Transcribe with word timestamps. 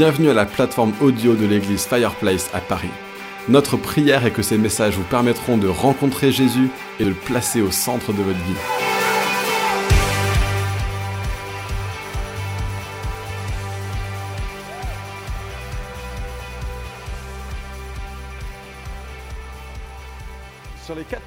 Bienvenue 0.00 0.30
à 0.30 0.32
la 0.32 0.46
plateforme 0.46 0.94
audio 1.02 1.34
de 1.34 1.44
l'église 1.44 1.84
Fireplace 1.84 2.48
à 2.54 2.60
Paris. 2.62 2.88
Notre 3.50 3.76
prière 3.76 4.24
est 4.24 4.30
que 4.30 4.40
ces 4.40 4.56
messages 4.56 4.96
vous 4.96 5.04
permettront 5.04 5.58
de 5.58 5.68
rencontrer 5.68 6.32
Jésus 6.32 6.70
et 6.98 7.04
de 7.04 7.10
le 7.10 7.14
placer 7.14 7.60
au 7.60 7.70
centre 7.70 8.14
de 8.14 8.22
votre 8.22 8.38
vie. 8.38 8.56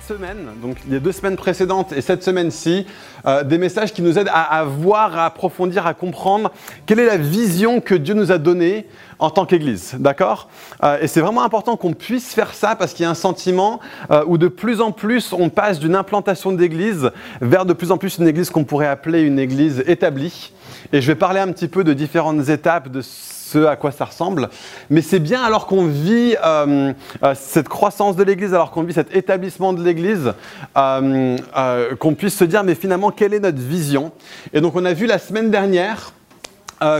Semaines, 0.08 0.50
donc 0.62 0.78
les 0.90 1.00
deux 1.00 1.14
semaines 1.14 1.38
précédentes 1.38 1.94
et 1.94 2.02
cette 2.02 2.24
semaine-ci, 2.24 2.86
euh, 3.26 3.44
des 3.44 3.58
messages 3.58 3.94
qui 3.94 4.02
nous 4.02 4.20
aident 4.20 4.32
à, 4.34 4.64
voir, 4.66 5.18
à 5.18 5.26
approfondir, 5.26 5.88
à 5.88 5.94
comprendre 5.94 6.52
quelle 6.86 7.00
est 7.00 7.06
la 7.06 7.18
vision 7.18 7.80
que 7.80 7.96
Dieu 7.96 8.14
nous 8.14 8.32
a 8.32 8.38
donnée 8.38 8.86
en 9.20 9.30
tant 9.30 9.46
qu'Église, 9.46 9.96
d'accord? 10.00 10.50
Euh, 10.84 10.98
Et 11.02 11.08
c'est 11.08 11.22
vraiment 11.22 11.44
important 11.44 11.78
qu'on 11.78 11.94
puisse 11.94 12.34
faire 12.34 12.54
ça 12.54 12.76
parce 12.76 12.94
qu'il 12.94 13.04
y 13.04 13.06
a 13.06 13.10
un 13.10 13.16
sentiment 13.16 13.80
euh, 14.12 14.24
où 14.28 14.38
de 14.38 14.50
plus 14.50 14.82
en 14.82 14.92
plus 14.92 15.32
on 15.32 15.50
passe 15.50 15.80
d'une 15.80 15.96
implantation 15.96 16.52
d'Église 16.52 17.12
vers 17.40 17.66
de 17.66 17.72
plus 17.72 17.92
en 17.92 17.98
plus 17.98 18.18
une 18.18 18.28
Église 18.28 18.50
qu'on 18.50 18.66
pourrait 18.66 18.88
appeler 18.88 19.22
une 19.22 19.40
Église 19.40 19.84
établie. 19.88 20.52
Et 20.94 21.02
je 21.02 21.08
vais 21.08 21.16
parler 21.16 21.40
un 21.40 21.52
petit 21.52 21.68
peu 21.68 21.84
de 21.84 21.92
différentes 21.94 22.50
étapes 22.50 22.90
de 22.90 23.02
à 23.68 23.76
quoi 23.76 23.92
ça 23.92 24.06
ressemble. 24.06 24.50
Mais 24.90 25.02
c'est 25.02 25.20
bien 25.20 25.44
alors 25.44 25.68
qu'on 25.68 25.86
vit 25.86 26.36
euh, 26.44 26.94
euh, 27.24 27.34
cette 27.36 27.70
croissance 27.70 28.16
de 28.16 28.24
l'Église, 28.24 28.54
alors 28.54 28.72
qu'on 28.72 28.84
vit 28.84 28.94
cet 28.94 29.16
établissement 29.16 29.74
de 29.74 29.84
l'Église, 29.84 30.34
euh, 30.78 31.38
qu'on 32.00 32.16
puisse 32.16 32.36
se 32.36 32.46
dire, 32.46 32.64
mais 32.64 32.76
finalement, 32.76 33.12
quelle 33.12 33.34
est 33.34 33.40
notre 33.40 33.60
vision? 33.60 34.12
Et 34.54 34.62
donc 34.62 34.76
on 34.76 34.86
a 34.86 34.94
vu 34.94 35.06
la 35.06 35.20
semaine 35.20 35.52
dernière 35.52 36.14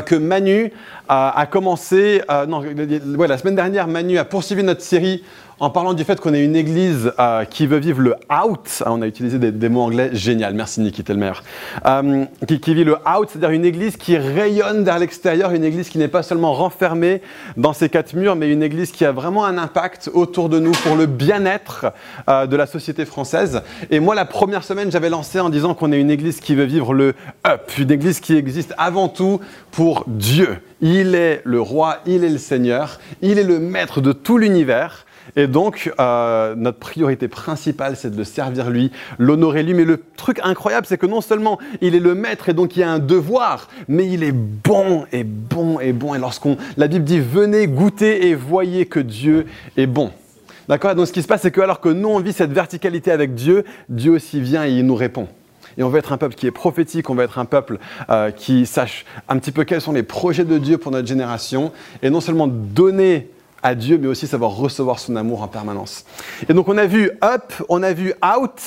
que 0.06 0.16
Manu 0.16 0.72
a 1.10 1.46
commencé, 1.52 2.22
non, 2.48 2.64
la 2.64 3.38
semaine 3.38 3.56
dernière, 3.56 3.88
Manu 3.88 4.18
a 4.18 4.24
poursuivi 4.24 4.64
notre 4.64 4.82
série 4.82 5.24
en 5.64 5.70
parlant 5.70 5.94
du 5.94 6.04
fait 6.04 6.20
qu'on 6.20 6.34
est 6.34 6.44
une 6.44 6.58
église 6.58 7.14
euh, 7.20 7.46
qui 7.46 7.68
veut 7.68 7.78
vivre 7.78 8.02
le 8.02 8.16
out, 8.30 8.84
hein, 8.86 8.90
on 8.90 9.02
a 9.02 9.08
utilisé 9.08 9.40
des, 9.40 9.70
mots 9.70 9.84
anglais 9.84 10.10
génial, 10.12 10.54
merci 10.56 10.82
le 10.82 11.16
meilleur, 11.16 11.42
euh, 11.86 12.26
qui, 12.46 12.74
vit 12.74 12.84
le 12.84 12.96
out, 12.96 13.30
c'est-à-dire 13.30 13.52
une 13.52 13.64
église 13.64 13.96
qui 13.96 14.18
rayonne 14.18 14.84
vers 14.84 15.00
l'extérieur, 15.00 15.52
une 15.52 15.64
église 15.64 15.88
qui 15.88 16.00
n'est 16.00 16.10
pas 16.10 16.22
seulement 16.22 16.52
renfermée 16.52 17.22
dans 17.56 17.72
ses 17.72 17.88
quatre 17.88 18.14
murs, 18.14 18.36
mais 18.36 18.52
une 18.52 18.62
église 18.62 18.92
qui 18.92 19.06
a 19.06 19.14
vraiment 19.14 19.46
un 19.46 19.58
impact 19.58 20.12
autour 20.14 20.50
de 20.50 20.60
nous 20.60 20.74
pour 20.74 20.98
le 20.98 21.06
bien-être 21.06 21.94
euh, 22.28 22.46
de 22.46 22.58
la 22.58 22.66
société 22.66 23.06
française. 23.06 23.62
Et 23.90 24.02
moi, 24.02 24.16
la 24.16 24.26
première 24.26 24.66
semaine, 24.66 24.92
j'avais 24.92 25.10
lancé 25.10 25.40
en 25.40 25.50
disant 25.50 25.76
qu'on 25.76 25.94
est 25.94 26.00
une 26.00 26.12
église 26.12 26.42
qui 26.42 26.56
veut 26.56 26.66
vivre 26.66 26.94
le 26.94 27.16
up, 27.48 27.72
une 27.78 27.92
église 27.92 28.20
qui 28.20 28.36
existe 28.36 28.74
avant 28.78 29.08
tout 29.08 29.40
pour 29.72 30.04
Dieu. 30.08 30.58
Il 30.82 31.16
est 31.16 31.42
le 31.46 31.62
roi, 31.62 32.00
il 32.06 32.26
est 32.26 32.30
le 32.30 32.38
Seigneur, 32.38 33.00
il 33.22 33.40
est 33.40 33.44
le 33.44 33.60
maître 33.60 34.02
de 34.02 34.12
tout 34.12 34.38
l'univers. 34.38 35.06
Et 35.36 35.48
donc, 35.48 35.92
euh, 36.00 36.56
notre 36.56 36.80
priorité 36.80 37.28
principale, 37.28 37.96
c'est 37.96 38.12
de 38.12 38.18
le 38.18 38.24
servir 38.24 38.70
lui, 38.70 38.92
l'honorer 39.20 39.64
lui. 39.64 39.74
Mais 39.74 39.86
le 39.86 40.02
truc 40.18 40.40
incroyable, 40.44 40.86
c'est 40.88 40.98
que 40.98 41.06
non 41.06 41.22
seulement 41.22 41.60
il 41.82 41.96
est 41.96 42.00
le 42.00 42.16
maître 42.16 42.50
et 42.50 42.54
donc 42.54 42.76
il 42.76 42.82
y 42.82 42.84
a 42.84 42.92
un 42.92 43.00
devoir, 43.00 43.68
mais 43.88 44.08
il 44.08 44.24
est 44.24 44.34
bon 44.34 45.06
et 45.12 45.24
bon 45.24 45.80
et 45.80 45.94
bon. 45.94 46.14
Et 46.14 46.20
lorsqu'on, 46.20 46.58
la 46.78 46.88
Bible 46.88 47.06
dit, 47.06 47.20
venez 47.20 47.68
goûter 47.68 48.28
et 48.28 48.36
voyez 48.36 48.86
que 48.86 49.00
Dieu 49.00 49.46
est 49.78 49.88
bon. 49.88 50.12
D'accord? 50.70 50.96
Donc 50.96 51.08
ce 51.08 51.14
qui 51.14 51.22
se 51.22 51.28
passe, 51.28 51.42
c'est 51.42 51.52
que 51.52 51.62
alors 51.62 51.82
que 51.82 51.90
nous, 51.90 52.10
on 52.10 52.20
vit 52.20 52.34
cette 52.34 52.52
verticalité 52.52 53.12
avec 53.12 53.34
Dieu, 53.34 53.66
Dieu 53.90 54.12
aussi 54.12 54.40
vient 54.40 54.66
et 54.66 54.72
il 54.72 54.86
nous 54.86 54.96
répond. 54.96 55.28
Et 55.78 55.84
on 55.84 55.90
veut 55.90 56.00
être 56.00 56.12
un 56.14 56.18
peuple 56.18 56.36
qui 56.36 56.48
est 56.48 56.52
prophétique, 56.52 57.10
on 57.10 57.16
veut 57.16 57.24
être 57.24 57.40
un 57.40 57.46
peuple 57.46 57.80
euh, 58.10 58.32
qui 58.32 58.66
sache 58.66 59.06
un 59.28 59.38
petit 59.40 59.52
peu 59.52 59.64
quels 59.64 59.82
sont 59.82 59.92
les 59.92 60.04
projets 60.04 60.46
de 60.46 60.58
Dieu 60.58 60.78
pour 60.78 60.92
notre 60.92 61.08
génération, 61.08 61.72
et 62.02 62.10
non 62.10 62.22
seulement 62.22 62.48
donner 62.48 63.30
à 63.64 63.74
Dieu, 63.76 63.98
mais 63.98 64.08
aussi 64.08 64.28
savoir 64.28 64.52
recevoir 64.52 65.00
son 65.00 65.16
amour 65.16 65.42
en 65.42 65.48
permanence. 65.48 66.06
Et 66.48 66.54
donc 66.54 66.68
on 66.68 66.78
a 66.78 66.86
vu 66.86 67.10
up, 67.24 67.54
on 67.70 67.82
a 67.82 67.94
vu 67.94 68.14
out, 68.24 68.60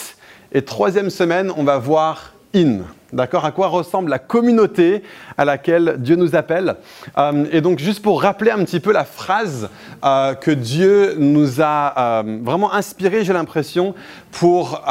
et 0.53 0.62
troisième 0.62 1.11
semaine, 1.11 1.53
on 1.57 1.65
va 1.65 1.79
voir 1.79 2.33
in. 2.55 2.79
D'accord? 3.12 3.45
À 3.45 3.53
quoi 3.53 3.69
ressemble 3.69 4.11
la 4.11 4.19
communauté 4.19 5.03
à 5.39 5.45
laquelle 5.45 5.97
Dieu 5.99 6.17
nous 6.17 6.35
appelle? 6.35 6.77
Euh, 7.19 7.47
Et 7.53 7.61
donc, 7.61 7.79
juste 7.79 8.03
pour 8.03 8.21
rappeler 8.21 8.51
un 8.51 8.65
petit 8.65 8.81
peu 8.81 8.93
la 8.93 9.05
phrase 9.05 9.69
euh, 10.05 10.35
que 10.35 10.51
Dieu 10.51 11.15
nous 11.17 11.61
a 11.61 11.95
euh, 11.97 12.39
vraiment 12.43 12.73
inspiré, 12.73 13.25
j'ai 13.25 13.33
l'impression, 13.33 13.95
pour 14.33 14.83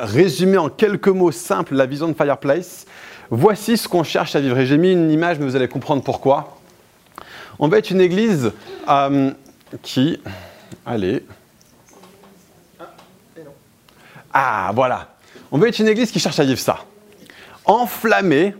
résumer 0.00 0.58
en 0.58 0.68
quelques 0.68 1.08
mots 1.08 1.30
simples 1.30 1.74
la 1.74 1.86
vision 1.86 2.08
de 2.08 2.14
Fireplace. 2.14 2.86
Voici 3.30 3.76
ce 3.76 3.88
qu'on 3.88 4.02
cherche 4.02 4.34
à 4.34 4.40
vivre. 4.40 4.58
Et 4.58 4.66
j'ai 4.66 4.78
mis 4.78 4.92
une 4.92 5.10
image, 5.10 5.38
mais 5.38 5.46
vous 5.46 5.56
allez 5.56 5.68
comprendre 5.68 6.02
pourquoi. 6.02 6.58
On 7.58 7.68
va 7.68 7.78
être 7.78 7.90
une 7.90 8.00
église 8.00 8.52
euh, 8.88 9.30
qui. 9.82 10.20
Allez. 10.84 11.24
Ah, 14.32 14.70
voilà. 14.74 15.16
On 15.50 15.58
veut 15.58 15.68
être 15.68 15.78
une 15.78 15.88
église 15.88 16.10
qui 16.10 16.18
cherche 16.18 16.38
à 16.38 16.44
vivre 16.44 16.58
ça. 16.58 16.80
Enflammée, 17.64 18.54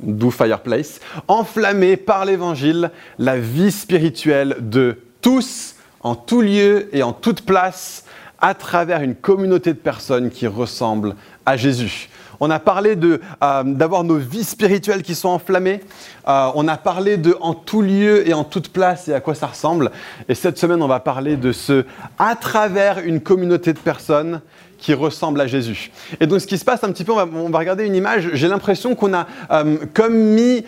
d'où 0.00 0.30
Fireplace, 0.30 1.00
enflammée 1.28 1.96
par 1.96 2.24
l'évangile, 2.24 2.90
la 3.18 3.38
vie 3.38 3.70
spirituelle 3.70 4.56
de 4.60 4.98
tous, 5.20 5.76
en 6.00 6.14
tout 6.14 6.40
lieu 6.40 6.88
et 6.96 7.02
en 7.02 7.12
toute 7.12 7.42
place, 7.42 8.04
à 8.40 8.54
travers 8.54 9.02
une 9.02 9.14
communauté 9.14 9.72
de 9.72 9.78
personnes 9.78 10.30
qui 10.30 10.46
ressemblent 10.46 11.14
à 11.46 11.56
Jésus. 11.56 12.08
On 12.44 12.50
a 12.50 12.58
parlé 12.58 12.94
euh, 12.94 13.62
d'avoir 13.64 14.04
nos 14.04 14.18
vies 14.18 14.44
spirituelles 14.44 15.02
qui 15.02 15.14
sont 15.14 15.30
enflammées. 15.30 15.80
Euh, 16.28 16.50
on 16.54 16.68
a 16.68 16.76
parlé 16.76 17.16
de 17.16 17.34
en 17.40 17.54
tout 17.54 17.80
lieu 17.80 18.28
et 18.28 18.34
en 18.34 18.44
toute 18.44 18.68
place 18.68 19.08
et 19.08 19.14
à 19.14 19.20
quoi 19.20 19.34
ça 19.34 19.46
ressemble. 19.46 19.90
Et 20.28 20.34
cette 20.34 20.58
semaine, 20.58 20.82
on 20.82 20.86
va 20.86 21.00
parler 21.00 21.38
de 21.38 21.52
ce 21.52 21.86
à 22.18 22.36
travers 22.36 22.98
une 22.98 23.22
communauté 23.22 23.72
de 23.72 23.78
personnes 23.78 24.42
qui 24.76 24.92
ressemblent 24.92 25.40
à 25.40 25.46
Jésus. 25.46 25.90
Et 26.20 26.26
donc, 26.26 26.42
ce 26.42 26.46
qui 26.46 26.58
se 26.58 26.66
passe 26.66 26.84
un 26.84 26.92
petit 26.92 27.04
peu, 27.04 27.12
on 27.12 27.48
va, 27.48 27.58
regarder 27.58 27.86
une 27.86 27.94
image. 27.94 28.28
J'ai 28.34 28.48
l'impression 28.48 28.94
qu'on 28.94 29.14
a 29.14 29.26
euh, 29.50 29.78
comme 29.94 30.14
mis 30.14 30.66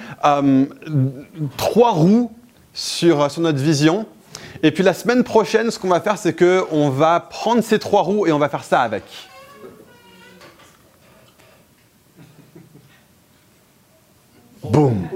trois 1.58 1.90
roues 1.90 2.32
sur, 2.72 3.30
sur 3.30 3.42
notre 3.42 3.58
vision. 3.58 4.06
Et 4.62 4.70
puis 4.70 4.82
la 4.82 4.94
semaine 4.94 5.24
prochaine, 5.24 5.70
ce 5.70 5.78
qu'on 5.78 5.88
va 5.88 6.00
faire, 6.00 6.16
c'est 6.16 6.32
qu'on 6.32 6.88
va 6.88 7.20
prendre 7.20 7.62
ces 7.62 7.78
trois 7.78 8.00
roues 8.00 8.26
et 8.26 8.32
on 8.32 8.38
va 8.38 8.48
faire 8.48 8.64
ça 8.64 8.80
avec. 8.80 9.02
Boum. 14.70 15.08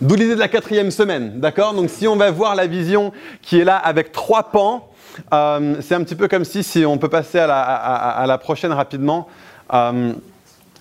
D'où 0.00 0.14
l'idée 0.14 0.34
de 0.34 0.40
la 0.40 0.48
quatrième 0.48 0.90
semaine, 0.90 1.40
d'accord? 1.40 1.74
Donc 1.74 1.90
si 1.90 2.08
on 2.08 2.16
va 2.16 2.30
voir 2.30 2.54
la 2.54 2.66
vision 2.66 3.12
qui 3.42 3.60
est 3.60 3.64
là 3.64 3.76
avec 3.76 4.12
trois 4.12 4.44
pans, 4.44 4.88
euh, 5.32 5.76
c'est 5.80 5.94
un 5.94 6.02
petit 6.02 6.14
peu 6.14 6.28
comme 6.28 6.44
si, 6.44 6.62
si 6.62 6.84
on 6.84 6.98
peut 6.98 7.08
passer 7.08 7.38
à 7.38 8.24
la, 8.26 8.38
prochaine 8.38 8.72
rapidement, 8.72 9.28
euh, 9.72 10.12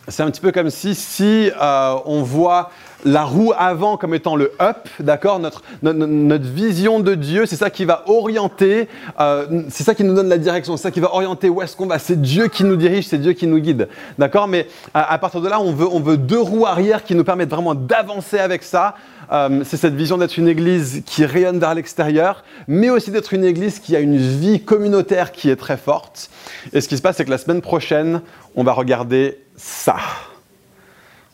c'est 0.07 0.23
un 0.23 0.31
petit 0.31 0.41
peu 0.41 0.51
comme 0.51 0.69
si, 0.69 0.95
si 0.95 1.51
euh, 1.61 1.95
on 2.05 2.21
voit 2.21 2.71
la 3.05 3.23
roue 3.23 3.53
avant 3.57 3.97
comme 3.97 4.13
étant 4.13 4.35
le 4.35 4.51
up, 4.61 4.87
d'accord 4.99 5.39
notre, 5.39 5.61
notre, 5.81 6.45
vision 6.45 6.99
de 6.99 7.15
Dieu, 7.15 7.45
c'est 7.45 7.55
ça 7.55 7.69
qui 7.69 7.85
va 7.85 8.03
orienter, 8.07 8.87
euh, 9.19 9.63
c'est 9.69 9.83
ça 9.83 9.93
qui 9.93 10.03
nous 10.03 10.13
donne 10.13 10.29
la 10.29 10.37
direction, 10.37 10.77
c'est 10.77 10.83
ça 10.83 10.91
qui 10.91 10.99
va 10.99 11.13
orienter 11.13 11.49
où 11.49 11.61
est-ce 11.61 11.75
qu'on 11.75 11.85
va. 11.85 11.99
C'est 11.99 12.21
Dieu 12.21 12.47
qui 12.47 12.63
nous 12.63 12.75
dirige, 12.75 13.07
c'est 13.07 13.17
Dieu 13.17 13.33
qui 13.33 13.47
nous 13.47 13.59
guide, 13.59 13.87
d'accord 14.17 14.47
Mais 14.47 14.67
à, 14.93 15.17
partir 15.17 15.41
de 15.41 15.49
là, 15.49 15.59
on 15.59 15.73
veut, 15.73 15.87
on 15.89 15.99
veut 15.99 16.17
deux 16.17 16.39
roues 16.39 16.65
arrière 16.65 17.03
qui 17.03 17.15
nous 17.15 17.23
permettent 17.23 17.49
vraiment 17.49 17.75
d'avancer 17.75 18.39
avec 18.39 18.63
ça. 18.63 18.95
Euh, 19.31 19.63
c'est 19.65 19.77
cette 19.77 19.95
vision 19.95 20.17
d'être 20.17 20.37
une 20.37 20.47
église 20.47 21.03
qui 21.05 21.25
rayonne 21.25 21.59
vers 21.59 21.73
l'extérieur, 21.73 22.43
mais 22.67 22.89
aussi 22.89 23.11
d'être 23.11 23.33
une 23.33 23.43
église 23.43 23.79
qui 23.79 23.95
a 23.95 23.99
une 23.99 24.17
vie 24.17 24.61
communautaire 24.61 25.31
qui 25.31 25.49
est 25.49 25.57
très 25.57 25.77
forte. 25.77 26.29
Et 26.71 26.81
ce 26.81 26.87
qui 26.87 26.95
se 26.95 27.01
passe, 27.01 27.17
c'est 27.17 27.25
que 27.25 27.29
la 27.29 27.37
semaine 27.37 27.61
prochaine, 27.61 28.21
on 28.55 28.63
va 28.63 28.71
regarder 28.71 29.39
ça 29.57 29.97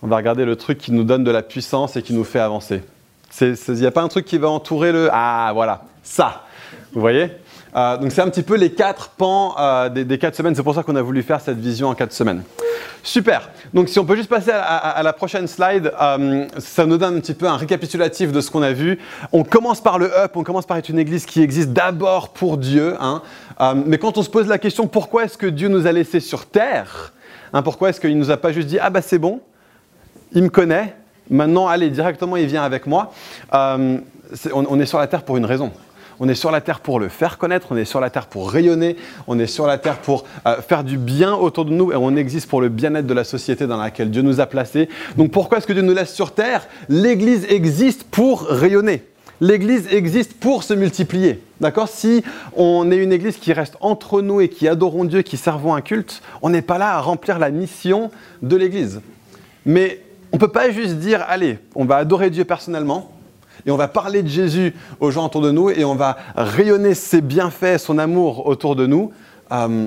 on 0.03 0.07
va 0.07 0.17
regarder 0.17 0.43
le 0.43 0.57
truc 0.57 0.77
qui 0.79 0.91
nous 0.91 1.05
donne 1.05 1.23
de 1.23 1.31
la 1.31 1.41
puissance 1.41 1.95
et 1.95 2.01
qui 2.01 2.13
nous 2.13 2.25
fait 2.25 2.39
avancer. 2.39 2.81
Il 3.39 3.55
n'y 3.69 3.85
a 3.85 3.91
pas 3.91 4.01
un 4.01 4.09
truc 4.09 4.25
qui 4.25 4.37
va 4.37 4.49
entourer 4.49 4.91
le... 4.91 5.07
Ah, 5.11 5.51
voilà, 5.53 5.85
ça. 6.03 6.43
Vous 6.91 6.99
voyez? 6.99 7.31
Euh, 7.75 7.97
Donc 7.97 8.11
c'est 8.11 8.21
un 8.21 8.29
petit 8.29 8.43
peu 8.43 8.55
les 8.55 8.73
quatre 8.73 9.11
pans 9.11 9.55
euh, 9.57 9.87
des, 9.87 10.17
quatre 10.17 10.35
semaines. 10.35 10.55
C'est 10.55 10.61
pour 10.61 10.75
ça 10.75 10.83
qu'on 10.83 10.97
a 10.97 11.01
voulu 11.01 11.23
faire 11.23 11.39
cette 11.39 11.57
vision 11.57 11.87
en 11.87 11.95
quatre 11.95 12.11
semaines. 12.11 12.43
Super. 13.01 13.49
Donc 13.73 13.87
si 13.87 13.97
on 13.97 14.03
peut 14.03 14.17
juste 14.17 14.29
passer 14.29 14.51
à, 14.51 15.01
la 15.03 15.13
prochaine 15.13 15.47
slide, 15.47 15.93
euh, 15.99 16.47
ça 16.57 16.85
nous 16.85 16.97
donne 16.97 17.17
un 17.17 17.19
petit 17.21 17.33
peu 17.33 17.47
un 17.47 17.55
récapitulatif 17.55 18.33
de 18.33 18.41
ce 18.41 18.51
qu'on 18.51 18.61
a 18.61 18.73
vu. 18.73 18.99
On 19.31 19.45
commence 19.45 19.81
par 19.81 19.99
le 19.99 20.15
up, 20.17 20.33
on 20.35 20.43
commence 20.43 20.65
par 20.65 20.75
être 20.75 20.89
une 20.89 20.99
église 20.99 21.25
qui 21.25 21.41
existe 21.41 21.69
d'abord 21.69 22.33
pour 22.33 22.57
Dieu. 22.57 22.95
Hein. 22.99 23.21
mais 23.85 23.97
quand 23.97 24.17
on 24.17 24.23
se 24.23 24.29
pose 24.29 24.47
la 24.47 24.57
question 24.57 24.87
pourquoi 24.87 25.23
est-ce 25.23 25.37
que 25.37 25.47
Dieu 25.47 25.69
nous 25.69 25.87
a 25.87 25.93
laissés 25.93 26.19
sur 26.19 26.45
terre 26.45 27.13
hein, 27.53 27.61
Pourquoi 27.61 27.89
est-ce 27.89 28.01
qu'il 28.01 28.13
ne 28.13 28.19
nous 28.19 28.31
a 28.31 28.37
pas 28.37 28.51
juste 28.51 28.67
dit 28.67 28.79
ah 28.79 28.89
bah 28.89 29.01
c'est 29.01 29.19
bon? 29.19 29.41
Il 30.33 30.43
me 30.43 30.49
connaît, 30.49 30.95
maintenant, 31.29 31.67
allez, 31.67 31.89
directement, 31.89 32.37
il 32.37 32.47
vient 32.47 32.63
avec 32.63 32.87
moi. 32.87 33.13
Euh, 33.53 33.97
on, 34.53 34.79
est 34.79 34.85
sur 34.85 34.99
la 34.99 35.07
terre 35.07 35.23
pour 35.23 35.37
une 35.37 35.45
raison. 35.45 35.71
On 36.19 36.29
est 36.29 36.35
sur 36.35 36.51
la 36.51 36.61
terre 36.61 36.79
pour 36.79 36.99
le 36.99 37.09
faire 37.09 37.37
connaître, 37.37 37.67
on 37.71 37.77
est 37.77 37.85
sur 37.85 37.99
la 37.99 38.09
terre 38.09 38.27
pour 38.27 38.51
rayonner, 38.51 38.95
on 39.27 39.39
est 39.39 39.47
sur 39.47 39.65
la 39.65 39.77
terre 39.77 39.97
pour 39.97 40.25
euh, 40.45 40.61
faire 40.61 40.83
du 40.83 40.97
bien 40.97 41.33
autour 41.33 41.65
de 41.65 41.71
nous 41.71 41.91
et 41.91 41.95
on 41.95 42.15
existe 42.15 42.47
pour 42.47 42.61
le 42.61 42.69
bien-être 42.69 43.07
de 43.07 43.13
la 43.13 43.23
société 43.23 43.67
dans 43.67 43.77
laquelle 43.77 44.11
Dieu 44.11 44.21
nous 44.21 44.39
a 44.39 44.45
placés. 44.45 44.89
Donc 45.17 45.31
pourquoi 45.31 45.57
est-ce 45.57 45.67
que 45.67 45.73
Dieu 45.73 45.81
nous 45.81 45.93
laisse 45.93 46.13
sur 46.13 46.31
terre? 46.31 46.67
L'Église 46.87 47.45
existe 47.49 48.03
pour 48.03 48.43
rayonner. 48.43 49.03
L'Église 49.41 49.87
existe 49.91 50.33
pour 50.35 50.63
se 50.63 50.73
multiplier. 50.73 51.41
D'accord? 51.59 51.89
Si 51.89 52.23
on 52.55 52.91
est 52.91 52.97
une 52.97 53.11
Église 53.11 53.37
qui 53.37 53.51
reste 53.51 53.75
entre 53.81 54.21
nous 54.21 54.39
et 54.39 54.49
qui 54.49 54.67
adorons 54.67 55.05
Dieu, 55.05 55.23
qui 55.23 55.35
servons 55.35 55.73
un 55.73 55.81
culte, 55.81 56.21
on 56.41 56.49
n'est 56.49 56.61
pas 56.61 56.77
là 56.77 56.93
à 56.93 57.01
remplir 57.01 57.39
la 57.39 57.49
mission 57.49 58.11
de 58.41 58.55
l'Église. 58.55 59.01
Mais 59.65 60.02
on 60.33 60.37
ne 60.37 60.39
peut 60.39 60.47
pas 60.47 60.71
juste 60.71 60.95
dire, 60.95 61.23
allez, 61.27 61.59
on 61.75 61.85
va 61.85 61.97
adorer 61.97 62.31
Dieu 62.31 62.43
personnellement, 62.43 63.11
et 63.67 63.71
on 63.71 63.77
va 63.77 63.87
parler 63.87 64.23
de 64.23 64.27
Jésus 64.27 64.73
aux 64.99 65.11
gens 65.11 65.27
autour 65.27 65.41
de 65.41 65.51
nous, 65.51 65.69
et 65.69 65.85
on 65.85 65.93
va 65.93 66.17
rayonner 66.35 66.95
ses 66.95 67.21
bienfaits, 67.21 67.77
son 67.77 67.99
amour 67.99 68.47
autour 68.47 68.75
de 68.75 68.87
nous. 68.87 69.11
Euh, 69.51 69.85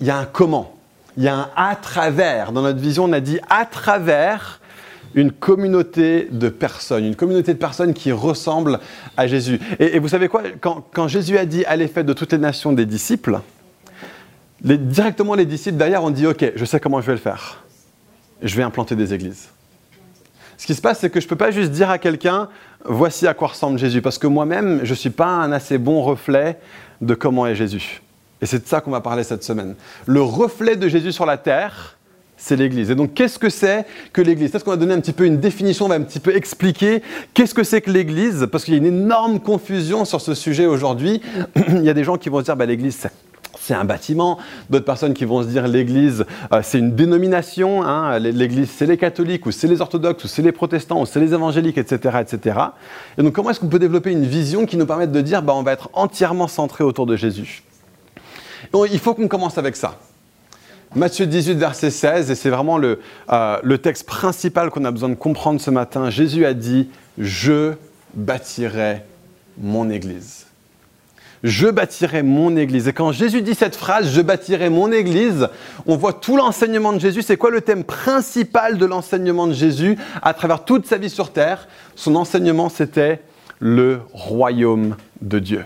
il 0.00 0.06
y 0.06 0.10
a 0.10 0.18
un 0.18 0.26
comment, 0.26 0.74
il 1.16 1.24
y 1.24 1.28
a 1.28 1.34
un 1.34 1.48
à 1.56 1.74
travers. 1.74 2.52
Dans 2.52 2.60
notre 2.60 2.78
vision, 2.78 3.04
on 3.04 3.12
a 3.14 3.20
dit 3.20 3.40
à 3.48 3.64
travers 3.64 4.60
une 5.14 5.32
communauté 5.32 6.28
de 6.30 6.50
personnes, 6.50 7.06
une 7.06 7.16
communauté 7.16 7.54
de 7.54 7.58
personnes 7.58 7.94
qui 7.94 8.12
ressemblent 8.12 8.80
à 9.16 9.26
Jésus. 9.26 9.58
Et, 9.78 9.98
vous 9.98 10.08
savez 10.08 10.28
quoi? 10.28 10.42
Quand, 10.60 11.08
Jésus 11.08 11.38
a 11.38 11.46
dit 11.46 11.64
allez 11.64 11.88
faites 11.88 12.04
de 12.04 12.12
toutes 12.12 12.32
les 12.32 12.38
nations 12.38 12.74
des 12.74 12.84
disciples, 12.84 13.40
directement 14.60 15.34
les 15.34 15.46
disciples 15.46 15.78
derrière 15.78 16.04
ont 16.04 16.10
dit 16.10 16.26
ok, 16.26 16.52
je 16.54 16.64
sais 16.66 16.78
comment 16.78 17.00
je 17.00 17.06
vais 17.06 17.12
le 17.12 17.18
faire. 17.18 17.64
Je 18.42 18.54
vais 18.54 18.62
implanter 18.62 18.94
des 18.94 19.14
églises. 19.14 19.48
Ce 20.58 20.66
qui 20.66 20.74
se 20.74 20.82
passe, 20.82 20.98
c'est 20.98 21.08
que 21.08 21.20
je 21.20 21.26
ne 21.26 21.28
peux 21.28 21.36
pas 21.36 21.52
juste 21.52 21.70
dire 21.70 21.88
à 21.88 21.98
quelqu'un 21.98 22.48
voici 22.84 23.26
à 23.26 23.34
quoi 23.34 23.48
ressemble 23.48 23.78
Jésus, 23.78 24.02
parce 24.02 24.18
que 24.18 24.26
moi-même, 24.26 24.80
je 24.82 24.90
ne 24.90 24.96
suis 24.96 25.10
pas 25.10 25.28
un 25.28 25.52
assez 25.52 25.78
bon 25.78 26.02
reflet 26.02 26.58
de 27.00 27.14
comment 27.14 27.46
est 27.46 27.54
Jésus. 27.54 28.02
Et 28.42 28.46
c'est 28.46 28.62
de 28.64 28.68
ça 28.68 28.80
qu'on 28.80 28.90
va 28.90 29.00
parler 29.00 29.24
cette 29.24 29.44
semaine. 29.44 29.76
Le 30.06 30.20
reflet 30.20 30.76
de 30.76 30.88
Jésus 30.88 31.12
sur 31.12 31.26
la 31.26 31.38
terre, 31.38 31.96
c'est 32.36 32.56
l'Église. 32.56 32.90
Et 32.90 32.94
donc, 32.94 33.14
qu'est-ce 33.14 33.38
que 33.38 33.50
c'est 33.50 33.84
que 34.12 34.20
l'Église? 34.20 34.54
Est-ce 34.54 34.64
qu'on 34.64 34.70
va 34.70 34.76
donner 34.76 34.94
un 34.94 35.00
petit 35.00 35.12
peu 35.12 35.26
une 35.26 35.38
définition, 35.38 35.86
on 35.86 35.88
va 35.88 35.96
un 35.96 36.02
petit 36.02 36.20
peu 36.20 36.34
expliquer 36.34 37.02
qu'est-ce 37.34 37.54
que 37.54 37.64
c'est 37.64 37.80
que 37.80 37.90
l'Église? 37.90 38.46
Parce 38.50 38.64
qu'il 38.64 38.74
y 38.74 38.76
a 38.76 38.80
une 38.80 38.86
énorme 38.86 39.40
confusion 39.40 40.04
sur 40.04 40.20
ce 40.20 40.34
sujet 40.34 40.66
aujourd'hui. 40.66 41.20
Il 41.68 41.84
y 41.84 41.90
a 41.90 41.94
des 41.94 42.04
gens 42.04 42.16
qui 42.16 42.28
vont 42.28 42.38
se 42.38 42.44
dire, 42.44 42.56
bah, 42.56 42.66
l'Église, 42.66 42.96
c'est 43.00 43.12
un 43.74 43.84
bâtiment. 43.84 44.38
D'autres 44.70 44.84
personnes 44.84 45.14
qui 45.14 45.24
vont 45.24 45.42
se 45.42 45.48
dire 45.48 45.66
l'Église, 45.66 46.24
euh, 46.52 46.60
c'est 46.62 46.78
une 46.78 46.94
dénomination. 46.94 47.82
Hein. 47.82 48.18
L'Église, 48.18 48.70
c'est 48.70 48.86
les 48.86 48.96
catholiques, 48.96 49.46
ou 49.46 49.50
c'est 49.50 49.68
les 49.68 49.80
orthodoxes, 49.80 50.24
ou 50.24 50.28
c'est 50.28 50.42
les 50.42 50.52
protestants, 50.52 51.00
ou 51.00 51.06
c'est 51.06 51.20
les 51.20 51.34
évangéliques, 51.34 51.78
etc., 51.78 52.18
etc. 52.20 52.58
Et 53.16 53.22
donc, 53.22 53.32
comment 53.32 53.50
est-ce 53.50 53.60
qu'on 53.60 53.68
peut 53.68 53.78
développer 53.78 54.10
une 54.10 54.24
vision 54.24 54.66
qui 54.66 54.76
nous 54.76 54.86
permette 54.86 55.12
de 55.12 55.20
dire, 55.20 55.42
bah, 55.42 55.54
on 55.54 55.62
va 55.62 55.72
être 55.72 55.90
entièrement 55.92 56.48
centré 56.48 56.84
autour 56.84 57.06
de 57.06 57.16
Jésus? 57.16 57.62
Il 58.90 58.98
faut 58.98 59.14
qu'on 59.14 59.28
commence 59.28 59.58
avec 59.58 59.76
ça. 59.76 59.98
Matthieu 60.94 61.26
18, 61.26 61.54
verset 61.54 61.90
16, 61.90 62.30
et 62.30 62.34
c'est 62.34 62.48
vraiment 62.48 62.80
euh, 62.80 63.58
le 63.62 63.78
texte 63.78 64.06
principal 64.06 64.70
qu'on 64.70 64.84
a 64.84 64.90
besoin 64.90 65.10
de 65.10 65.14
comprendre 65.14 65.60
ce 65.60 65.70
matin. 65.70 66.08
Jésus 66.08 66.46
a 66.46 66.54
dit, 66.54 66.88
je 67.18 67.74
bâtirai 68.14 69.02
mon 69.60 69.90
Église. 69.90 70.47
Je 71.42 71.68
bâtirai 71.68 72.22
mon 72.22 72.56
Église. 72.56 72.88
Et 72.88 72.92
quand 72.92 73.12
Jésus 73.12 73.42
dit 73.42 73.54
cette 73.54 73.76
phrase, 73.76 74.10
je 74.12 74.20
bâtirai 74.20 74.70
mon 74.70 74.90
Église, 74.92 75.48
on 75.86 75.96
voit 75.96 76.12
tout 76.12 76.36
l'enseignement 76.36 76.92
de 76.92 76.98
Jésus. 76.98 77.22
C'est 77.22 77.36
quoi 77.36 77.50
le 77.50 77.60
thème 77.60 77.84
principal 77.84 78.78
de 78.78 78.86
l'enseignement 78.86 79.46
de 79.46 79.52
Jésus 79.52 79.96
à 80.22 80.34
travers 80.34 80.64
toute 80.64 80.86
sa 80.86 80.98
vie 80.98 81.10
sur 81.10 81.32
terre? 81.32 81.68
Son 81.94 82.14
enseignement, 82.16 82.68
c'était 82.68 83.20
le 83.60 84.00
royaume 84.12 84.96
de 85.20 85.38
Dieu. 85.38 85.64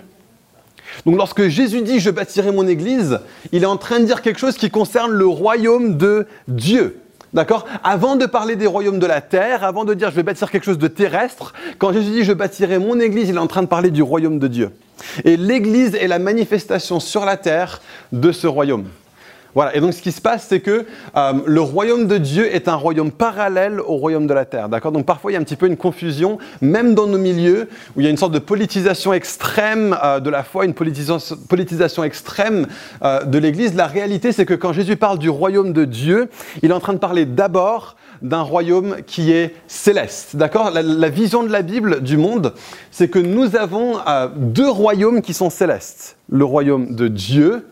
Donc 1.07 1.17
lorsque 1.17 1.49
Jésus 1.49 1.83
dit 1.83 2.01
je 2.01 2.11
bâtirai 2.11 2.53
mon 2.53 2.67
église, 2.67 3.21
il 3.51 3.63
est 3.63 3.67
en 3.67 3.77
train 3.77 4.01
de 4.01 4.05
dire 4.05 4.23
quelque 4.23 4.39
chose 4.39 4.57
qui 4.57 4.71
concerne 4.71 5.11
le 5.11 5.27
royaume 5.27 5.97
de 5.97 6.27
Dieu. 6.49 7.02
D'accord 7.32 7.67
Avant 7.82 8.17
de 8.17 8.26
parler 8.26 8.56
des 8.56 8.67
royaumes 8.67 8.99
de 8.99 9.06
la 9.06 9.23
terre, 9.23 9.64
avant 9.64 9.84
de 9.84 9.94
dire 9.94 10.11
je 10.11 10.17
vais 10.17 10.23
bâtir 10.23 10.50
quelque 10.50 10.64
chose 10.64 10.79
de 10.79 10.88
terrestre, 10.88 11.55
quand 11.79 11.93
Jésus 11.93 12.11
dit 12.11 12.25
je 12.25 12.32
bâtirai 12.32 12.79
mon 12.79 13.00
église, 13.00 13.31
il 13.31 13.37
est 13.37 13.38
en 13.38 13.46
train 13.46 13.62
de 13.62 13.69
parler 13.69 13.90
du 13.90 14.02
royaume 14.02 14.38
de 14.38 14.49
Dieu. 14.49 14.70
Et 15.25 15.37
l'église 15.37 15.94
est 15.94 16.08
la 16.08 16.19
manifestation 16.19 17.00
sur 17.00 17.25
la 17.25 17.37
terre 17.37 17.81
de 18.12 18.32
ce 18.32 18.46
royaume. 18.46 18.84
Voilà, 19.55 19.77
et 19.77 19.81
donc 19.81 19.93
ce 19.93 20.01
qui 20.01 20.13
se 20.13 20.21
passe, 20.21 20.47
c'est 20.49 20.61
que 20.61 20.87
euh, 21.15 21.33
le 21.45 21.61
royaume 21.61 22.07
de 22.07 22.17
Dieu 22.17 22.55
est 22.55 22.69
un 22.69 22.75
royaume 22.75 23.11
parallèle 23.11 23.81
au 23.81 23.97
royaume 23.97 24.27
de 24.27 24.33
la 24.33 24.47
terre. 24.47 24.71
D'accord? 24.71 24.93
Donc 24.93 25.05
parfois, 25.05 25.31
il 25.31 25.35
y 25.35 25.37
a 25.37 25.41
un 25.41 25.45
petit 25.45 25.57
peu 25.57 25.67
une 25.67 25.77
confusion, 25.77 26.39
même 26.63 26.95
dans 26.95 27.07
nos 27.07 27.19
milieux, 27.19 27.69
où 27.95 28.01
il 28.01 28.05
y 28.05 28.07
a 28.07 28.11
une 28.11 28.17
sorte 28.17 28.33
de 28.33 28.39
politisation 28.39 29.13
extrême 29.13 29.97
euh, 30.03 30.21
de 30.21 30.31
la 30.31 30.43
foi, 30.43 30.65
une 30.65 30.73
politisation, 30.73 32.05
extrême 32.05 32.67
euh, 33.03 33.25
de 33.25 33.39
l'Église. 33.39 33.75
La 33.75 33.87
réalité, 33.87 34.33
c'est 34.33 34.47
que 34.47 34.55
quand 34.55 34.73
Jésus 34.73 34.97
parle 34.97 35.19
du 35.19 35.29
royaume 35.29 35.75
de 35.75 35.85
Dieu, 35.85 36.31
il 36.63 36.71
est 36.71 36.75
en 36.75 36.81
train 36.81 36.95
de 36.95 36.99
parler 36.99 37.27
d'abord 37.27 37.97
d'un 38.23 38.43
royaume 38.43 38.97
qui 39.07 39.33
est 39.33 39.55
céleste. 39.67 40.37
D'accord? 40.37 40.71
La, 40.71 40.81
la, 40.81 41.09
vision 41.09 41.43
de 41.43 41.51
la 41.51 41.63
Bible 41.63 42.03
du 42.03 42.17
monde, 42.17 42.55
c'est 42.91 43.09
que 43.09 43.19
nous 43.19 43.57
avons 43.57 43.97
deux 44.37 44.71
royaumes 44.71 45.23
qui 45.23 45.35
sont 45.35 45.51
célestes. 45.51 46.17
Le 46.31 46.45
royaume 46.45 46.95
de 46.95 47.09
Dieu 47.09 47.65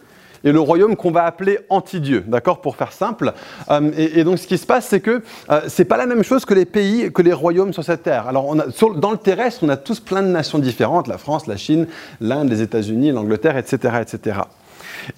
et 0.45 0.53
le 0.53 0.61
royaume 0.61 0.97
qu'on 0.97 1.11
va 1.11 1.25
appeler 1.25 1.59
anti-Dieu, 1.69 2.25
d'accord, 2.27 2.61
pour 2.61 2.77
faire 2.77 2.93
simple. 2.93 3.33
Euh, 3.71 3.91
et, 3.97 4.25
donc 4.25 4.39
ce 4.39 4.47
qui 4.47 4.59
se 4.59 4.67
passe, 4.67 4.87
c'est 4.89 5.01
que 5.01 5.23
euh, 5.51 5.61
c'est 5.69 5.85
pas 5.85 5.97
la 5.97 6.07
même 6.07 6.23
chose 6.23 6.45
que 6.45 6.55
les 6.55 6.65
pays, 6.65 7.13
que 7.13 7.23
les 7.23 7.33
royaumes 7.33 7.73
sur 7.73 7.85
cette 7.85 8.03
terre. 8.03 8.29
Alors 8.29 8.55
dans 8.55 9.11
le 9.11 9.19
terrestre, 9.19 9.61
on 9.63 9.69
a 9.69 9.77
tous 9.77 10.01
plein 10.01 10.23
de 10.23 10.29
nations 10.29 10.59
différentes, 10.59 11.09
la 11.09 11.19
France, 11.19 11.47
la 11.47 11.57
Chine, 11.57 11.87
l'Inde, 12.21 12.49
les 12.49 12.63
États-Unis, 12.63 13.13
l'Angleterre, 13.13 13.57
etc., 13.57 13.99
etc. 14.01 14.41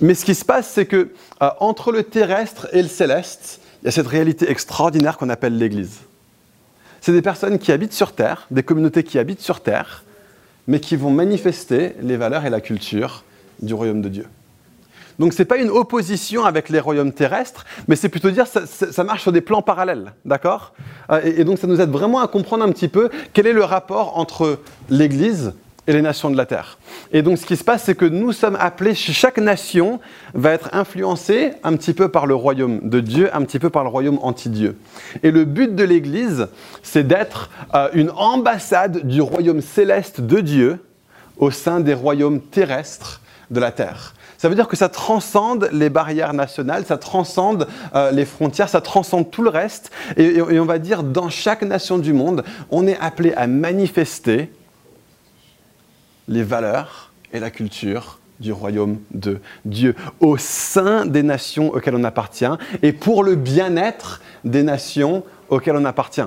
Mais 0.00 0.14
ce 0.14 0.24
qui 0.24 0.34
se 0.34 0.44
passe, 0.44 0.68
c'est 0.68 0.86
que 0.86 1.10
euh, 1.42 1.50
entre 1.60 1.92
le 1.92 2.02
terrestre 2.02 2.68
et 2.72 2.82
le 2.82 2.88
céleste, 2.88 3.60
il 3.82 3.86
y 3.86 3.88
a 3.88 3.92
cette 3.92 4.06
réalité 4.06 4.50
extraordinaire 4.50 5.18
qu'on 5.18 5.28
appelle 5.28 5.56
l'Église. 5.56 5.98
C'est 7.00 7.12
des 7.12 7.22
personnes 7.22 7.58
qui 7.58 7.72
habitent 7.72 7.92
sur 7.92 8.12
Terre, 8.12 8.46
des 8.50 8.62
communautés 8.62 9.02
qui 9.02 9.18
habitent 9.18 9.40
sur 9.40 9.60
Terre, 9.60 10.04
mais 10.68 10.78
qui 10.78 10.94
vont 10.94 11.10
manifester 11.10 11.94
les 12.00 12.16
valeurs 12.16 12.46
et 12.46 12.50
la 12.50 12.60
culture 12.60 13.24
du 13.60 13.74
royaume 13.74 14.02
de 14.02 14.08
Dieu. 14.08 14.26
Donc 15.18 15.32
ce 15.32 15.38
n'est 15.42 15.46
pas 15.46 15.58
une 15.58 15.70
opposition 15.70 16.44
avec 16.44 16.68
les 16.68 16.80
royaumes 16.80 17.12
terrestres, 17.12 17.64
mais 17.88 17.96
c'est 17.96 18.08
plutôt 18.08 18.30
dire 18.30 18.46
ça, 18.46 18.66
ça, 18.66 19.04
marche 19.04 19.22
sur 19.22 19.32
des 19.32 19.40
plans 19.40 19.62
parallèles, 19.62 20.12
d'accord? 20.24 20.72
Euh, 21.10 21.20
et, 21.24 21.44
donc 21.44 21.58
ça 21.58 21.66
nous 21.66 21.80
aide 21.80 21.90
vraiment 21.90 22.20
à 22.20 22.28
comprendre 22.28 22.64
un 22.64 22.70
petit 22.70 22.88
peu 22.88 23.10
quel 23.32 23.46
est 23.46 23.52
le 23.52 23.64
rapport 23.64 24.18
entre 24.18 24.58
l'Église 24.90 25.52
et 25.86 25.92
les 25.92 26.02
nations 26.02 26.30
de 26.30 26.36
la 26.36 26.46
terre. 26.46 26.78
Et 27.12 27.22
donc 27.22 27.38
ce 27.38 27.46
qui 27.46 27.56
se 27.56 27.64
passe, 27.64 27.84
c'est 27.84 27.96
que 27.96 28.04
nous 28.04 28.32
sommes 28.32 28.56
appelés, 28.58 28.94
chaque 28.94 29.38
nation 29.38 30.00
va 30.32 30.52
être 30.52 30.70
influencée 30.72 31.52
un 31.64 31.76
petit 31.76 31.92
peu 31.92 32.08
par 32.08 32.26
le 32.26 32.34
royaume 32.34 32.88
de 32.88 33.00
Dieu, 33.00 33.30
un 33.34 33.42
petit 33.42 33.58
peu 33.58 33.68
par 33.68 33.82
le 33.82 33.88
royaume 33.88 34.18
anti-Dieu. 34.22 34.78
Et 35.22 35.30
le 35.30 35.44
but 35.44 35.74
de 35.74 35.82
l'Église, 35.82 36.48
c'est 36.82 37.06
d'être 37.06 37.50
euh, 37.74 37.88
une 37.94 38.10
ambassade 38.10 39.06
du 39.06 39.20
royaume 39.20 39.60
céleste 39.60 40.20
de 40.20 40.40
Dieu 40.40 40.78
au 41.36 41.50
sein 41.50 41.80
des 41.80 41.94
royaumes 41.94 42.40
terrestres 42.40 43.20
de 43.50 43.58
la 43.58 43.72
terre. 43.72 44.14
Ça 44.42 44.48
veut 44.48 44.56
dire 44.56 44.66
que 44.66 44.74
ça 44.74 44.88
transcende 44.88 45.68
les 45.70 45.88
barrières 45.88 46.34
nationales, 46.34 46.84
ça 46.84 46.98
transcende 46.98 47.68
euh, 47.94 48.10
les 48.10 48.24
frontières, 48.24 48.68
ça 48.68 48.80
transcende 48.80 49.30
tout 49.30 49.44
le 49.44 49.50
reste. 49.50 49.92
Et, 50.16 50.42
on 50.42 50.64
va 50.64 50.80
dire, 50.80 51.04
dans 51.04 51.30
chaque 51.30 51.62
nation 51.62 51.96
du 51.96 52.12
monde, 52.12 52.42
on 52.68 52.88
est 52.88 52.98
appelé 52.98 53.32
à 53.34 53.46
manifester 53.46 54.50
les 56.26 56.42
valeurs 56.42 57.12
et 57.32 57.38
la 57.38 57.52
culture 57.52 58.18
du 58.40 58.50
royaume 58.50 58.98
de 59.12 59.38
Dieu 59.64 59.94
au 60.18 60.36
sein 60.38 61.06
des 61.06 61.22
nations 61.22 61.72
auxquelles 61.72 61.94
on 61.94 62.02
appartient 62.02 62.44
et 62.82 62.92
pour 62.92 63.22
le 63.22 63.36
bien-être 63.36 64.22
des 64.42 64.64
nations 64.64 65.22
auxquelles 65.50 65.76
on 65.76 65.84
appartient. 65.84 66.20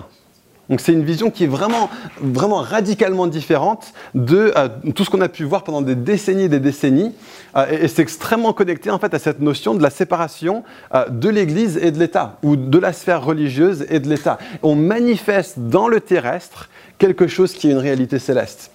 Donc 0.69 0.81
c'est 0.81 0.93
une 0.93 1.03
vision 1.03 1.29
qui 1.29 1.43
est 1.43 1.47
vraiment, 1.47 1.89
vraiment 2.21 2.57
radicalement 2.57 3.27
différente 3.27 3.93
de 4.15 4.51
euh, 4.55 4.67
tout 4.95 5.05
ce 5.05 5.09
qu'on 5.09 5.21
a 5.21 5.29
pu 5.29 5.43
voir 5.43 5.63
pendant 5.63 5.81
des 5.81 5.95
décennies 5.95 6.43
et 6.43 6.49
des 6.49 6.59
décennies. 6.59 7.13
Euh, 7.55 7.65
et, 7.69 7.87
c'est 7.87 8.01
extrêmement 8.01 8.53
connecté 8.53 8.89
en 8.89 8.99
fait 8.99 9.13
à 9.13 9.19
cette 9.19 9.41
notion 9.41 9.75
de 9.75 9.83
la 9.83 9.89
séparation 9.89 10.63
euh, 10.93 11.07
de 11.09 11.29
l'Église 11.29 11.77
et 11.77 11.91
de 11.91 11.99
l'État, 11.99 12.37
ou 12.43 12.55
de 12.55 12.79
la 12.79 12.93
sphère 12.93 13.23
religieuse 13.23 13.85
et 13.89 13.99
de 13.99 14.09
l'État. 14.09 14.39
On 14.63 14.75
manifeste 14.75 15.59
dans 15.59 15.87
le 15.87 15.99
terrestre 15.99 16.69
quelque 16.97 17.27
chose 17.27 17.53
qui 17.53 17.67
est 17.67 17.71
une 17.71 17.77
réalité 17.77 18.19
céleste. 18.19 18.71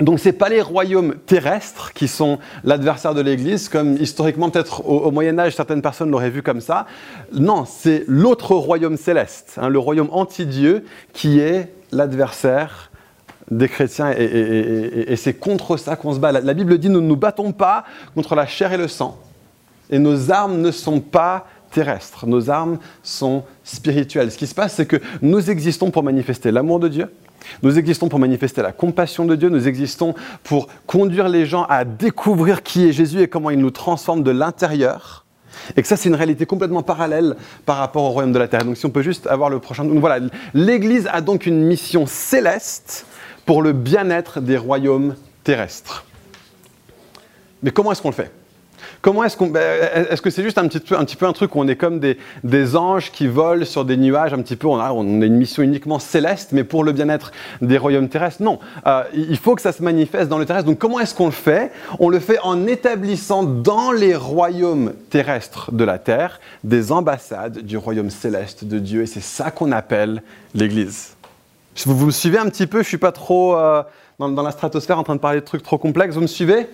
Donc 0.00 0.18
ce 0.18 0.28
n'est 0.28 0.32
pas 0.32 0.48
les 0.48 0.60
royaumes 0.60 1.14
terrestres 1.26 1.92
qui 1.92 2.08
sont 2.08 2.38
l'adversaire 2.64 3.14
de 3.14 3.20
l'Église, 3.20 3.68
comme 3.68 3.96
historiquement 3.96 4.50
peut-être 4.50 4.84
au, 4.88 5.10
Moyen 5.12 5.38
Âge 5.38 5.54
certaines 5.54 5.82
personnes 5.82 6.10
l'auraient 6.10 6.30
vu 6.30 6.42
comme 6.42 6.60
ça. 6.60 6.86
Non, 7.32 7.64
c'est 7.64 8.04
l'autre 8.08 8.56
royaume 8.56 8.96
céleste, 8.96 9.54
hein, 9.56 9.68
le 9.68 9.78
royaume 9.78 10.08
anti-Dieu, 10.10 10.84
qui 11.12 11.38
est 11.38 11.72
l'adversaire 11.92 12.90
des 13.50 13.68
chrétiens, 13.68 14.12
et, 14.16 15.14
c'est 15.16 15.34
contre 15.34 15.76
ça 15.76 15.96
qu'on 15.96 16.14
se 16.14 16.18
bat. 16.18 16.32
La, 16.32 16.54
Bible 16.54 16.78
dit, 16.78 16.88
nous 16.88 17.02
ne 17.02 17.06
nous 17.06 17.16
battons 17.16 17.52
pas 17.52 17.84
contre 18.14 18.34
la 18.34 18.46
chair 18.46 18.72
et 18.72 18.78
le 18.78 18.88
sang, 18.88 19.18
et 19.90 19.98
nos 19.98 20.32
armes 20.32 20.60
ne 20.60 20.70
sont 20.70 21.00
pas 21.00 21.46
terrestres, 21.74 22.26
nos 22.26 22.48
armes 22.48 22.78
sont 23.02 23.42
spirituelles. 23.64 24.30
Ce 24.30 24.38
qui 24.38 24.46
se 24.46 24.54
passe, 24.54 24.74
c'est 24.74 24.86
que 24.86 24.96
nous 25.20 25.50
existons 25.50 25.90
pour 25.90 26.04
manifester 26.04 26.52
l'amour 26.52 26.78
de 26.78 26.88
Dieu, 26.88 27.08
Nous 27.62 27.78
existons 27.78 28.08
pour 28.08 28.18
manifester 28.18 28.62
la 28.62 28.72
compassion 28.72 29.24
de 29.24 29.36
Dieu, 29.36 29.48
nous 29.48 29.68
existons 29.68 30.14
pour 30.42 30.68
conduire 30.86 31.28
les 31.28 31.46
gens 31.46 31.64
à 31.64 31.84
découvrir 31.84 32.62
qui 32.62 32.88
est 32.88 32.92
Jésus 32.92 33.20
et 33.20 33.28
comment 33.28 33.50
il 33.50 33.58
nous 33.58 33.70
transforme 33.70 34.22
de 34.22 34.30
l'intérieur. 34.30 35.24
Et 35.76 35.82
que 35.82 35.88
ça, 35.88 35.96
c'est 35.96 36.08
une 36.08 36.14
réalité 36.16 36.46
complètement 36.46 36.82
parallèle 36.82 37.36
par 37.64 37.76
rapport 37.76 38.02
au 38.04 38.10
royaume 38.10 38.32
de 38.32 38.38
la 38.38 38.48
terre. 38.48 38.64
Donc 38.64 38.76
si 38.76 38.86
on 38.86 38.90
peut 38.90 39.02
juste 39.02 39.26
avoir 39.26 39.50
le 39.50 39.60
prochain... 39.60 39.84
Donc 39.84 39.98
voilà, 39.98 40.26
l'Église 40.52 41.08
a 41.12 41.20
donc 41.20 41.46
une 41.46 41.62
mission 41.64 42.06
céleste 42.06 43.06
pour 43.46 43.62
le 43.62 43.72
bien-être 43.72 44.40
des 44.40 44.56
royaumes 44.56 45.14
terrestres. 45.44 46.04
Mais 47.62 47.70
comment 47.70 47.92
est-ce 47.92 48.02
qu'on 48.02 48.10
le 48.10 48.14
fait? 48.14 48.32
Comment. 49.04 49.24
Ben, 49.38 50.06
est-ce 50.10 50.22
que 50.22 50.30
c'est 50.30 50.42
juste 50.42 50.56
un 50.56 50.66
petit, 50.66 50.80
peu, 50.80 50.96
un 51.26 51.32
truc 51.34 51.54
où 51.54 51.60
on 51.60 51.68
est 51.68 51.76
comme 51.76 52.00
des, 52.00 52.76
anges 52.76 53.12
qui 53.12 53.26
volent 53.26 53.66
sur 53.66 53.84
des 53.84 53.98
nuages, 53.98 54.32
un 54.32 54.40
petit 54.40 54.56
peu, 54.56 54.66
on 54.66 54.78
a, 54.78 54.92
on 54.92 55.20
a 55.20 55.26
une 55.26 55.36
mission 55.36 55.62
uniquement 55.62 55.98
céleste, 55.98 56.52
mais 56.52 56.64
pour 56.64 56.84
le 56.84 56.92
bien-être 56.92 57.30
des 57.60 57.76
royaumes 57.76 58.08
terrestres? 58.08 58.42
Non. 58.42 58.60
Euh, 58.86 59.02
il 59.12 59.36
faut 59.36 59.56
que 59.56 59.60
ça 59.60 59.72
se 59.72 59.82
manifeste 59.82 60.30
dans 60.30 60.38
le 60.38 60.46
terrestre. 60.46 60.66
Donc 60.66 60.78
comment 60.78 61.00
est-ce 61.00 61.14
qu'on 61.14 61.26
le 61.26 61.32
fait? 61.32 61.70
On 61.98 62.08
le 62.08 62.18
fait 62.18 62.38
en 62.42 62.66
établissant 62.66 63.42
dans 63.42 63.92
les 63.92 64.14
royaumes 64.14 64.94
terrestres 65.10 65.70
de 65.70 65.84
la 65.84 65.98
terre 65.98 66.40
des 66.64 66.90
ambassades 66.90 67.58
du 67.58 67.76
royaume 67.76 68.08
céleste 68.08 68.64
de 68.64 68.78
Dieu. 68.78 69.02
Et 69.02 69.06
c'est 69.06 69.22
ça 69.22 69.50
qu'on 69.50 69.70
appelle 69.72 70.22
l'Église. 70.54 71.10
Vous, 71.84 71.94
vous 71.94 72.06
me 72.06 72.10
suivez 72.10 72.38
un 72.38 72.48
petit 72.48 72.66
peu 72.66 72.78
Je 72.78 72.84
ne 72.84 72.88
suis 72.88 72.96
pas 72.96 73.12
trop 73.12 73.54
euh, 73.54 73.82
dans 74.18 74.42
la 74.42 74.50
stratosphère 74.50 74.98
en 74.98 75.02
train 75.02 75.16
de 75.16 75.20
parler 75.20 75.40
de 75.40 75.44
trucs 75.44 75.62
trop 75.62 75.76
complexes. 75.76 76.14
Vous 76.14 76.22
me 76.22 76.26
suivez? 76.26 76.68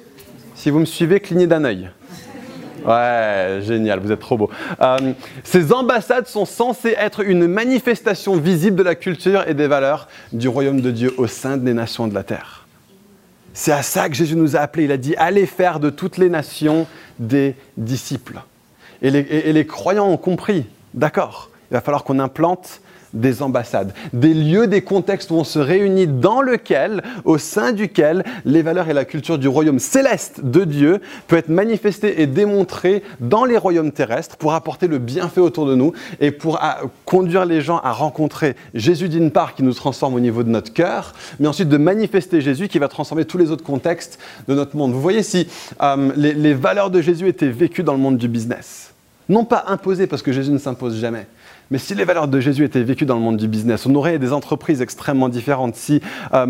Si 0.54 0.70
vous 0.70 0.78
me 0.78 0.84
suivez, 0.84 1.20
clignez 1.20 1.46
d'un 1.46 1.64
œil. 1.64 1.90
Ouais, 2.84 3.60
génial, 3.62 4.00
vous 4.00 4.10
êtes 4.10 4.20
trop 4.20 4.38
beau. 4.38 4.50
Euh, 4.80 5.12
ces 5.44 5.72
ambassades 5.72 6.26
sont 6.26 6.46
censées 6.46 6.94
être 6.98 7.20
une 7.20 7.46
manifestation 7.46 8.36
visible 8.36 8.76
de 8.76 8.82
la 8.82 8.94
culture 8.94 9.46
et 9.46 9.54
des 9.54 9.66
valeurs 9.66 10.08
du 10.32 10.48
royaume 10.48 10.80
de 10.80 10.90
Dieu 10.90 11.12
au 11.18 11.26
sein 11.26 11.56
des 11.56 11.74
nations 11.74 12.08
de 12.08 12.14
la 12.14 12.22
terre. 12.22 12.66
C'est 13.52 13.72
à 13.72 13.82
ça 13.82 14.08
que 14.08 14.14
Jésus 14.14 14.36
nous 14.36 14.56
a 14.56 14.60
appelés. 14.60 14.84
Il 14.84 14.92
a 14.92 14.96
dit 14.96 15.14
allez 15.16 15.46
faire 15.46 15.80
de 15.80 15.90
toutes 15.90 16.16
les 16.16 16.30
nations 16.30 16.86
des 17.18 17.54
disciples. 17.76 18.40
Et 19.02 19.10
les, 19.10 19.20
et 19.20 19.52
les 19.52 19.66
croyants 19.66 20.08
ont 20.08 20.16
compris, 20.16 20.66
d'accord, 20.94 21.50
il 21.70 21.74
va 21.74 21.80
falloir 21.80 22.04
qu'on 22.04 22.18
implante 22.18 22.80
des 23.12 23.42
ambassades, 23.42 23.92
des 24.12 24.34
lieux, 24.34 24.66
des 24.66 24.82
contextes 24.82 25.30
où 25.30 25.34
on 25.34 25.44
se 25.44 25.58
réunit, 25.58 26.06
dans 26.06 26.42
lequel, 26.42 27.02
au 27.24 27.38
sein 27.38 27.72
duquel, 27.72 28.24
les 28.44 28.62
valeurs 28.62 28.88
et 28.88 28.94
la 28.94 29.04
culture 29.04 29.38
du 29.38 29.48
royaume 29.48 29.78
céleste 29.78 30.44
de 30.44 30.64
Dieu 30.64 31.00
peut 31.28 31.36
être 31.36 31.48
manifestées 31.48 32.22
et 32.22 32.26
démontrées 32.26 33.02
dans 33.20 33.44
les 33.44 33.56
royaumes 33.56 33.92
terrestres 33.92 34.36
pour 34.36 34.54
apporter 34.54 34.86
le 34.86 34.98
bienfait 34.98 35.40
autour 35.40 35.66
de 35.66 35.74
nous 35.74 35.92
et 36.20 36.30
pour 36.30 36.58
ah, 36.60 36.78
conduire 37.04 37.44
les 37.44 37.60
gens 37.60 37.78
à 37.78 37.92
rencontrer 37.92 38.56
Jésus 38.74 39.08
d'une 39.08 39.30
part 39.30 39.54
qui 39.54 39.62
nous 39.62 39.74
transforme 39.74 40.14
au 40.14 40.20
niveau 40.20 40.42
de 40.42 40.50
notre 40.50 40.72
cœur, 40.72 41.14
mais 41.38 41.48
ensuite 41.48 41.68
de 41.68 41.76
manifester 41.76 42.40
Jésus 42.40 42.68
qui 42.68 42.78
va 42.78 42.88
transformer 42.88 43.24
tous 43.24 43.38
les 43.38 43.50
autres 43.50 43.64
contextes 43.64 44.18
de 44.48 44.54
notre 44.54 44.76
monde. 44.76 44.92
Vous 44.92 45.00
voyez 45.00 45.22
si 45.22 45.48
euh, 45.82 46.10
les 46.16 46.54
valeurs 46.54 46.90
de 46.90 47.00
Jésus 47.00 47.28
étaient 47.28 47.48
vécues 47.48 47.82
dans 47.82 47.92
le 47.92 47.98
monde 47.98 48.18
du 48.18 48.28
business, 48.28 48.92
non 49.28 49.44
pas 49.44 49.64
imposées 49.68 50.06
parce 50.06 50.22
que 50.22 50.32
Jésus 50.32 50.50
ne 50.50 50.58
s'impose 50.58 50.96
jamais, 50.98 51.26
mais 51.70 51.78
si 51.78 51.94
les 51.94 52.04
valeurs 52.04 52.28
de 52.28 52.40
Jésus 52.40 52.64
étaient 52.64 52.82
vécues 52.82 53.06
dans 53.06 53.14
le 53.14 53.20
monde 53.20 53.36
du 53.36 53.46
business, 53.46 53.86
on 53.86 53.94
aurait 53.94 54.18
des 54.18 54.32
entreprises 54.32 54.82
extrêmement 54.82 55.28
différentes. 55.28 55.76
Si 55.76 56.00
euh, 56.34 56.46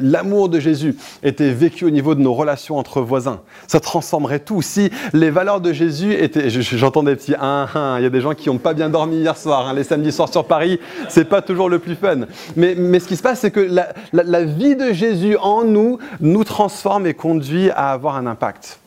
l'amour 0.00 0.48
de 0.48 0.60
Jésus 0.60 0.96
était 1.22 1.50
vécu 1.50 1.84
au 1.84 1.90
niveau 1.90 2.14
de 2.14 2.20
nos 2.20 2.32
relations 2.32 2.78
entre 2.78 3.00
voisins, 3.00 3.40
ça 3.66 3.80
transformerait 3.80 4.40
tout. 4.40 4.62
Si 4.62 4.90
les 5.12 5.30
valeurs 5.30 5.60
de 5.60 5.72
Jésus 5.72 6.12
étaient, 6.12 6.48
j'entends 6.50 7.02
des 7.02 7.16
petits 7.16 7.34
un, 7.40 7.66
un, 7.74 7.98
il 7.98 8.02
y 8.02 8.06
a 8.06 8.10
des 8.10 8.20
gens 8.20 8.34
qui 8.34 8.48
n'ont 8.48 8.58
pas 8.58 8.74
bien 8.74 8.88
dormi 8.88 9.16
hier 9.16 9.36
soir. 9.36 9.68
Hein, 9.68 9.74
les 9.74 9.84
samedis 9.84 10.12
soirs 10.12 10.30
sur 10.30 10.44
Paris, 10.44 10.78
c'est 11.08 11.28
pas 11.28 11.42
toujours 11.42 11.68
le 11.68 11.78
plus 11.78 11.96
fun. 11.96 12.20
Mais, 12.56 12.76
ce 13.00 13.08
qui 13.08 13.16
se 13.16 13.22
passe, 13.22 13.40
c'est 13.40 13.50
que 13.50 13.68
la 14.12 14.44
vie 14.44 14.76
de 14.76 14.92
Jésus 14.92 15.36
en 15.38 15.64
nous 15.64 15.98
nous 16.20 16.44
transforme 16.44 17.06
et 17.06 17.14
conduit 17.14 17.70
à 17.70 17.90
avoir 17.90 18.16
un 18.16 18.26
impact. 18.26 18.80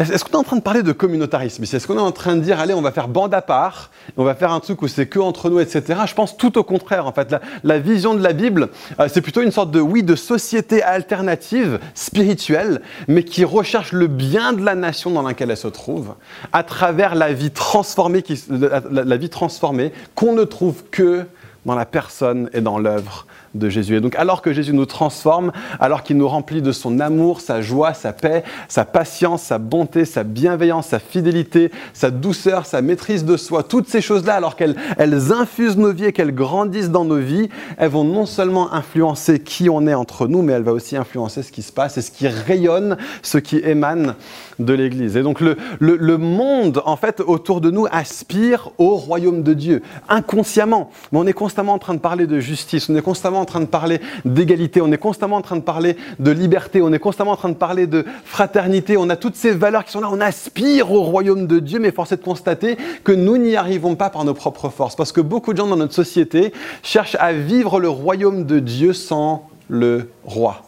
Est-ce 0.00 0.24
qu'on 0.24 0.32
est 0.32 0.36
en 0.36 0.44
train 0.44 0.56
de 0.56 0.62
parler 0.62 0.82
de 0.82 0.92
communautarisme 0.92 1.62
Est-ce 1.62 1.86
qu'on 1.86 1.98
est 1.98 2.00
en 2.00 2.10
train 2.10 2.34
de 2.34 2.40
dire, 2.40 2.58
allez, 2.58 2.72
on 2.72 2.80
va 2.80 2.90
faire 2.90 3.06
bande 3.06 3.34
à 3.34 3.42
part, 3.42 3.90
on 4.16 4.24
va 4.24 4.34
faire 4.34 4.50
un 4.50 4.60
truc 4.60 4.80
où 4.80 4.88
c'est 4.88 5.06
que 5.06 5.18
entre 5.18 5.50
nous, 5.50 5.60
etc. 5.60 6.00
Je 6.06 6.14
pense 6.14 6.38
tout 6.38 6.56
au 6.56 6.64
contraire, 6.64 7.06
en 7.06 7.12
fait. 7.12 7.36
La, 7.64 7.78
vision 7.78 8.14
de 8.14 8.22
la 8.22 8.32
Bible, 8.32 8.70
euh, 8.98 9.08
c'est 9.12 9.20
plutôt 9.20 9.42
une 9.42 9.50
sorte 9.50 9.70
de, 9.70 9.80
oui, 9.80 10.02
de 10.02 10.16
société 10.16 10.82
alternative, 10.82 11.80
spirituelle, 11.94 12.80
mais 13.08 13.24
qui 13.24 13.44
recherche 13.44 13.92
le 13.92 14.06
bien 14.06 14.54
de 14.54 14.64
la 14.64 14.74
nation 14.74 15.10
dans 15.10 15.22
laquelle 15.22 15.50
elle 15.50 15.56
se 15.58 15.68
trouve, 15.68 16.14
à 16.54 16.62
travers 16.62 17.14
la 17.14 17.34
vie 17.34 17.50
transformée, 17.50 18.24
la 18.48 19.16
vie 19.18 19.28
transformée 19.28 19.92
qu'on 20.14 20.32
ne 20.32 20.44
trouve 20.44 20.82
que 20.90 21.26
dans 21.66 21.74
la 21.74 21.84
personne 21.84 22.48
et 22.54 22.62
dans 22.62 22.78
l'œuvre 22.78 23.26
de 23.54 23.68
Jésus. 23.68 23.96
Et 23.96 24.00
donc 24.00 24.14
alors 24.16 24.42
que 24.42 24.52
Jésus 24.52 24.72
nous 24.72 24.86
transforme, 24.86 25.52
alors 25.80 26.02
qu'il 26.02 26.16
nous 26.16 26.28
remplit 26.28 26.62
de 26.62 26.72
son 26.72 27.00
amour, 27.00 27.40
sa 27.40 27.60
joie, 27.60 27.94
sa 27.94 28.12
paix, 28.12 28.44
sa 28.68 28.84
patience, 28.84 29.42
sa 29.42 29.58
bonté, 29.58 30.04
sa 30.04 30.22
bienveillance, 30.22 30.88
sa 30.88 30.98
fidélité, 30.98 31.70
sa 31.92 32.10
douceur, 32.10 32.66
sa 32.66 32.82
maîtrise 32.82 33.24
de 33.24 33.36
soi, 33.36 33.62
toutes 33.62 33.88
ces 33.88 34.00
choses-là, 34.00 34.34
alors 34.34 34.56
qu'elles 34.56 34.76
elles 34.98 35.32
infusent 35.32 35.76
nos 35.76 35.92
vies 35.92 36.06
et 36.06 36.12
qu'elles 36.12 36.34
grandissent 36.34 36.90
dans 36.90 37.04
nos 37.04 37.18
vies, 37.18 37.48
elles 37.76 37.90
vont 37.90 38.04
non 38.04 38.26
seulement 38.26 38.72
influencer 38.72 39.40
qui 39.40 39.68
on 39.68 39.86
est 39.86 39.94
entre 39.94 40.28
nous, 40.28 40.42
mais 40.42 40.52
elles 40.52 40.62
vont 40.62 40.72
aussi 40.72 40.96
influencer 40.96 41.42
ce 41.42 41.52
qui 41.52 41.62
se 41.62 41.72
passe 41.72 41.98
et 41.98 42.02
ce 42.02 42.10
qui 42.10 42.28
rayonne, 42.28 42.96
ce 43.22 43.38
qui 43.38 43.58
émane 43.58 44.14
de 44.58 44.72
l'Église. 44.74 45.16
Et 45.16 45.22
donc 45.22 45.40
le, 45.40 45.56
le, 45.78 45.96
le 45.96 46.18
monde, 46.18 46.82
en 46.84 46.96
fait, 46.96 47.20
autour 47.20 47.60
de 47.60 47.70
nous 47.70 47.86
aspire 47.90 48.70
au 48.78 48.96
royaume 48.96 49.42
de 49.42 49.54
Dieu, 49.54 49.82
inconsciemment. 50.08 50.90
Mais 51.12 51.18
on 51.18 51.26
est 51.26 51.32
constamment 51.32 51.72
en 51.74 51.78
train 51.78 51.94
de 51.94 52.00
parler 52.00 52.26
de 52.26 52.38
justice, 52.40 52.88
on 52.90 52.96
est 52.96 53.02
constamment 53.02 53.39
en 53.40 53.44
train 53.44 53.60
de 53.60 53.66
parler 53.66 54.00
d'égalité, 54.24 54.80
on 54.80 54.92
est 54.92 54.98
constamment 54.98 55.36
en 55.36 55.42
train 55.42 55.56
de 55.56 55.62
parler 55.62 55.96
de 56.18 56.30
liberté, 56.30 56.82
on 56.82 56.92
est 56.92 56.98
constamment 56.98 57.32
en 57.32 57.36
train 57.36 57.48
de 57.48 57.54
parler 57.54 57.86
de 57.86 58.04
fraternité, 58.24 58.96
on 58.96 59.08
a 59.10 59.16
toutes 59.16 59.36
ces 59.36 59.52
valeurs 59.52 59.84
qui 59.84 59.92
sont 59.92 60.00
là, 60.00 60.08
on 60.10 60.20
aspire 60.20 60.92
au 60.92 61.02
royaume 61.02 61.46
de 61.46 61.58
Dieu, 61.58 61.78
mais 61.78 61.90
force 61.90 62.12
est 62.12 62.16
de 62.16 62.22
constater 62.22 62.76
que 63.04 63.12
nous 63.12 63.36
n'y 63.36 63.56
arrivons 63.56 63.94
pas 63.94 64.10
par 64.10 64.24
nos 64.24 64.34
propres 64.34 64.68
forces, 64.68 64.96
parce 64.96 65.12
que 65.12 65.20
beaucoup 65.20 65.52
de 65.52 65.58
gens 65.58 65.66
dans 65.66 65.76
notre 65.76 65.94
société 65.94 66.52
cherchent 66.82 67.16
à 67.18 67.32
vivre 67.32 67.80
le 67.80 67.88
royaume 67.88 68.44
de 68.44 68.58
Dieu 68.58 68.92
sans 68.92 69.48
le 69.68 70.10
roi. 70.24 70.62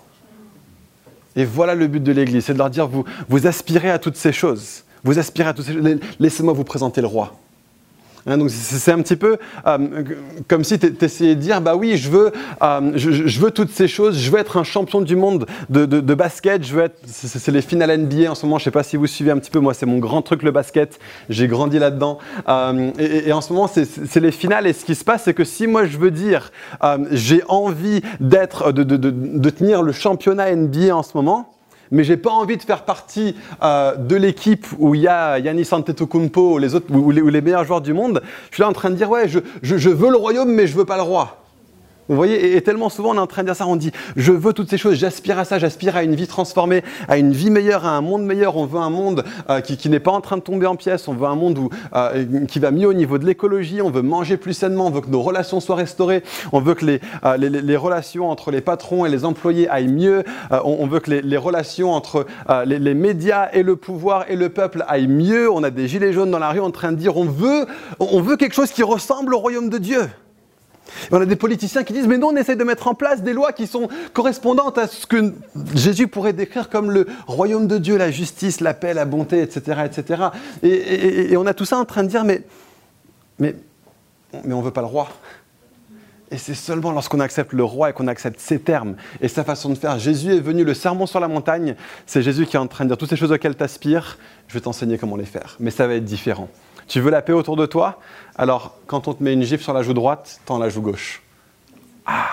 Et 1.36 1.44
voilà 1.44 1.74
le 1.74 1.86
but 1.86 2.02
de 2.02 2.12
l'Église, 2.12 2.44
c'est 2.44 2.52
de 2.52 2.58
leur 2.58 2.70
dire, 2.70 2.86
vous, 2.86 3.04
vous 3.28 3.46
aspirez 3.46 3.90
à 3.90 3.98
toutes 3.98 4.16
ces 4.16 4.32
choses. 4.32 4.84
Vous 5.04 5.18
aspirez 5.18 5.48
à 5.48 5.54
toutes 5.54 5.64
ces 5.64 5.72
choses. 5.72 5.98
Laissez-moi 6.20 6.52
vous 6.52 6.64
présenter 6.64 7.00
le 7.00 7.06
roi. 7.06 7.34
Hein, 8.26 8.38
donc 8.38 8.50
c'est 8.50 8.92
un 8.92 9.02
petit 9.02 9.16
peu 9.16 9.36
euh, 9.66 9.78
comme 10.48 10.62
si 10.62 10.78
tu 10.78 10.92
essayais 11.00 11.34
de 11.34 11.40
dire, 11.40 11.60
bah 11.60 11.74
oui, 11.74 11.96
je 11.96 12.08
veux, 12.08 12.32
euh, 12.62 12.92
je, 12.94 13.40
veux 13.40 13.50
toutes 13.50 13.70
ces 13.70 13.88
choses, 13.88 14.18
je 14.18 14.30
veux 14.30 14.38
être 14.38 14.56
un 14.56 14.64
champion 14.64 15.00
du 15.00 15.16
monde 15.16 15.46
de, 15.70 15.86
de, 15.86 16.14
basket, 16.14 16.64
je 16.64 16.74
veux 16.74 16.82
être, 16.84 16.98
c'est 17.06 17.50
les 17.50 17.62
finales 17.62 17.96
NBA 17.98 18.30
en 18.30 18.34
ce 18.34 18.46
moment, 18.46 18.58
je 18.58 18.64
sais 18.64 18.70
pas 18.70 18.84
si 18.84 18.96
vous 18.96 19.06
suivez 19.06 19.32
un 19.32 19.38
petit 19.38 19.50
peu, 19.50 19.58
moi 19.58 19.74
c'est 19.74 19.86
mon 19.86 19.98
grand 19.98 20.22
truc 20.22 20.42
le 20.42 20.52
basket, 20.52 21.00
j'ai 21.28 21.48
grandi 21.48 21.78
là-dedans, 21.78 22.18
euh, 22.48 22.90
et, 22.98 23.28
et, 23.28 23.32
en 23.32 23.40
ce 23.40 23.52
moment 23.52 23.68
c'est 23.68 24.20
les 24.20 24.32
finales, 24.32 24.66
et 24.66 24.72
ce 24.72 24.84
qui 24.84 24.94
se 24.94 25.04
passe 25.04 25.24
c'est 25.24 25.34
que 25.34 25.44
si 25.44 25.66
moi 25.66 25.86
je 25.86 25.98
veux 25.98 26.10
dire, 26.10 26.52
j'ai 27.10 27.42
envie 27.48 28.02
d'être, 28.20 28.72
de, 28.72 28.84
de 28.84 29.50
tenir 29.50 29.82
le 29.82 29.92
championnat 29.92 30.54
NBA 30.54 30.94
en 30.94 31.02
ce 31.02 31.16
moment, 31.16 31.52
mais 31.92 32.02
j'ai 32.02 32.16
pas 32.16 32.30
envie 32.30 32.56
de 32.56 32.62
faire 32.62 32.84
partie 32.84 33.36
euh, 33.62 33.94
de 33.94 34.16
l'équipe 34.16 34.66
où 34.78 34.94
il 34.96 35.02
y 35.02 35.08
a 35.08 35.38
Yannis 35.38 35.68
Antetokounmpo, 35.70 36.58
les 36.58 36.74
autres, 36.74 36.92
ou 36.92 37.10
les, 37.10 37.20
ou 37.20 37.30
meilleurs 37.30 37.64
joueurs 37.64 37.82
du 37.82 37.92
monde. 37.92 38.22
Je 38.50 38.56
suis 38.56 38.62
là 38.62 38.68
en 38.68 38.72
train 38.72 38.90
de 38.90 38.96
dire 38.96 39.10
ouais, 39.10 39.28
je, 39.28 39.38
je, 39.62 39.76
je 39.76 39.90
veux 39.90 40.10
le 40.10 40.16
royaume, 40.16 40.50
mais 40.50 40.66
je 40.66 40.76
veux 40.76 40.86
pas 40.86 40.96
le 40.96 41.02
roi. 41.02 41.41
Vous 42.08 42.16
voyez, 42.16 42.56
et, 42.56 42.62
tellement 42.62 42.88
souvent 42.88 43.10
on 43.10 43.14
est 43.14 43.18
en 43.18 43.28
train 43.28 43.42
de 43.42 43.48
dire 43.48 43.56
ça, 43.56 43.66
on 43.66 43.76
dit 43.76 43.92
je 44.16 44.32
veux 44.32 44.52
toutes 44.52 44.68
ces 44.68 44.76
choses, 44.76 44.96
j'aspire 44.96 45.38
à 45.38 45.44
ça, 45.44 45.60
j'aspire 45.60 45.96
à 45.96 46.02
une 46.02 46.16
vie 46.16 46.26
transformée, 46.26 46.82
à 47.06 47.16
une 47.16 47.32
vie 47.32 47.48
meilleure, 47.48 47.86
à 47.86 47.90
un 47.90 48.00
monde 48.00 48.24
meilleur. 48.24 48.56
On 48.56 48.66
veut 48.66 48.80
un 48.80 48.90
monde 48.90 49.24
euh, 49.50 49.60
qui, 49.60 49.88
n'est 49.88 50.00
pas 50.00 50.10
en 50.10 50.20
train 50.20 50.36
de 50.36 50.42
tomber 50.42 50.66
en 50.66 50.74
pièces, 50.74 51.06
on 51.06 51.14
veut 51.14 51.26
un 51.26 51.36
monde 51.36 51.58
où, 51.58 51.70
euh, 51.94 52.44
qui 52.46 52.58
va 52.58 52.72
mieux 52.72 52.88
au 52.88 52.92
niveau 52.92 53.18
de 53.18 53.24
l'écologie, 53.24 53.80
on 53.82 53.90
veut 53.90 54.02
manger 54.02 54.36
plus 54.36 54.52
sainement, 54.52 54.88
on 54.88 54.90
veut 54.90 55.00
que 55.00 55.10
nos 55.10 55.22
relations 55.22 55.60
soient 55.60 55.76
restaurées, 55.76 56.24
on 56.50 56.60
veut 56.60 56.74
que 56.74 56.84
les, 56.84 57.00
euh, 57.24 57.36
les, 57.36 57.76
relations 57.76 58.30
entre 58.30 58.50
les 58.50 58.60
patrons 58.60 59.06
et 59.06 59.08
les 59.08 59.24
employés 59.24 59.68
aillent 59.68 59.88
mieux, 59.88 60.24
on, 60.50 60.86
veut 60.86 61.00
que 61.00 61.10
les, 61.10 61.36
relations 61.36 61.92
entre 61.92 62.26
les, 62.66 62.78
les, 62.78 62.94
médias 62.94 63.48
et 63.52 63.62
le 63.62 63.76
pouvoir 63.76 64.24
et 64.28 64.36
le 64.36 64.48
peuple 64.48 64.84
aillent 64.88 65.06
mieux. 65.06 65.50
On 65.50 65.62
a 65.62 65.70
des 65.70 65.88
gilets 65.88 66.12
jaunes 66.12 66.30
dans 66.30 66.38
la 66.38 66.50
rue 66.50 66.60
en 66.60 66.70
train 66.70 66.92
de 66.92 66.96
dire 66.96 67.16
on 67.16 67.24
veut, 67.24 67.66
on 67.98 68.20
veut 68.20 68.36
quelque 68.36 68.54
chose 68.54 68.70
qui 68.70 68.82
ressemble 68.82 69.34
au 69.34 69.38
royaume 69.38 69.70
de 69.70 69.78
Dieu. 69.78 70.08
Et 71.10 71.14
on 71.14 71.20
a 71.20 71.26
des 71.26 71.36
politiciens 71.36 71.84
qui 71.84 71.92
disent, 71.92 72.06
mais 72.06 72.18
non, 72.18 72.28
on 72.28 72.36
essaie 72.36 72.56
de 72.56 72.64
mettre 72.64 72.88
en 72.88 72.94
place 72.94 73.22
des 73.22 73.32
lois 73.32 73.52
qui 73.52 73.66
sont 73.66 73.88
correspondantes 74.12 74.78
à 74.78 74.86
ce 74.86 75.06
que 75.06 75.34
Jésus 75.74 76.08
pourrait 76.08 76.32
décrire 76.32 76.68
comme 76.68 76.90
le 76.90 77.06
royaume 77.26 77.66
de 77.66 77.78
Dieu, 77.78 77.96
la 77.96 78.10
justice, 78.10 78.60
la 78.60 78.74
paix, 78.74 78.94
la 78.94 79.04
bonté, 79.04 79.40
etc. 79.42 79.82
etc. 79.84 80.22
Et, 80.62 81.36
on 81.36 81.46
a 81.46 81.54
tout 81.54 81.64
ça 81.64 81.78
en 81.78 81.84
train 81.84 82.02
de 82.02 82.08
dire, 82.08 82.24
mais, 82.24 82.42
mais, 83.38 83.54
mais 84.44 84.54
on 84.54 84.60
ne 84.60 84.64
veut 84.64 84.70
pas 84.70 84.80
le 84.80 84.86
roi. 84.86 85.08
Et 86.30 86.38
c'est 86.38 86.54
seulement 86.54 86.92
lorsqu'on 86.92 87.20
accepte 87.20 87.52
le 87.52 87.62
roi 87.62 87.90
et 87.90 87.92
qu'on 87.92 88.08
accepte 88.08 88.40
ses 88.40 88.58
termes 88.58 88.96
et 89.20 89.28
sa 89.28 89.44
façon 89.44 89.68
de 89.68 89.74
faire. 89.74 89.98
Jésus 89.98 90.34
est 90.34 90.40
venu, 90.40 90.64
le 90.64 90.72
sermon 90.72 91.06
sur 91.06 91.20
la 91.20 91.28
montagne, 91.28 91.76
c'est 92.06 92.22
Jésus 92.22 92.46
qui 92.46 92.56
est 92.56 92.58
en 92.58 92.66
train 92.68 92.84
de 92.84 92.88
dire 92.88 92.96
toutes 92.96 93.10
ces 93.10 93.16
choses 93.16 93.32
auxquelles 93.32 93.56
tu 93.56 93.62
aspires, 93.62 94.16
je 94.48 94.54
vais 94.54 94.60
t'enseigner 94.60 94.96
comment 94.96 95.16
les 95.16 95.26
faire. 95.26 95.56
Mais 95.60 95.70
ça 95.70 95.86
va 95.86 95.94
être 95.94 96.04
différent. 96.04 96.48
Tu 96.92 97.00
veux 97.00 97.10
la 97.10 97.22
paix 97.22 97.32
autour 97.32 97.56
de 97.56 97.64
toi? 97.64 98.00
Alors, 98.36 98.76
quand 98.86 99.08
on 99.08 99.14
te 99.14 99.22
met 99.22 99.32
une 99.32 99.44
gifle 99.44 99.62
sur 99.62 99.72
la 99.72 99.82
joue 99.82 99.94
droite, 99.94 100.42
tends 100.44 100.58
la 100.58 100.68
joue 100.68 100.82
gauche. 100.82 101.22
Ah 102.04 102.26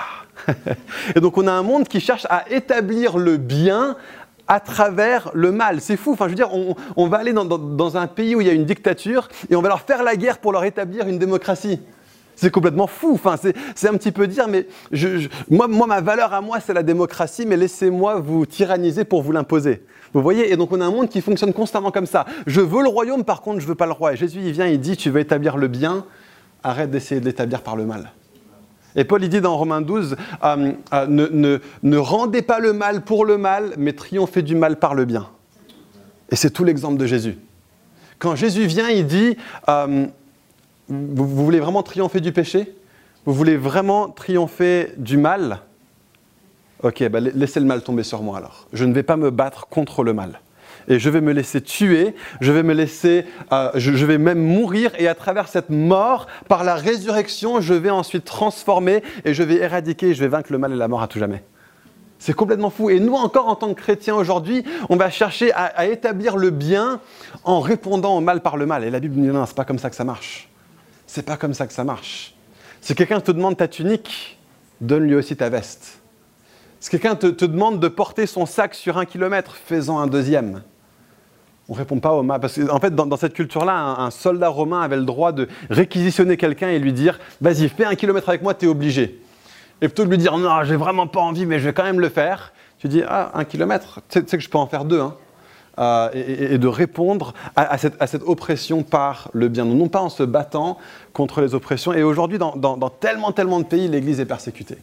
Et 1.15 1.21
donc 1.21 1.37
on 1.37 1.47
a 1.47 1.53
un 1.53 1.63
monde 1.63 1.87
qui 1.87 2.01
cherche 2.01 2.27
à 2.29 2.43
établir 2.49 3.17
le 3.17 3.37
bien 3.37 3.95
à 4.49 4.59
travers 4.59 5.31
le 5.33 5.53
mal. 5.53 5.79
C'est 5.79 5.95
fou. 5.95 6.11
Enfin, 6.11 6.25
je 6.25 6.31
veux 6.31 6.35
dire, 6.35 6.49
on, 6.97 7.07
va 7.07 7.19
aller 7.19 7.31
dans, 7.31 7.95
un 7.95 8.07
pays 8.07 8.35
où 8.35 8.41
il 8.41 8.47
y 8.47 8.49
a 8.49 8.53
une 8.53 8.65
dictature 8.65 9.29
et 9.49 9.55
on 9.55 9.61
va 9.61 9.69
leur 9.69 9.79
faire 9.79 10.03
la 10.03 10.17
guerre 10.17 10.39
pour 10.39 10.51
leur 10.51 10.65
établir 10.65 11.07
une 11.07 11.19
démocratie. 11.19 11.79
C'est 12.41 12.51
complètement 12.51 12.87
fou. 12.87 13.11
Enfin, 13.15 13.35
c'est 13.75 13.89
un 13.89 13.97
petit 13.97 14.13
peu 14.13 14.25
dire, 14.25 14.47
mais 14.47 14.65
moi, 15.49 15.67
ma 15.67 15.99
valeur 15.99 16.33
à 16.33 16.39
moi, 16.39 16.61
c'est 16.61 16.73
la 16.73 16.83
démocratie, 16.83 17.45
mais 17.45 17.57
laissez-moi 17.57 18.21
vous 18.21 18.45
tyranniser 18.45 19.03
pour 19.03 19.21
vous 19.21 19.33
l'imposer. 19.33 19.83
Vous 20.13 20.21
voyez? 20.21 20.49
Et 20.49 20.55
donc, 20.55 20.71
on 20.71 20.79
a 20.79 20.85
un 20.85 20.91
monde 20.91 21.09
qui 21.09 21.19
fonctionne 21.19 21.51
constamment 21.51 21.91
comme 21.91 22.05
ça. 22.05 22.25
Je 22.47 22.61
veux 22.61 22.81
le 22.81 22.87
royaume, 22.87 23.25
par 23.25 23.41
contre, 23.41 23.59
je 23.59 23.67
veux 23.67 23.75
pas 23.75 23.87
le 23.87 23.91
roi. 23.91 24.13
Et 24.13 24.15
Jésus, 24.15 24.39
il 24.41 24.53
vient, 24.53 24.67
il 24.67 24.79
dit, 24.79 24.95
tu 24.95 25.09
veux 25.09 25.19
établir 25.19 25.57
le 25.57 25.67
bien, 25.67 26.05
arrête 26.63 26.89
d'essayer 26.89 27.19
de 27.19 27.25
l'établir 27.25 27.61
par 27.61 27.75
le 27.75 27.85
mal. 27.85 28.13
Et 28.95 29.03
Paul 29.03 29.21
il 29.21 29.27
dit 29.27 29.41
dans 29.41 29.57
Romains 29.57 29.81
12, 29.81 30.15
euh, 30.43 30.71
euh, 30.93 31.07
ne, 31.07 31.59
ne, 31.83 31.97
rendez 31.97 32.41
pas 32.41 32.59
le 32.59 32.71
mal 32.71 33.01
pour 33.01 33.25
le 33.25 33.37
mal, 33.37 33.73
mais 33.77 33.91
triomphez 33.91 34.43
du 34.43 34.55
mal 34.55 34.77
par 34.77 34.95
le 34.95 35.03
bien. 35.03 35.27
Et 36.31 36.37
c'est 36.37 36.51
tout 36.51 36.63
l'exemple 36.63 36.97
de 36.97 37.05
Jésus. 37.05 37.37
Quand 38.17 38.35
Jésus 38.35 38.65
vient, 38.65 38.89
il 38.89 39.05
dit, 39.05 39.35
euh, 39.67 40.07
vous, 40.89 41.45
voulez 41.45 41.59
vraiment 41.59 41.83
triompher 41.83 42.19
du 42.19 42.31
péché? 42.31 42.73
Vous 43.25 43.33
voulez 43.33 43.57
vraiment 43.57 44.09
triompher 44.09 44.93
du 44.97 45.17
mal? 45.17 45.61
Ok, 46.81 47.07
bah, 47.09 47.19
laissez 47.19 47.59
le 47.59 47.65
mal 47.65 47.81
tomber 47.81 48.03
sur 48.03 48.23
moi 48.23 48.37
alors. 48.37 48.67
Je 48.73 48.85
ne 48.85 48.93
vais 48.93 49.03
pas 49.03 49.17
me 49.17 49.29
battre 49.29 49.67
contre 49.67 50.03
le 50.03 50.13
mal 50.13 50.39
et 50.89 50.99
je 50.99 51.09
vais 51.09 51.21
me 51.21 51.31
laisser 51.31 51.61
tuer, 51.61 52.15
je 52.41 52.51
vais 52.51 52.63
me 52.63 52.73
laisser, 52.73 53.25
euh, 53.53 53.69
je, 53.75 54.05
vais 54.05 54.17
même 54.17 54.39
mourir 54.39 54.91
et 54.97 55.07
à 55.07 55.15
travers 55.15 55.47
cette 55.47 55.69
mort, 55.69 56.27
par 56.47 56.63
la 56.63 56.75
résurrection, 56.75 57.61
je 57.61 57.73
vais 57.73 57.91
ensuite 57.91 58.25
transformer 58.25 59.03
et 59.23 59.33
je 59.33 59.43
vais 59.43 59.55
éradiquer, 59.55 60.13
je 60.13 60.21
vais 60.21 60.27
vaincre 60.27 60.51
le 60.51 60.57
mal 60.57 60.73
et 60.73 60.75
la 60.75 60.87
mort 60.87 61.01
à 61.01 61.07
tout 61.07 61.19
jamais. 61.19 61.43
C'est 62.17 62.33
complètement 62.33 62.69
fou. 62.69 62.89
Et 62.89 62.99
nous 62.99 63.13
encore, 63.13 63.47
en 63.47 63.55
tant 63.55 63.73
que 63.73 63.79
chrétiens 63.79 64.15
aujourd'hui, 64.15 64.65
on 64.89 64.97
va 64.97 65.09
chercher 65.09 65.53
à, 65.53 65.85
établir 65.85 66.35
le 66.35 66.49
bien 66.49 66.99
en 67.45 67.61
répondant 67.61 68.17
au 68.17 68.19
mal 68.19 68.41
par 68.41 68.57
le 68.57 68.65
mal. 68.65 68.83
Et 68.83 68.89
la 68.89 68.99
Bible 68.99 69.15
nous 69.15 69.25
dit 69.25 69.31
non, 69.31 69.45
c'est 69.45 69.55
pas 69.55 69.63
comme 69.63 69.79
ça 69.79 69.89
que 69.89 69.95
ça 69.95 70.03
marche. 70.03 70.49
C'est 71.11 71.23
pas 71.23 71.37
comme 71.37 71.55
ça 71.55 71.65
que 71.65 71.73
ça 71.73 71.83
marche. 71.83 72.35
Si 72.81 72.93
quelqu'un 72.93 73.19
te 73.19 73.31
demande 73.31 73.57
ta 73.57 73.67
tunique, 73.67 74.37
donne-lui 74.79 75.15
aussi 75.15 75.35
ta 75.35 75.49
veste. 75.49 76.01
Si 76.79 76.91
quelqu'un 76.91 77.15
te, 77.15 77.45
demande 77.45 77.79
de 77.79 77.87
porter 77.87 78.27
son 78.27 78.45
sac 78.45 78.75
sur 78.75 78.99
un 78.99 79.05
kilomètre, 79.05 79.55
fais-en 79.55 79.97
un 79.97 80.05
deuxième. 80.05 80.61
On 81.67 81.73
ne 81.73 81.79
répond 81.79 81.99
pas 81.99 82.11
au 82.13 82.21
mal. 82.21 82.39
Parce 82.39 82.59
qu'en 82.59 82.75
en 82.75 82.79
fait, 82.79 82.93
dans, 82.93 83.17
cette 83.17 83.33
culture-là, 83.33 83.73
un, 83.97 84.11
soldat 84.11 84.49
romain 84.49 84.81
avait 84.81 84.97
le 84.97 85.03
droit 85.03 85.31
de 85.31 85.47
réquisitionner 85.71 86.37
quelqu'un 86.37 86.69
et 86.69 86.77
lui 86.77 86.93
dire 86.93 87.19
Vas-y, 87.41 87.69
fais 87.69 87.85
un 87.85 87.95
kilomètre 87.95 88.29
avec 88.29 88.43
moi, 88.43 88.53
tu 88.53 88.65
es 88.65 88.67
obligé. 88.67 89.19
Et 89.81 89.87
plutôt 89.87 90.05
de 90.05 90.11
lui 90.11 90.19
dire 90.19 90.37
Non, 90.37 90.63
j'ai 90.63 90.75
vraiment 90.75 91.07
pas 91.07 91.21
envie, 91.21 91.47
mais 91.47 91.57
je 91.57 91.65
vais 91.65 91.73
quand 91.73 91.85
même 91.85 92.01
le 92.01 92.09
faire. 92.09 92.53
Tu 92.77 92.87
dis 92.87 93.01
Ah, 93.07 93.31
un 93.33 93.45
kilomètre, 93.45 94.01
tu 94.09 94.19
sais, 94.19 94.37
que 94.37 94.43
je 94.43 94.49
peux 94.49 94.59
en 94.59 94.67
faire 94.67 94.85
deux. 94.85 95.01
Hein. 95.01 95.15
Euh, 95.79 96.09
et, 96.13 96.57
de 96.57 96.67
répondre 96.67 97.33
à, 97.55 97.77
cette, 97.77 98.23
oppression 98.25 98.83
par 98.83 99.29
le 99.33 99.47
bien, 99.47 99.63
non 99.63 99.87
pas 99.87 100.01
en 100.01 100.09
se 100.09 100.23
battant 100.23 100.77
contre 101.13 101.39
les 101.39 101.55
oppressions. 101.55 101.93
Et 101.93 102.03
aujourd'hui, 102.03 102.37
dans, 102.37 102.89
tellement, 102.99 103.31
tellement 103.31 103.59
de 103.59 103.65
pays, 103.65 103.87
l'Église 103.87 104.19
est 104.19 104.25
persécutée. 104.25 104.77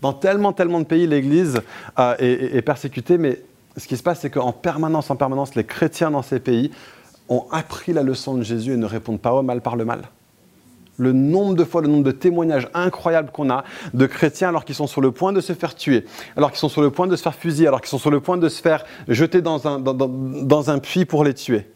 Dans 0.00 0.12
tellement, 0.12 0.52
tellement 0.52 0.78
de 0.78 0.84
pays, 0.84 1.08
l'Église 1.08 1.60
euh, 1.98 2.14
est, 2.20 2.62
persécutée, 2.62 3.18
mais 3.18 3.42
ce 3.76 3.88
qui 3.88 3.96
se 3.96 4.02
passe, 4.02 4.20
c'est 4.20 4.30
qu'en 4.30 4.52
permanence, 4.52 5.10
en 5.10 5.16
permanence, 5.16 5.56
les 5.56 5.64
chrétiens 5.64 6.12
dans 6.12 6.22
ces 6.22 6.38
pays 6.38 6.70
ont 7.28 7.46
appris 7.50 7.92
la 7.92 8.04
leçon 8.04 8.34
de 8.34 8.42
Jésus 8.44 8.74
et 8.74 8.76
ne 8.76 8.86
répondent 8.86 9.20
pas 9.20 9.32
au 9.32 9.42
mal 9.42 9.60
par 9.60 9.74
le 9.74 9.84
mal. 9.84 10.02
Le 10.98 11.12
nombre 11.12 11.54
de 11.54 11.64
fois, 11.64 11.80
le 11.80 11.88
nombre 11.88 12.02
de 12.02 12.10
témoignages 12.10 12.68
incroyables 12.74 13.30
qu'on 13.30 13.50
a 13.50 13.64
de 13.94 14.06
chrétiens 14.06 14.48
alors 14.48 14.64
qu'ils 14.64 14.74
sont 14.74 14.88
sur 14.88 15.00
le 15.00 15.12
point 15.12 15.32
de 15.32 15.40
se 15.40 15.52
faire 15.52 15.76
tuer, 15.76 16.04
alors 16.36 16.50
qu'ils 16.50 16.58
sont 16.58 16.68
sur 16.68 16.82
le 16.82 16.90
point 16.90 17.06
de 17.06 17.14
se 17.14 17.22
faire 17.22 17.34
fusiller, 17.34 17.68
alors 17.68 17.80
qu'ils 17.80 17.88
sont 17.88 17.98
sur 17.98 18.10
le 18.10 18.20
point 18.20 18.36
de 18.36 18.48
se 18.48 18.60
faire 18.60 18.84
jeter 19.06 19.40
dans 19.40 19.68
un, 19.68 19.78
dans, 19.78 20.70
un 20.70 20.78
puits 20.80 21.04
pour 21.04 21.22
les 21.22 21.34
tuer. 21.34 21.66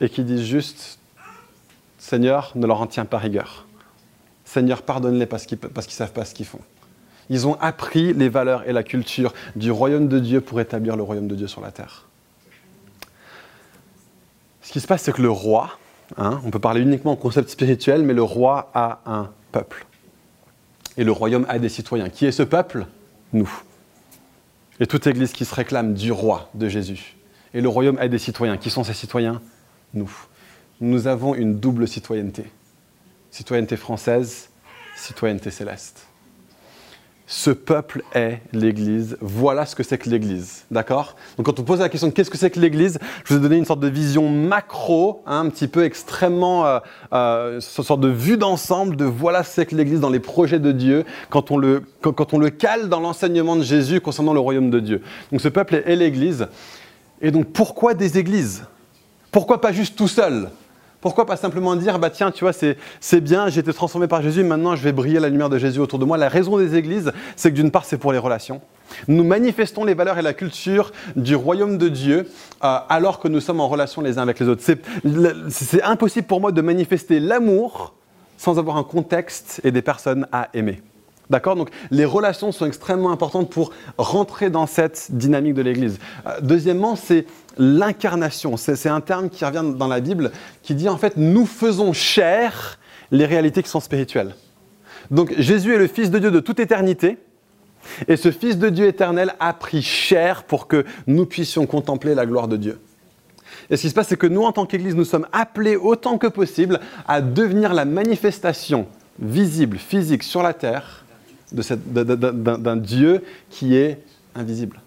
Et 0.00 0.08
qui 0.08 0.24
disent 0.24 0.44
juste, 0.44 0.98
Seigneur, 1.98 2.52
ne 2.54 2.66
leur 2.66 2.80
en 2.80 2.86
tiens 2.86 3.04
pas 3.04 3.18
rigueur. 3.18 3.66
Seigneur, 4.46 4.82
pardonne-les 4.82 5.26
parce 5.26 5.44
qu'ils 5.44 5.58
ne 5.62 5.80
savent 5.90 6.12
pas 6.12 6.24
ce 6.24 6.34
qu'ils 6.34 6.46
font. 6.46 6.60
Ils 7.28 7.46
ont 7.46 7.56
appris 7.60 8.12
les 8.14 8.28
valeurs 8.28 8.66
et 8.68 8.72
la 8.72 8.82
culture 8.82 9.32
du 9.54 9.70
royaume 9.70 10.08
de 10.08 10.18
Dieu 10.18 10.40
pour 10.40 10.60
établir 10.60 10.96
le 10.96 11.02
royaume 11.02 11.28
de 11.28 11.34
Dieu 11.34 11.46
sur 11.46 11.60
la 11.60 11.70
terre. 11.70 12.06
Ce 14.62 14.72
qui 14.72 14.80
se 14.80 14.86
passe, 14.86 15.02
c'est 15.02 15.12
que 15.12 15.22
le 15.22 15.30
roi, 15.30 15.78
hein, 16.16 16.40
on 16.44 16.50
peut 16.50 16.58
parler 16.58 16.80
uniquement 16.80 17.12
en 17.12 17.16
concept 17.16 17.48
spirituel, 17.48 18.02
mais 18.02 18.14
le 18.14 18.22
roi 18.22 18.70
a 18.74 19.00
un 19.06 19.30
peuple. 19.50 19.86
Et 20.96 21.04
le 21.04 21.12
royaume 21.12 21.46
a 21.48 21.58
des 21.58 21.68
citoyens. 21.68 22.08
Qui 22.08 22.26
est 22.26 22.32
ce 22.32 22.42
peuple? 22.42 22.86
Nous. 23.32 23.50
Et 24.80 24.86
toute 24.86 25.06
église 25.06 25.32
qui 25.32 25.44
se 25.44 25.54
réclame 25.54 25.94
du 25.94 26.12
roi, 26.12 26.50
de 26.54 26.68
Jésus. 26.68 27.16
Et 27.54 27.60
le 27.60 27.68
royaume 27.68 27.98
a 27.98 28.08
des 28.08 28.18
citoyens. 28.18 28.56
Qui 28.56 28.70
sont 28.70 28.84
ces 28.84 28.94
citoyens? 28.94 29.40
Nous. 29.94 30.10
Nous 30.80 31.06
avons 31.06 31.34
une 31.34 31.58
double 31.58 31.88
citoyenneté. 31.88 32.44
Citoyenneté 33.30 33.76
française, 33.76 34.50
citoyenneté 34.96 35.50
céleste 35.50 36.06
ce 37.32 37.50
peuple 37.50 38.02
est 38.12 38.40
l'Église. 38.52 39.16
Voilà 39.22 39.64
ce 39.64 39.74
que 39.74 39.82
c'est 39.82 39.96
que 39.96 40.10
l'Église. 40.10 40.64
D'accord? 40.70 41.16
Donc 41.38 41.46
quand 41.46 41.58
on 41.58 41.62
pose 41.62 41.80
la 41.80 41.88
question 41.88 42.08
de 42.08 42.12
qu'est-ce 42.12 42.28
que 42.28 42.36
c'est 42.36 42.50
que 42.50 42.60
l'Église, 42.60 42.98
je 43.24 43.32
vous 43.32 43.40
ai 43.40 43.42
donné 43.42 43.56
une 43.56 43.64
sorte 43.64 43.80
de 43.80 43.88
vision 43.88 44.28
macro, 44.28 45.22
hein, 45.24 45.46
un 45.46 45.48
petit 45.48 45.66
peu 45.66 45.82
extrêmement, 45.82 46.66
euh, 46.66 46.78
euh, 47.14 47.54
une 47.54 47.60
sorte 47.62 48.00
de 48.00 48.08
vue 48.08 48.36
d'ensemble 48.36 48.96
de 48.96 49.06
voilà 49.06 49.44
ce 49.44 49.48
que 49.48 49.54
c'est 49.54 49.66
que 49.66 49.74
l'Église 49.74 50.00
dans 50.00 50.10
les 50.10 50.20
projets 50.20 50.58
de 50.58 50.72
Dieu, 50.72 51.06
quand 51.30 51.50
on 51.50 51.56
le, 51.56 51.82
quand, 52.02 52.34
on 52.34 52.38
le 52.38 52.50
cale 52.50 52.90
dans 52.90 53.00
l'enseignement 53.00 53.56
de 53.56 53.62
Jésus 53.62 54.02
concernant 54.02 54.34
le 54.34 54.40
royaume 54.40 54.68
de 54.68 54.80
Dieu. 54.80 55.00
Donc 55.30 55.40
ce 55.40 55.48
peuple 55.48 55.76
est, 55.76 55.90
est 55.90 55.96
l'Église. 55.96 56.48
Et 57.22 57.30
donc 57.30 57.46
pourquoi 57.46 57.94
des 57.94 58.18
églises? 58.18 58.64
Pourquoi 59.30 59.58
pas 59.58 59.72
juste 59.72 59.96
tout 59.96 60.06
seul? 60.06 60.50
Pourquoi 61.02 61.26
pas 61.26 61.36
simplement 61.36 61.76
dire, 61.76 61.98
bah 61.98 62.10
tiens, 62.10 62.30
tu 62.30 62.44
vois, 62.44 62.52
c'est 62.52 63.20
bien, 63.20 63.48
j'ai 63.48 63.60
été 63.60 63.74
transformé 63.74 64.06
par 64.06 64.22
Jésus, 64.22 64.44
maintenant 64.44 64.76
je 64.76 64.82
vais 64.82 64.92
briller 64.92 65.20
la 65.20 65.28
lumière 65.28 65.50
de 65.50 65.58
Jésus 65.58 65.80
autour 65.80 65.98
de 65.98 66.04
moi. 66.04 66.16
La 66.16 66.28
raison 66.28 66.56
des 66.56 66.76
églises, 66.76 67.12
c'est 67.36 67.50
que 67.50 67.56
d'une 67.56 67.72
part, 67.72 67.84
c'est 67.84 67.98
pour 67.98 68.12
les 68.12 68.18
relations. 68.18 68.62
Nous 69.08 69.24
manifestons 69.24 69.84
les 69.84 69.94
valeurs 69.94 70.18
et 70.18 70.22
la 70.22 70.32
culture 70.32 70.92
du 71.16 71.34
royaume 71.34 71.76
de 71.76 71.88
Dieu 71.88 72.28
euh, 72.62 72.78
alors 72.88 73.18
que 73.18 73.28
nous 73.28 73.40
sommes 73.40 73.60
en 73.60 73.68
relation 73.68 74.00
les 74.00 74.18
uns 74.18 74.22
avec 74.22 74.38
les 74.38 74.48
autres. 74.48 74.62
C'est 75.48 75.82
impossible 75.82 76.26
pour 76.26 76.40
moi 76.40 76.52
de 76.52 76.60
manifester 76.60 77.18
l'amour 77.18 77.94
sans 78.36 78.58
avoir 78.58 78.76
un 78.76 78.84
contexte 78.84 79.60
et 79.64 79.72
des 79.72 79.82
personnes 79.82 80.26
à 80.30 80.48
aimer. 80.54 80.82
D'accord 81.32 81.56
Donc 81.56 81.70
les 81.90 82.04
relations 82.04 82.52
sont 82.52 82.66
extrêmement 82.66 83.10
importantes 83.10 83.48
pour 83.48 83.72
rentrer 83.96 84.50
dans 84.50 84.66
cette 84.66 85.08
dynamique 85.12 85.54
de 85.54 85.62
l'Église. 85.62 85.98
Euh, 86.26 86.40
deuxièmement, 86.42 86.94
c'est 86.94 87.24
l'incarnation. 87.56 88.58
C'est 88.58 88.86
un 88.90 89.00
terme 89.00 89.30
qui 89.30 89.42
revient 89.42 89.64
dans 89.74 89.88
la 89.88 90.00
Bible 90.00 90.30
qui 90.62 90.74
dit 90.74 90.90
en 90.90 90.98
fait 90.98 91.16
nous 91.16 91.46
faisons 91.46 91.94
chair 91.94 92.78
les 93.10 93.24
réalités 93.24 93.62
qui 93.62 93.70
sont 93.70 93.80
spirituelles. 93.80 94.34
Donc 95.10 95.32
Jésus 95.38 95.72
est 95.74 95.78
le 95.78 95.86
Fils 95.86 96.10
de 96.10 96.18
Dieu 96.18 96.30
de 96.30 96.38
toute 96.38 96.60
éternité. 96.60 97.16
Et 98.08 98.18
ce 98.18 98.30
Fils 98.30 98.58
de 98.58 98.68
Dieu 98.68 98.86
éternel 98.86 99.34
a 99.40 99.54
pris 99.54 99.80
chair 99.80 100.42
pour 100.42 100.68
que 100.68 100.84
nous 101.06 101.24
puissions 101.24 101.64
contempler 101.64 102.14
la 102.14 102.26
gloire 102.26 102.46
de 102.46 102.58
Dieu. 102.58 102.78
Et 103.70 103.78
ce 103.78 103.82
qui 103.82 103.88
se 103.88 103.94
passe, 103.94 104.08
c'est 104.08 104.18
que 104.18 104.26
nous, 104.26 104.42
en 104.42 104.52
tant 104.52 104.66
qu'Église, 104.66 104.94
nous 104.94 105.04
sommes 105.04 105.26
appelés 105.32 105.76
autant 105.76 106.18
que 106.18 106.26
possible 106.26 106.78
à 107.08 107.22
devenir 107.22 107.72
la 107.72 107.86
manifestation 107.86 108.86
visible, 109.18 109.78
physique 109.78 110.22
sur 110.22 110.42
la 110.42 110.52
terre 110.52 111.01
d'un 111.52 112.76
Dieu 112.76 113.22
qui 113.50 113.76
est 113.76 113.98
invisible. 114.34 114.80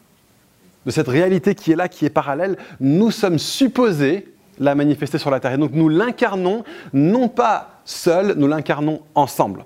De 0.85 0.91
cette 0.91 1.07
réalité 1.07 1.55
qui 1.55 1.71
est 1.71 1.75
là, 1.75 1.87
qui 1.87 2.05
est 2.05 2.09
parallèle, 2.09 2.57
nous 2.79 3.11
sommes 3.11 3.39
supposés 3.39 4.27
la 4.59 4.75
manifester 4.75 5.17
sur 5.17 5.31
la 5.31 5.39
terre. 5.39 5.53
Et 5.53 5.57
donc 5.57 5.71
nous 5.73 5.89
l'incarnons 5.89 6.63
non 6.93 7.27
pas 7.27 7.81
seul, 7.85 8.35
nous 8.37 8.47
l'incarnons 8.47 9.01
ensemble. 9.15 9.65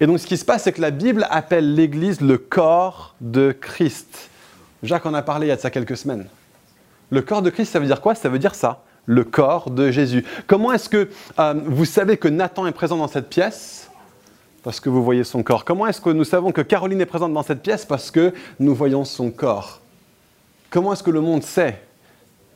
Et 0.00 0.06
donc 0.06 0.18
ce 0.18 0.26
qui 0.26 0.36
se 0.36 0.44
passe, 0.44 0.64
c'est 0.64 0.72
que 0.72 0.80
la 0.80 0.90
Bible 0.90 1.26
appelle 1.30 1.74
l'Église 1.74 2.20
le 2.20 2.38
corps 2.38 3.14
de 3.20 3.52
Christ. 3.52 4.30
Jacques 4.82 5.06
en 5.06 5.14
a 5.14 5.22
parlé 5.22 5.46
il 5.46 5.50
y 5.50 5.52
a 5.52 5.56
de 5.56 5.60
ça 5.60 5.70
quelques 5.70 5.96
semaines. 5.96 6.26
Le 7.10 7.22
corps 7.22 7.42
de 7.42 7.50
Christ, 7.50 7.72
ça 7.72 7.80
veut 7.80 7.86
dire 7.86 8.00
quoi? 8.00 8.14
Ça 8.14 8.28
veut 8.28 8.38
dire 8.38 8.54
ça, 8.54 8.84
le 9.06 9.24
corps 9.24 9.70
de 9.70 9.90
Jésus. 9.90 10.24
Comment 10.46 10.72
est-ce 10.72 10.88
que 10.88 11.08
euh, 11.38 11.54
vous 11.66 11.84
savez 11.84 12.16
que 12.16 12.28
Nathan 12.28 12.66
est 12.66 12.72
présent 12.72 12.96
dans 12.96 13.08
cette 13.08 13.28
pièce? 13.28 13.89
Parce 14.62 14.80
que 14.80 14.88
vous 14.88 15.02
voyez 15.02 15.24
son 15.24 15.42
corps. 15.42 15.64
Comment 15.64 15.86
est-ce 15.86 16.00
que 16.00 16.10
nous 16.10 16.24
savons 16.24 16.52
que 16.52 16.60
Caroline 16.60 17.00
est 17.00 17.06
présente 17.06 17.32
dans 17.32 17.42
cette 17.42 17.62
pièce? 17.62 17.84
Parce 17.84 18.10
que 18.10 18.32
nous 18.58 18.74
voyons 18.74 19.04
son 19.04 19.30
corps. 19.30 19.80
Comment 20.70 20.92
est-ce 20.92 21.02
que 21.02 21.10
le 21.10 21.20
monde 21.20 21.42
sait 21.42 21.80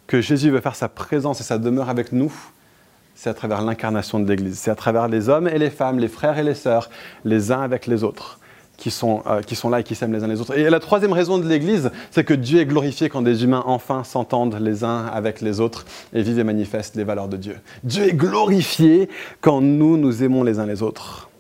que 0.07 0.21
Jésus 0.21 0.51
veut 0.51 0.61
faire 0.61 0.77
sa 0.77 0.89
présence 0.89 1.41
et 1.41 1.45
sa 1.45 1.59
demeure 1.59 1.89
avec 1.89 2.13
nous? 2.13 2.33
C'est 3.15 3.31
à 3.31 3.35
travers 3.35 3.63
l'incarnation 3.63 4.19
de 4.21 4.29
l'Église. 4.29 4.59
C'est 4.59 4.71
à 4.71 4.75
travers 4.75 5.09
les 5.09 5.29
hommes 5.29 5.49
et 5.49 5.59
les 5.59 5.71
femmes, 5.71 5.99
les 5.99 6.09
frères 6.09 6.39
et 6.39 6.43
les 6.43 6.55
sœurs, 6.55 6.91
les 7.25 7.53
uns 7.53 7.63
avec 7.63 7.87
les 7.87 8.05
autres, 8.05 8.39
qui 8.77 8.91
sont, 8.91 9.23
euh, 9.27 9.41
qui 9.41 9.55
sont 9.55 9.71
là 9.71 9.81
et 9.81 9.85
qui 9.85 9.95
s'aiment 9.95 10.13
les 10.13 10.25
uns 10.25 10.27
les 10.27 10.41
autres. 10.41 10.59
Et 10.59 10.69
la 10.69 10.81
troisième 10.81 11.13
raison 11.13 11.39
de 11.39 11.49
l'Église, 11.49 11.91
c'est 12.11 12.25
que 12.25 12.35
Dieu 12.35 12.61
est 12.61 12.67
glorifié 12.67 13.09
quand 13.09 13.23
des 13.23 13.45
humains 13.45 13.63
enfin 13.67 14.05
s'entendent 14.05 14.59
les 14.61 14.85
uns 14.85 15.07
avec 15.07 15.41
les 15.41 15.61
autres 15.61 15.87
et 16.13 16.23
vivent 16.23 16.41
et 16.41 16.45
manifestent 16.45 16.97
les 16.97 17.05
valeurs 17.05 17.29
de 17.29 17.37
Dieu. 17.37 17.57
Dieu 17.85 18.09
est 18.09 18.15
glorifié 18.15 19.09
quand 19.41 19.61
nous 19.61 19.97
nous 19.97 20.23
aimons 20.23 20.43
les 20.43 20.59
uns 20.59 20.67
les 20.67 20.83
autres. 20.83 21.31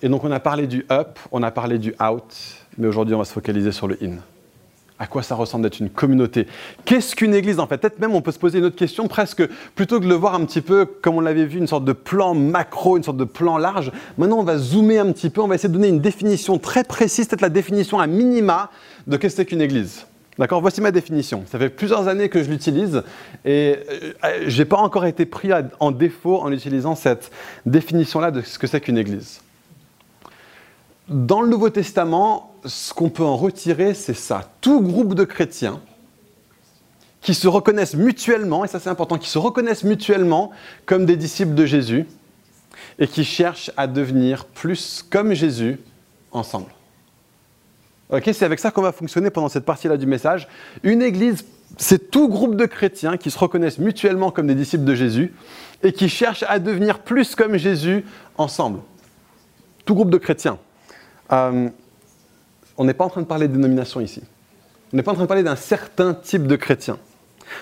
Et 0.00 0.08
donc 0.08 0.22
on 0.22 0.30
a 0.30 0.38
parlé 0.38 0.66
du 0.66 0.86
up, 0.92 1.18
on 1.32 1.42
a 1.42 1.50
parlé 1.50 1.78
du 1.78 1.92
out, 2.00 2.22
mais 2.76 2.86
aujourd'hui 2.86 3.14
on 3.14 3.18
va 3.18 3.24
se 3.24 3.32
focaliser 3.32 3.72
sur 3.72 3.88
le 3.88 3.98
in. 4.00 4.18
À 5.00 5.06
quoi 5.06 5.22
ça 5.22 5.34
ressemble 5.34 5.64
d'être 5.64 5.80
une 5.80 5.90
communauté? 5.90 6.46
Qu'est-ce 6.84 7.16
qu'une 7.16 7.34
église 7.34 7.58
en 7.58 7.66
fait? 7.66 7.78
Peut-être 7.78 7.98
même 7.98 8.14
on 8.14 8.20
peut 8.20 8.30
se 8.30 8.38
poser 8.38 8.58
une 8.58 8.64
autre 8.64 8.76
question, 8.76 9.08
presque 9.08 9.44
plutôt 9.74 9.98
que 9.98 10.04
de 10.04 10.08
le 10.08 10.14
voir 10.14 10.34
un 10.34 10.44
petit 10.44 10.60
peu 10.60 10.86
comme 10.86 11.16
on 11.16 11.20
l'avait 11.20 11.46
vu, 11.46 11.58
une 11.58 11.66
sorte 11.66 11.84
de 11.84 11.92
plan 11.92 12.34
macro, 12.34 12.96
une 12.96 13.02
sorte 13.02 13.16
de 13.16 13.24
plan 13.24 13.58
large. 13.58 13.90
Maintenant 14.18 14.38
on 14.38 14.44
va 14.44 14.56
zoomer 14.56 14.98
un 14.98 15.10
petit 15.12 15.30
peu, 15.30 15.40
on 15.40 15.48
va 15.48 15.56
essayer 15.56 15.68
de 15.68 15.74
donner 15.74 15.88
une 15.88 16.00
définition 16.00 16.58
très 16.58 16.84
précise, 16.84 17.26
peut-être 17.26 17.40
la 17.40 17.48
définition 17.48 17.98
à 17.98 18.06
minima 18.06 18.70
de 19.08 19.16
qu'est-ce 19.16 19.34
que 19.34 19.42
c'est 19.42 19.46
qu'une 19.46 19.62
église. 19.62 20.06
D'accord? 20.38 20.60
Voici 20.60 20.80
ma 20.80 20.92
définition. 20.92 21.42
Ça 21.50 21.58
fait 21.58 21.70
plusieurs 21.70 22.06
années 22.06 22.28
que 22.28 22.44
je 22.44 22.50
l'utilise 22.50 23.02
et 23.44 23.76
euh, 24.24 24.44
je 24.46 24.58
n'ai 24.58 24.64
pas 24.64 24.76
encore 24.76 25.06
été 25.06 25.26
pris 25.26 25.50
en 25.80 25.90
défaut 25.90 26.40
en 26.40 26.52
utilisant 26.52 26.94
cette 26.94 27.32
définition-là 27.66 28.30
de 28.30 28.42
ce 28.42 28.60
que 28.60 28.68
c'est 28.68 28.80
qu'une 28.80 28.98
église. 28.98 29.40
Dans 31.08 31.40
le 31.40 31.48
Nouveau 31.48 31.70
Testament, 31.70 32.54
ce 32.66 32.92
qu'on 32.92 33.08
peut 33.08 33.24
en 33.24 33.36
retirer, 33.36 33.94
c'est 33.94 34.12
ça. 34.12 34.52
Tout 34.60 34.82
groupe 34.82 35.14
de 35.14 35.24
chrétiens 35.24 35.80
qui 37.22 37.32
se 37.32 37.48
reconnaissent 37.48 37.94
mutuellement, 37.94 38.64
et 38.64 38.68
ça 38.68 38.78
c'est 38.78 38.90
important, 38.90 39.16
qui 39.16 39.28
se 39.28 39.38
reconnaissent 39.38 39.84
mutuellement 39.84 40.50
comme 40.84 41.06
des 41.06 41.16
disciples 41.16 41.54
de 41.54 41.64
Jésus 41.64 42.06
et 42.98 43.06
qui 43.06 43.24
cherchent 43.24 43.70
à 43.78 43.86
devenir 43.86 44.44
plus 44.44 45.02
comme 45.08 45.32
Jésus 45.32 45.80
ensemble. 46.30 46.70
Ok, 48.10 48.28
c'est 48.32 48.44
avec 48.44 48.58
ça 48.58 48.70
qu'on 48.70 48.82
va 48.82 48.92
fonctionner 48.92 49.30
pendant 49.30 49.48
cette 49.48 49.64
partie-là 49.64 49.96
du 49.96 50.06
message. 50.06 50.46
Une 50.82 51.00
église, 51.00 51.46
c'est 51.78 52.10
tout 52.10 52.28
groupe 52.28 52.54
de 52.54 52.66
chrétiens 52.66 53.16
qui 53.16 53.30
se 53.30 53.38
reconnaissent 53.38 53.78
mutuellement 53.78 54.30
comme 54.30 54.46
des 54.46 54.54
disciples 54.54 54.84
de 54.84 54.94
Jésus 54.94 55.34
et 55.82 55.92
qui 55.92 56.10
cherchent 56.10 56.44
à 56.48 56.58
devenir 56.58 56.98
plus 56.98 57.34
comme 57.34 57.56
Jésus 57.56 58.04
ensemble. 58.36 58.80
Tout 59.86 59.94
groupe 59.94 60.10
de 60.10 60.18
chrétiens. 60.18 60.58
Euh, 61.32 61.68
on 62.76 62.84
n'est 62.84 62.94
pas 62.94 63.04
en 63.04 63.10
train 63.10 63.22
de 63.22 63.26
parler 63.26 63.48
de 63.48 63.54
dénomination 63.54 64.00
ici. 64.00 64.22
On 64.92 64.96
n'est 64.96 65.02
pas 65.02 65.12
en 65.12 65.14
train 65.14 65.24
de 65.24 65.28
parler 65.28 65.42
d'un 65.42 65.56
certain 65.56 66.14
type 66.14 66.46
de 66.46 66.56
chrétien. 66.56 66.98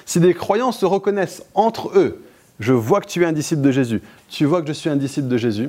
Si 0.04 0.20
des 0.20 0.34
croyants 0.34 0.72
se 0.72 0.84
reconnaissent 0.84 1.44
entre 1.54 1.98
eux, 1.98 2.22
je 2.60 2.72
vois 2.72 3.00
que 3.00 3.06
tu 3.06 3.22
es 3.22 3.26
un 3.26 3.32
disciple 3.32 3.62
de 3.62 3.70
Jésus, 3.70 4.02
tu 4.28 4.44
vois 4.44 4.62
que 4.62 4.68
je 4.68 4.72
suis 4.72 4.88
un 4.88 4.96
disciple 4.96 5.28
de 5.28 5.36
Jésus, 5.36 5.68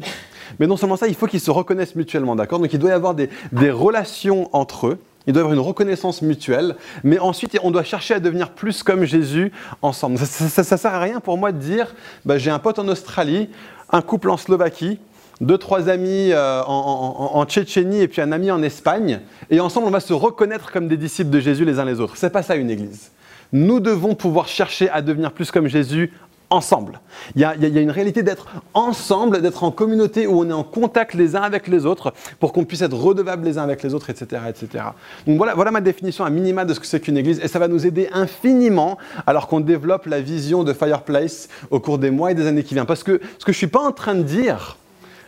mais 0.60 0.68
non 0.68 0.78
seulement 0.78 0.96
ça, 0.96 1.08
il 1.08 1.16
faut 1.16 1.28
qu'ils 1.28 1.42
se 1.42 1.52
reconnaissent 1.52 1.96
mutuellement, 1.96 2.36
d'accord? 2.36 2.60
Donc 2.60 2.72
il 2.72 2.80
doit 2.80 2.92
y 2.92 2.94
avoir 2.94 3.14
des, 3.14 3.30
relations 3.70 4.50
entre 4.54 4.88
eux, 4.88 4.98
il 5.26 5.34
doit 5.34 5.42
y 5.42 5.44
avoir 5.44 5.54
une 5.54 5.66
reconnaissance 5.66 6.22
mutuelle, 6.22 6.76
mais 7.04 7.20
ensuite 7.20 7.58
on 7.62 7.72
doit 7.72 7.84
chercher 7.84 8.14
à 8.14 8.20
devenir 8.20 8.52
plus 8.52 8.84
comme 8.84 9.04
Jésus 9.04 9.52
ensemble. 9.82 10.18
Ça 10.18 10.62
ne 10.62 10.78
sert 10.78 10.94
à 10.94 11.00
rien 11.00 11.20
pour 11.20 11.38
moi 11.38 11.52
de 11.52 11.60
dire, 11.60 11.94
bah, 12.26 12.38
j'ai 12.38 12.52
un 12.52 12.60
pote 12.60 12.80
en 12.80 12.88
Australie, 12.88 13.50
un 13.92 14.02
couple 14.02 14.30
en 14.30 14.38
Slovaquie, 14.38 15.00
deux, 15.42 15.58
trois 15.58 15.90
amis 15.90 16.32
euh, 16.32 16.62
en, 16.66 17.46
Tchétchénie 17.46 18.02
et 18.02 18.08
puis 18.08 18.22
un 18.22 18.32
ami 18.32 18.52
en 18.52 18.64
Espagne, 18.64 19.20
et 19.50 19.60
ensemble 19.60 19.88
on 19.88 19.92
va 19.92 20.00
se 20.00 20.14
reconnaître 20.14 20.72
comme 20.72 20.88
des 20.88 20.98
disciples 20.98 21.30
de 21.30 21.40
Jésus 21.40 21.66
les 21.66 21.80
uns 21.80 21.86
les 21.86 22.00
autres. 22.00 22.18
C'est 22.18 22.30
pas 22.30 22.44
ça 22.44 22.56
une 22.56 22.70
église. 22.70 23.12
Nous 23.54 23.80
devons 23.80 24.16
pouvoir 24.16 24.48
chercher 24.48 24.90
à 24.90 25.02
devenir 25.02 25.32
plus 25.32 25.52
comme 25.52 25.68
Jésus 25.68 26.12
ensemble. 26.50 27.02
Il 27.36 27.42
y, 27.42 27.46
a, 27.46 27.54
une 27.56 27.92
réalité 27.92 28.24
d'être 28.24 28.48
ensemble, 28.74 29.42
d'être 29.42 29.64
en 29.64 29.72
communauté 29.72 30.28
où 30.28 30.40
on 30.40 30.50
est 30.50 30.54
en 30.54 30.64
contact 30.64 31.14
les 31.14 31.36
uns 31.36 31.42
avec 31.42 31.68
les 31.68 31.86
autres 31.86 32.14
pour 32.40 32.54
qu'on 32.54 32.64
puisse 32.64 32.82
être 32.82 32.96
redevables 32.96 33.46
les 33.46 33.58
uns 33.58 33.64
avec 33.64 33.84
les 33.84 33.94
autres, 33.94 34.10
etc. 34.10 34.42
etc. 34.48 34.86
Donc 35.26 35.38
voilà, 35.38 35.56
voilà 35.56 35.72
ma 35.72 35.82
définition 35.82 36.24
à 36.24 36.30
minima 36.30 36.64
de 36.64 36.74
ce 36.74 36.80
que 36.80 36.86
c'est 36.86 37.02
qu'une 37.02 37.18
église 37.18 37.40
et 37.44 37.48
ça 37.50 37.60
va 37.60 37.68
nous 37.68 37.86
aider 37.86 38.10
infiniment 38.14 38.98
alors 39.26 39.48
qu'on 39.48 39.60
développe 39.60 40.06
la 40.06 40.22
vision 40.22 40.64
de 40.64 40.72
Fireplace 40.72 41.50
au 41.70 41.80
cours 41.82 41.98
des 41.98 42.12
mois 42.12 42.32
et 42.32 42.36
des 42.36 42.48
années 42.48 42.64
qui 42.64 42.74
viennent. 42.74 42.86
Parce 42.86 43.04
que 43.04 43.20
ce 43.40 43.46
que 43.46 43.52
je 43.52 43.58
ne 43.58 43.60
suis 43.60 43.68
pas 43.68 43.82
en 43.82 43.92
train 43.92 44.16
de 44.16 44.24
dire, 44.24 44.78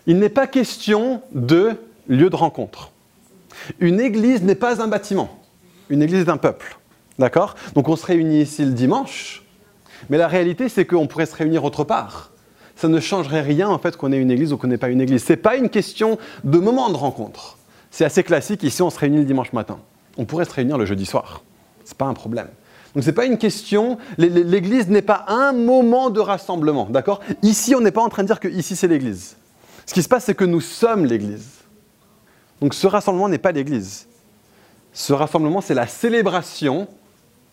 il 0.07 0.19
n'est 0.19 0.29
pas 0.29 0.47
question 0.47 1.21
de 1.31 1.75
lieu 2.07 2.29
de 2.29 2.35
rencontre. 2.35 2.91
Une 3.79 3.99
église 3.99 4.43
n'est 4.43 4.55
pas 4.55 4.81
un 4.81 4.87
bâtiment. 4.87 5.39
Une 5.89 6.01
église 6.01 6.21
est 6.21 6.29
un 6.29 6.37
peuple. 6.37 6.77
D'accord? 7.17 7.55
Donc 7.75 7.89
on 7.89 7.95
se 7.95 8.05
réunit 8.05 8.41
ici 8.41 8.63
le 8.63 8.71
dimanche, 8.71 9.43
mais 10.09 10.17
la 10.17 10.27
réalité 10.27 10.69
c'est 10.69 10.85
qu'on 10.85 11.07
pourrait 11.07 11.25
se 11.25 11.35
réunir 11.35 11.63
autre 11.65 11.83
part. 11.83 12.31
Ça 12.75 12.87
ne 12.87 12.99
changerait 13.01 13.41
rien 13.41 13.67
en 13.67 13.77
fait 13.77 13.97
qu'on 13.97 14.13
ait 14.13 14.17
une 14.17 14.31
église 14.31 14.53
ou 14.53 14.57
qu'on 14.57 14.67
n'ait 14.67 14.77
pas 14.77 14.87
une 14.87 15.01
église. 15.01 15.25
Ce 15.25 15.33
n'est 15.33 15.37
pas 15.37 15.57
une 15.57 15.69
question 15.69 16.17
de 16.45 16.57
moment 16.59 16.89
de 16.89 16.95
rencontre. 16.95 17.57
C'est 17.91 18.05
assez 18.05 18.23
classique, 18.23 18.63
ici 18.63 18.81
on 18.81 18.89
se 18.89 18.97
réunit 18.97 19.17
le 19.17 19.25
dimanche 19.25 19.51
matin. 19.51 19.79
On 20.17 20.23
pourrait 20.25 20.45
se 20.45 20.53
réunir 20.53 20.77
le 20.77 20.85
jeudi 20.85 21.05
soir. 21.05 21.43
Ce 21.83 21.91
n'est 21.91 21.97
pas 21.97 22.05
un 22.05 22.13
problème. 22.13 22.47
Donc 22.95 23.03
ce 23.03 23.09
n'est 23.09 23.15
pas 23.15 23.25
une 23.25 23.37
question, 23.37 23.97
l'église 24.17 24.87
n'est 24.87 25.01
pas 25.01 25.25
un 25.27 25.51
moment 25.51 26.09
de 26.09 26.19
rassemblement, 26.19 26.87
d'accord? 26.89 27.19
Ici 27.43 27.75
on 27.75 27.81
n'est 27.81 27.91
pas 27.91 28.01
en 28.01 28.09
train 28.09 28.23
de 28.23 28.27
dire 28.27 28.39
que 28.39 28.47
ici 28.47 28.75
c'est 28.75 28.87
l'église. 28.87 29.35
Ce 29.89 29.93
qui 29.95 30.03
se 30.03 30.07
passe, 30.07 30.25
c'est 30.25 30.35
que 30.35 30.45
nous 30.45 30.61
sommes 30.61 31.07
l'Église. 31.07 31.61
Donc 32.61 32.75
ce 32.75 32.85
rassemblement 32.85 33.27
n'est 33.27 33.39
pas 33.39 33.51
l'Église. 33.51 34.07
Ce 34.93 35.13
rassemblement, 35.13 35.61
c'est 35.61 35.73
la 35.73 35.87
célébration 35.87 36.87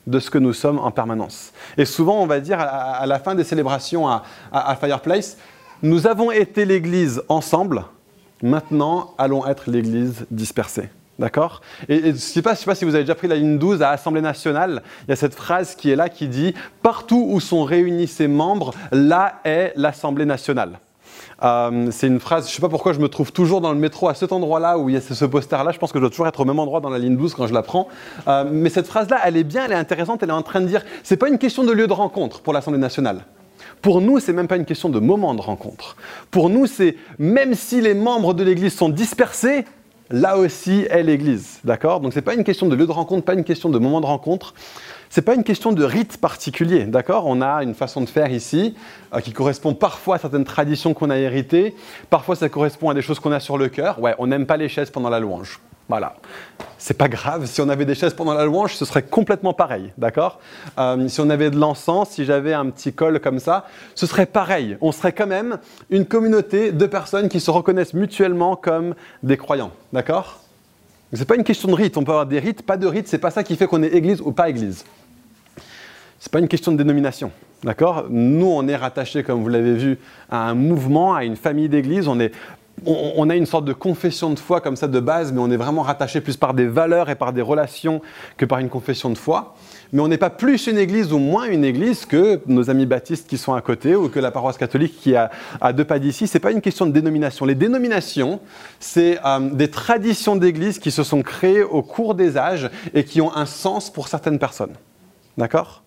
de 0.06 0.18
ce 0.18 0.28
que 0.28 0.36
nous 0.36 0.52
sommes 0.52 0.78
en 0.78 0.90
permanence. 0.90 1.54
Et 1.78 1.86
souvent, 1.86 2.20
on 2.20 2.26
va 2.26 2.40
dire 2.40 2.60
à, 2.60 3.06
la 3.06 3.18
fin 3.20 3.34
des 3.34 3.42
célébrations 3.42 4.06
à, 4.06 4.76
Fireplace, 4.78 5.38
nous 5.82 6.06
avons 6.06 6.30
été 6.30 6.66
l'Église 6.66 7.22
ensemble, 7.30 7.86
maintenant 8.42 9.14
allons 9.16 9.46
être 9.46 9.70
l'Église 9.70 10.26
dispersée. 10.30 10.90
D'accord? 11.18 11.62
Et, 11.88 12.00
je 12.02 12.08
ne 12.08 12.16
sais, 12.16 12.42
pas 12.42 12.54
si 12.54 12.84
vous 12.84 12.94
avez 12.94 13.04
déjà 13.04 13.14
pris 13.14 13.28
la 13.28 13.36
ligne 13.36 13.56
12 13.56 13.80
à 13.80 13.92
Assemblée 13.92 14.20
nationale, 14.20 14.82
il 15.04 15.10
y 15.10 15.12
a 15.14 15.16
cette 15.16 15.34
phrase 15.34 15.74
qui 15.74 15.90
est 15.90 15.96
là 15.96 16.10
qui 16.10 16.28
dit 16.28 16.52
Partout 16.82 17.28
où 17.30 17.40
sont 17.40 17.64
réunis 17.64 18.08
ses 18.08 18.28
membres, 18.28 18.74
là 18.92 19.40
est 19.44 19.72
l'Assemblée 19.76 20.26
nationale. 20.26 20.80
Euh, 21.42 21.88
c'est 21.90 22.06
une 22.06 22.20
phrase, 22.20 22.46
je 22.46 22.50
ne 22.50 22.54
sais 22.54 22.60
pas 22.62 22.68
pourquoi 22.68 22.92
je 22.92 22.98
me 22.98 23.08
trouve 23.08 23.32
toujours 23.32 23.60
dans 23.60 23.72
le 23.72 23.78
métro 23.78 24.08
à 24.08 24.14
cet 24.14 24.32
endroit-là 24.32 24.78
où 24.78 24.88
il 24.88 24.94
y 24.94 24.98
a 24.98 25.00
ce 25.00 25.24
poster-là. 25.24 25.70
Je 25.72 25.78
pense 25.78 25.92
que 25.92 25.98
je 25.98 26.00
dois 26.00 26.10
toujours 26.10 26.26
être 26.26 26.40
au 26.40 26.44
même 26.44 26.58
endroit 26.58 26.80
dans 26.80 26.90
la 26.90 26.98
ligne 26.98 27.16
12 27.16 27.34
quand 27.34 27.46
je 27.46 27.54
la 27.54 27.62
prends. 27.62 27.88
Euh, 28.26 28.44
mais 28.50 28.70
cette 28.70 28.86
phrase-là, 28.86 29.18
elle 29.24 29.36
est 29.36 29.44
bien, 29.44 29.64
elle 29.66 29.72
est 29.72 29.76
intéressante. 29.76 30.22
Elle 30.22 30.30
est 30.30 30.32
en 30.32 30.42
train 30.42 30.60
de 30.60 30.66
dire, 30.66 30.82
c'est 31.02 31.16
pas 31.16 31.28
une 31.28 31.38
question 31.38 31.64
de 31.64 31.72
lieu 31.72 31.86
de 31.86 31.92
rencontre 31.92 32.40
pour 32.40 32.52
l'Assemblée 32.52 32.80
nationale. 32.80 33.24
Pour 33.82 34.00
nous, 34.00 34.18
c'est 34.18 34.32
même 34.32 34.48
pas 34.48 34.56
une 34.56 34.64
question 34.64 34.88
de 34.88 34.98
moment 34.98 35.34
de 35.34 35.40
rencontre. 35.40 35.96
Pour 36.30 36.48
nous, 36.48 36.66
c'est 36.66 36.96
même 37.18 37.54
si 37.54 37.80
les 37.80 37.94
membres 37.94 38.32
de 38.32 38.42
l'Église 38.42 38.74
sont 38.74 38.88
dispersés, 38.88 39.64
là 40.10 40.38
aussi 40.38 40.86
est 40.88 41.02
l'Église, 41.02 41.60
d'accord? 41.64 42.00
Donc 42.00 42.12
c'est 42.12 42.22
pas 42.22 42.34
une 42.34 42.44
question 42.44 42.66
de 42.68 42.76
lieu 42.76 42.86
de 42.86 42.92
rencontre, 42.92 43.24
pas 43.24 43.34
une 43.34 43.44
question 43.44 43.68
de 43.68 43.78
moment 43.78 44.00
de 44.00 44.06
rencontre. 44.06 44.54
Ce 45.10 45.20
n'est 45.20 45.24
pas 45.24 45.34
une 45.34 45.44
question 45.44 45.72
de 45.72 45.84
rite 45.84 46.18
particulier, 46.18 46.84
d'accord? 46.84 47.26
On 47.26 47.40
a 47.40 47.62
une 47.62 47.74
façon 47.74 48.00
de 48.00 48.08
faire 48.08 48.30
ici 48.30 48.74
euh, 49.14 49.20
qui 49.20 49.32
correspond 49.32 49.74
parfois 49.74 50.16
à 50.16 50.18
certaines 50.18 50.44
traditions 50.44 50.94
qu'on 50.94 51.10
a 51.10 51.18
héritées, 51.18 51.74
parfois 52.10 52.36
ça 52.36 52.48
correspond 52.48 52.90
à 52.90 52.94
des 52.94 53.02
choses 53.02 53.20
qu'on 53.20 53.32
a 53.32 53.40
sur 53.40 53.58
le 53.58 53.68
cœur. 53.68 54.00
Ouais, 54.00 54.14
on 54.18 54.26
n'aime 54.26 54.46
pas 54.46 54.56
les 54.56 54.68
chaises 54.68 54.90
pendant 54.90 55.10
la 55.10 55.20
louange. 55.20 55.60
Voilà. 55.88 56.16
C'est 56.78 56.98
pas 56.98 57.08
grave, 57.08 57.46
si 57.46 57.60
on 57.60 57.68
avait 57.68 57.84
des 57.84 57.94
chaises 57.94 58.12
pendant 58.12 58.34
la 58.34 58.44
louange, 58.44 58.74
ce 58.74 58.84
serait 58.84 59.04
complètement 59.04 59.52
pareil, 59.52 59.92
d'accord? 59.96 60.40
Euh, 60.78 61.06
Si 61.08 61.20
on 61.20 61.30
avait 61.30 61.50
de 61.50 61.56
l'encens, 61.56 62.10
si 62.10 62.24
j'avais 62.24 62.52
un 62.52 62.68
petit 62.70 62.92
col 62.92 63.20
comme 63.20 63.38
ça, 63.38 63.66
ce 63.94 64.06
serait 64.06 64.26
pareil. 64.26 64.76
On 64.80 64.90
serait 64.90 65.12
quand 65.12 65.28
même 65.28 65.58
une 65.90 66.04
communauté 66.04 66.72
de 66.72 66.86
personnes 66.86 67.28
qui 67.28 67.38
se 67.38 67.50
reconnaissent 67.52 67.94
mutuellement 67.94 68.56
comme 68.56 68.94
des 69.22 69.36
croyants, 69.36 69.70
d'accord? 69.92 70.40
Ce 71.16 71.20
n'est 71.20 71.26
pas 71.26 71.36
une 71.36 71.44
question 71.44 71.68
de 71.68 71.74
rite. 71.74 71.96
On 71.96 72.04
peut 72.04 72.12
avoir 72.12 72.26
des 72.26 72.38
rites, 72.38 72.62
pas 72.62 72.76
de 72.76 72.86
rites. 72.86 73.08
C'est 73.08 73.18
pas 73.18 73.30
ça 73.30 73.42
qui 73.42 73.56
fait 73.56 73.66
qu'on 73.66 73.82
est 73.82 73.88
église 73.94 74.20
ou 74.20 74.32
pas 74.32 74.50
église. 74.50 74.84
Ce 76.20 76.28
n'est 76.28 76.30
pas 76.30 76.40
une 76.40 76.48
question 76.48 76.72
de 76.72 76.76
dénomination. 76.76 77.30
D'accord? 77.64 78.04
Nous, 78.10 78.46
on 78.46 78.68
est 78.68 78.76
rattaché, 78.76 79.22
comme 79.22 79.42
vous 79.42 79.48
l'avez 79.48 79.74
vu, 79.74 79.98
à 80.30 80.48
un 80.48 80.54
mouvement, 80.54 81.14
à 81.14 81.24
une 81.24 81.36
famille 81.36 81.70
d'église. 81.70 82.06
On, 82.06 82.18
on, 82.84 83.30
a 83.30 83.34
une 83.34 83.46
sorte 83.46 83.64
de 83.64 83.72
confession 83.72 84.30
de 84.30 84.38
foi 84.38 84.60
comme 84.60 84.76
ça 84.76 84.88
de 84.88 85.00
base, 85.00 85.32
mais 85.32 85.40
on 85.40 85.50
est 85.50 85.56
vraiment 85.56 85.82
rattaché 85.82 86.20
plus 86.20 86.36
par 86.36 86.52
des 86.52 86.66
valeurs 86.66 87.08
et 87.08 87.14
par 87.14 87.32
des 87.32 87.42
relations 87.42 88.02
que 88.36 88.44
par 88.44 88.58
une 88.58 88.68
confession 88.68 89.08
de 89.08 89.16
foi. 89.16 89.56
Mais 89.92 90.00
on 90.00 90.08
n'est 90.08 90.18
pas 90.18 90.30
plus 90.30 90.66
une 90.66 90.78
église 90.78 91.12
ou 91.12 91.18
moins 91.18 91.44
une 91.44 91.64
église 91.64 92.06
que 92.06 92.40
nos 92.46 92.70
amis 92.70 92.86
baptistes 92.86 93.28
qui 93.28 93.38
sont 93.38 93.54
à 93.54 93.60
côté 93.60 93.94
ou 93.94 94.08
que 94.08 94.18
la 94.18 94.30
paroisse 94.30 94.58
catholique 94.58 94.98
qui 95.00 95.12
est 95.12 95.28
à, 95.60 95.72
deux 95.72 95.84
pas 95.84 95.98
d'ici. 95.98 96.26
Ce 96.26 96.36
n'est 96.36 96.40
pas 96.40 96.50
une 96.50 96.60
question 96.60 96.86
de 96.86 96.90
dénomination. 96.90 97.44
Les 97.44 97.54
dénominations, 97.54 98.40
c'est 98.80 99.18
euh, 99.24 99.50
des 99.50 99.70
traditions 99.70 100.36
d'église 100.36 100.78
qui 100.78 100.90
se 100.90 101.04
sont 101.04 101.22
créées 101.22 101.62
au 101.62 101.82
cours 101.82 102.14
des 102.14 102.36
âges 102.36 102.68
et 102.94 103.04
qui 103.04 103.20
ont 103.20 103.34
un 103.34 103.46
sens 103.46 103.90
pour 103.90 104.08
certaines 104.08 104.38
personnes. 104.38 104.74
D'accord? 105.38 105.82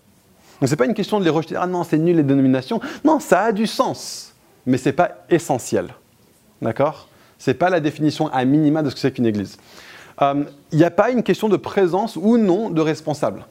Donc 0.59 0.69
ce 0.69 0.73
n'est 0.73 0.77
pas 0.77 0.85
une 0.85 0.93
question 0.93 1.19
de 1.19 1.23
les 1.23 1.29
rejeter, 1.29 1.55
ah 1.55 1.67
non, 1.67 1.83
c'est 1.83 1.97
nul 1.97 2.15
les 2.15 2.23
dénominations. 2.23 2.79
Non, 3.03 3.19
ça 3.19 3.43
a 3.43 3.51
du 3.51 3.67
sens, 3.67 4.33
mais 4.65 4.77
ce 4.77 4.89
n'est 4.89 4.93
pas 4.93 5.11
essentiel. 5.29 5.87
D'accord? 6.61 7.07
Ce 7.37 7.49
n'est 7.51 7.55
pas 7.55 7.69
la 7.69 7.79
définition 7.79 8.27
à 8.27 8.43
minima 8.45 8.81
de 8.83 8.89
ce 8.89 8.95
que 8.95 9.01
c'est 9.01 9.11
qu'une 9.11 9.25
église. 9.25 9.57
Il 10.21 10.25
euh, 10.25 10.43
n'y 10.73 10.83
a 10.83 10.91
pas 10.91 11.11
une 11.11 11.23
question 11.23 11.47
de 11.47 11.55
présence 11.55 12.17
ou 12.17 12.37
non 12.37 12.69
de 12.69 12.81
responsable. 12.81 13.45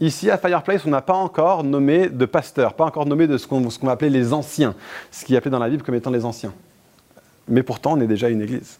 Ici, 0.00 0.30
à 0.30 0.38
Fireplace, 0.38 0.86
on 0.86 0.90
n'a 0.90 1.02
pas 1.02 1.14
encore 1.14 1.62
nommé 1.62 2.08
de 2.08 2.24
pasteur, 2.24 2.72
pas 2.72 2.86
encore 2.86 3.04
nommé 3.04 3.26
de 3.26 3.36
ce 3.36 3.46
qu'on 3.46 3.60
va 3.60 3.92
appeler 3.92 4.10
les 4.10 4.32
anciens, 4.32 4.74
ce 5.10 5.26
qui 5.26 5.34
est 5.34 5.36
appelé 5.36 5.50
dans 5.50 5.58
la 5.58 5.68
Bible 5.68 5.82
comme 5.82 5.94
étant 5.94 6.10
les 6.10 6.24
anciens. 6.24 6.54
Mais 7.48 7.62
pourtant, 7.62 7.92
on 7.92 8.00
est 8.00 8.06
déjà 8.06 8.30
une 8.30 8.40
église. 8.40 8.78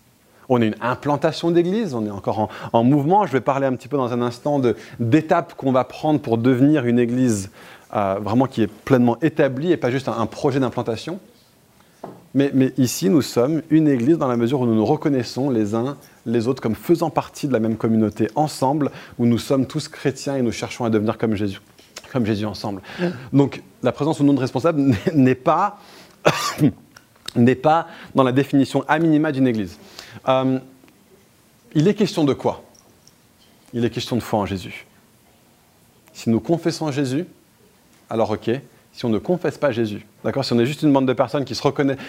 On 0.49 0.63
est 0.63 0.67
une 0.67 0.77
implantation 0.81 1.51
d'église, 1.51 1.95
on 1.95 2.07
est 2.07 2.11
encore 2.11 2.49
en, 2.73 2.85
mouvement. 2.85 3.27
Je 3.27 3.33
vais 3.33 3.43
parler 3.43 3.67
un 3.67 3.75
petit 3.75 3.87
peu 3.87 3.99
dans 3.99 4.13
un 4.13 4.23
instant 4.23 4.61
d'étapes 4.99 5.55
qu'on 5.55 5.73
va 5.73 5.85
prendre 5.85 6.21
pour 6.21 6.39
devenir 6.39 6.87
une 6.87 6.99
église 6.99 7.51
euh, 7.95 8.19
vraiment 8.21 8.47
qui 8.47 8.63
est 8.63 8.67
pleinement 8.67 9.19
établie 9.21 9.73
et 9.73 9.77
pas 9.77 9.91
juste 9.91 10.09
un, 10.09 10.27
projet 10.27 10.59
d'implantation. 10.59 11.21
Mais, 12.35 12.51
mais 12.55 12.73
ici, 12.79 13.11
nous 13.11 13.23
sommes 13.23 13.63
une 13.71 13.89
église 13.89 14.17
dans 14.17 14.29
la 14.29 14.37
mesure 14.37 14.61
où 14.61 14.67
nous 14.67 14.75
nous 14.75 14.87
reconnaissons 14.87 15.51
les 15.51 15.75
uns 15.75 15.97
les 16.27 16.49
autres 16.49 16.63
comme 16.63 16.75
faisant 16.75 17.11
partie 17.11 17.49
de 17.49 17.53
la 17.53 17.61
même 17.61 17.77
communauté 17.77 18.29
ensemble, 18.35 18.91
où 19.19 19.27
nous 19.27 19.39
sommes 19.39 19.67
tous 19.67 19.89
chrétiens 19.89 20.37
et 20.37 20.43
nous 20.43 20.53
cherchons 20.53 20.85
à 20.85 20.91
devenir 20.91 21.19
comme 21.19 21.35
Jésus, 21.35 21.61
comme 22.13 22.27
Jésus 22.27 22.47
ensemble. 22.47 22.83
Donc 23.33 23.63
la 23.83 23.93
présence 23.93 24.21
au 24.21 24.25
nom 24.25 24.35
de 24.35 24.41
responsable 24.41 24.95
n'est 25.15 25.35
pas, 25.35 25.79
n'est 27.37 27.55
pas 27.55 27.89
dans 28.15 28.23
la 28.23 28.33
définition 28.33 28.85
à 28.89 28.99
minima 28.99 29.33
d'une 29.33 29.47
église. 29.47 29.79
Euh, 30.29 30.59
il 31.75 31.89
est 31.89 31.95
question 31.95 32.25
de 32.25 32.33
quoi? 32.33 32.65
Il 33.73 33.85
est 33.85 33.91
question 33.91 34.17
de 34.17 34.23
foi 34.23 34.41
en 34.41 34.47
Jésus. 34.47 34.87
Si 36.13 36.29
nous 36.29 36.41
confessons 36.41 36.91
Jésus, 36.91 37.25
alors 38.09 38.31
ok. 38.31 38.51
Si 39.01 39.07
on 39.07 39.09
ne 39.09 39.17
confesse 39.17 39.57
pas 39.57 39.71
Jésus, 39.71 40.05
d'accord 40.25 40.45
Si 40.45 40.53
on 40.53 40.59
est 40.59 40.67
juste 40.67 40.83
une 40.83 40.93
bande 40.93 41.09
de 41.09 41.15
personnes 41.15 41.47
qui 41.47 41.55
se, 41.55 41.63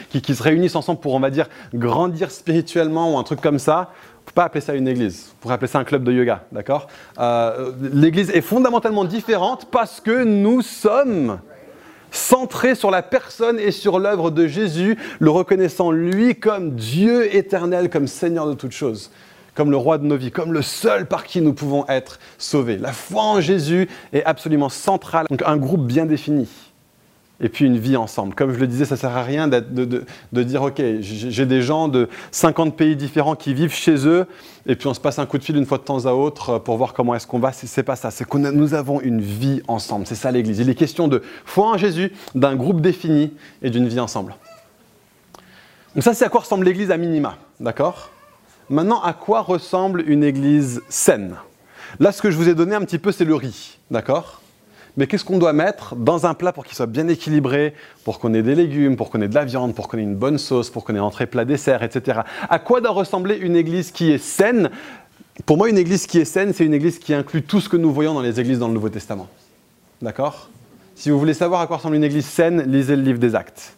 qui, 0.10 0.22
qui, 0.22 0.36
se 0.36 0.44
réunissent 0.44 0.76
ensemble 0.76 1.00
pour, 1.00 1.14
on 1.14 1.22
va 1.22 1.30
dire, 1.30 1.48
grandir 1.74 2.30
spirituellement 2.32 3.14
ou 3.14 3.18
un 3.18 3.24
truc 3.24 3.40
comme 3.40 3.60
ça, 3.60 3.92
ne 4.20 4.26
peut 4.26 4.34
pas 4.36 4.44
appeler 4.44 4.60
ça 4.60 4.74
une 4.74 4.90
église. 4.90 5.30
On 5.32 5.42
pourrait 5.42 5.54
appeler 5.54 5.70
ça 5.70 5.80
un 5.80 5.86
club 5.86 6.04
de 6.04 6.12
yoga, 6.12 6.44
d'accord? 6.52 6.88
Euh, 7.18 7.72
L'église 7.94 8.30
est 8.32 8.42
fondamentalement 8.42 9.06
différente 9.06 9.70
parce 9.72 10.02
que 10.02 10.26
nous 10.26 10.62
sommes 10.62 11.40
centrés 12.12 12.76
sur 12.76 12.92
la 12.92 13.04
personne 13.04 13.58
et 13.58 13.72
sur 13.72 13.98
l'œuvre 13.98 14.30
de 14.30 14.46
Jésus, 14.46 14.98
le 15.20 15.30
reconnaissant 15.30 15.92
lui 15.92 16.36
comme 16.36 16.72
Dieu 16.72 17.34
éternel, 17.34 17.90
comme 17.90 18.08
Seigneur 18.08 18.48
de 18.48 18.54
toutes 18.54 18.74
choses 18.74 19.12
comme 19.54 19.70
le 19.70 19.78
roi 19.78 19.98
de 19.98 20.06
nos 20.06 20.16
vies, 20.16 20.32
comme 20.32 20.54
le 20.54 20.62
seul 20.62 21.06
par 21.06 21.26
qui 21.26 21.42
nous 21.42 21.52
pouvons 21.54 21.86
être 21.90 22.20
sauvés. 22.38 22.78
La 22.78 22.94
foi 22.94 23.22
en 23.22 23.42
Jésus 23.42 23.90
est 24.14 24.24
absolument 24.24 24.70
centrale. 24.70 25.26
Donc 25.30 25.44
un 25.46 25.58
groupe 25.58 25.86
bien 25.86 26.06
défini 26.06 26.48
et 27.42 27.50
puis 27.50 27.66
une 27.66 27.78
vie 27.78 27.98
ensemble. 27.98 28.36
Comme 28.36 28.54
je 28.54 28.60
le 28.60 28.68
disais, 28.68 28.86
ça 28.86 28.96
ne 28.96 29.00
sert 29.00 29.18
à 29.18 29.24
rien 29.24 29.48
de, 29.48 29.60
de, 29.60 30.44
dire, 30.44 30.62
OK, 30.62 30.82
j'ai 31.02 31.46
des 31.46 31.62
gens 31.62 31.88
de 31.88 32.08
50 32.32 32.78
pays 32.78 32.96
différents 32.96 33.36
qui 33.36 33.54
vivent 33.54 33.74
chez 33.74 34.08
eux, 34.08 34.28
et 34.68 34.76
puis 34.76 34.88
on 34.88 34.94
se 34.94 35.00
passe 35.00 35.18
un 35.18 35.26
coup 35.26 35.40
de 35.40 35.44
fil 35.44 35.58
une 35.58 35.66
fois 35.66 35.80
de 35.80 35.84
temps 35.84 36.06
à 36.06 36.14
autre 36.14 36.60
pour 36.60 36.78
voir 36.78 36.94
comment 36.94 37.16
est-ce 37.16 37.26
qu'on 37.26 37.40
va. 37.40 37.52
Ce 37.52 37.66
n'est 37.66 37.84
pas 37.84 37.96
ça, 37.96 38.12
c'est 38.12 38.30
que 38.30 38.38
nous 38.38 38.74
avons 38.76 39.02
une 39.02 39.20
vie 39.20 39.62
ensemble. 39.68 40.06
C'est 40.06 40.16
ça 40.16 40.32
l'Église. 40.32 40.60
Il 40.60 40.70
est 40.70 40.76
question 40.76 41.08
de 41.08 41.24
foi 41.46 41.68
en 41.68 41.78
Jésus, 41.78 42.14
d'un 42.36 42.56
groupe 42.56 42.80
défini 42.80 43.34
et 43.64 43.72
d'une 43.72 43.88
vie 43.88 44.00
ensemble. 44.00 44.36
Donc 45.96 46.04
ça, 46.04 46.14
c'est 46.14 46.26
à 46.26 46.30
quoi 46.30 46.42
ressemble 46.42 46.66
l'Église 46.66 46.92
à 46.92 46.98
minima, 46.98 47.38
d'accord? 47.60 48.12
Maintenant, 48.70 49.02
à 49.02 49.14
quoi 49.14 49.42
ressemble 49.42 50.04
une 50.08 50.24
Église 50.24 50.82
saine? 50.88 51.36
Là, 52.00 52.12
ce 52.12 52.22
que 52.22 52.32
je 52.32 52.38
vous 52.38 52.48
ai 52.48 52.56
donné 52.56 52.76
un 52.76 52.82
petit 52.82 53.00
peu, 53.00 53.12
c'est 53.12 53.26
le 53.26 53.36
riz, 53.36 53.78
d'accord? 53.90 54.42
Mais 54.98 55.08
qu'est-ce 55.08 55.24
qu'on 55.24 55.38
doit 55.38 55.54
mettre 55.54 55.96
dans 55.96 56.26
un 56.26 56.34
plat 56.34 56.52
pour 56.52 56.66
qu'il 56.66 56.76
soit 56.76 56.86
bien 56.86 57.08
équilibré, 57.08 57.74
pour 58.04 58.20
qu'on 58.20 58.34
ait 58.34 58.44
des 58.44 58.56
légumes, 58.56 58.98
pour 58.98 59.10
qu'on 59.10 59.22
ait 59.22 59.28
de 59.28 59.36
la 59.36 59.46
viande, 59.46 59.74
pour 59.74 59.88
qu'on 59.88 59.98
ait 59.98 60.04
une 60.04 60.16
bonne 60.16 60.38
sauce, 60.38 60.70
pour 60.70 60.84
qu'on 60.84 60.96
ait 60.96 61.00
entrée, 61.00 61.28
plat, 61.28 61.46
dessert, 61.46 61.84
etc. 61.84 62.22
À 62.50 62.60
quoi 62.60 62.82
doit 62.82 62.92
ressembler 62.92 63.38
une 63.38 63.56
église 63.56 63.92
qui 63.92 64.12
est 64.12 64.18
saine? 64.18 64.70
Pour 65.46 65.58
moi, 65.58 65.70
une 65.70 65.78
église 65.78 66.08
qui 66.08 66.20
est 66.20 66.26
saine, 66.26 66.54
c'est 66.54 66.66
une 66.66 66.74
église 66.74 67.00
qui 67.00 67.14
inclut 67.14 67.44
tout 67.44 67.62
ce 67.62 67.70
que 67.70 67.78
nous 67.78 67.94
voyons 67.94 68.14
dans 68.14 68.22
les 68.22 68.40
églises 68.40 68.60
dans 68.60 68.68
le 68.68 68.74
Nouveau 68.74 68.90
Testament. 68.90 69.30
D'accord? 70.02 70.50
Si 70.96 71.10
vous 71.10 71.18
voulez 71.18 71.34
savoir 71.34 71.62
à 71.62 71.68
quoi 71.68 71.78
ressemble 71.78 71.96
une 71.96 72.04
église 72.04 72.26
saine, 72.26 72.64
lisez 72.70 72.96
le 72.96 73.02
livre 73.02 73.20
des 73.20 73.34
Actes. 73.34 73.76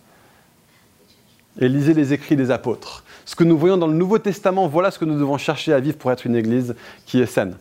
Et 1.59 1.69
lisez 1.69 1.93
les 1.93 2.11
écrits 2.11 2.35
des 2.35 2.49
apôtres. 2.49 3.03
Ce 3.25 3.35
que 3.35 3.43
nous 3.43 3.57
voyons 3.57 3.77
dans 3.77 3.87
le 3.87 3.93
Nouveau 3.93 4.17
Testament, 4.17 4.67
voilà 4.67 4.89
ce 4.89 4.97
que 4.97 5.05
nous 5.05 5.17
devons 5.17 5.37
chercher 5.37 5.73
à 5.73 5.79
vivre 5.79 5.97
pour 5.97 6.11
être 6.11 6.25
une 6.25 6.35
église 6.35 6.75
qui 7.05 7.21
est 7.21 7.27
saine. 7.27 7.55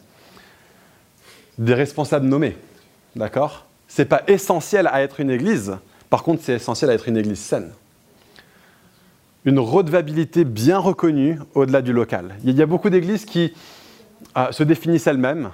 Des 1.59 1.75
responsables 1.75 2.27
nommés. 2.27 2.57
D'accord? 3.17 3.67
C'est 3.89 4.07
pas 4.07 4.23
essentiel 4.27 4.87
à 4.87 5.03
être 5.03 5.21
une 5.21 5.31
église. 5.31 5.77
Par 6.09 6.23
contre, 6.23 6.43
c'est 6.43 6.55
essentiel 6.55 6.91
à 6.91 6.95
être 6.95 7.09
une 7.09 7.17
église 7.17 7.39
saine. 7.39 7.71
Une 9.45 9.59
redevabilité 9.59 10.45
bien 10.45 10.79
reconnue 10.79 11.39
au-delà 11.55 11.83
du 11.83 11.93
local. 11.93 12.37
Il 12.45 12.57
y 12.57 12.63
a 12.63 12.67
beaucoup 12.67 12.91
d'églises 12.91 13.25
qui 13.25 13.53
euh, 14.37 14.53
se 14.53 14.63
définissent 14.63 15.07
elles-mêmes. 15.07 15.51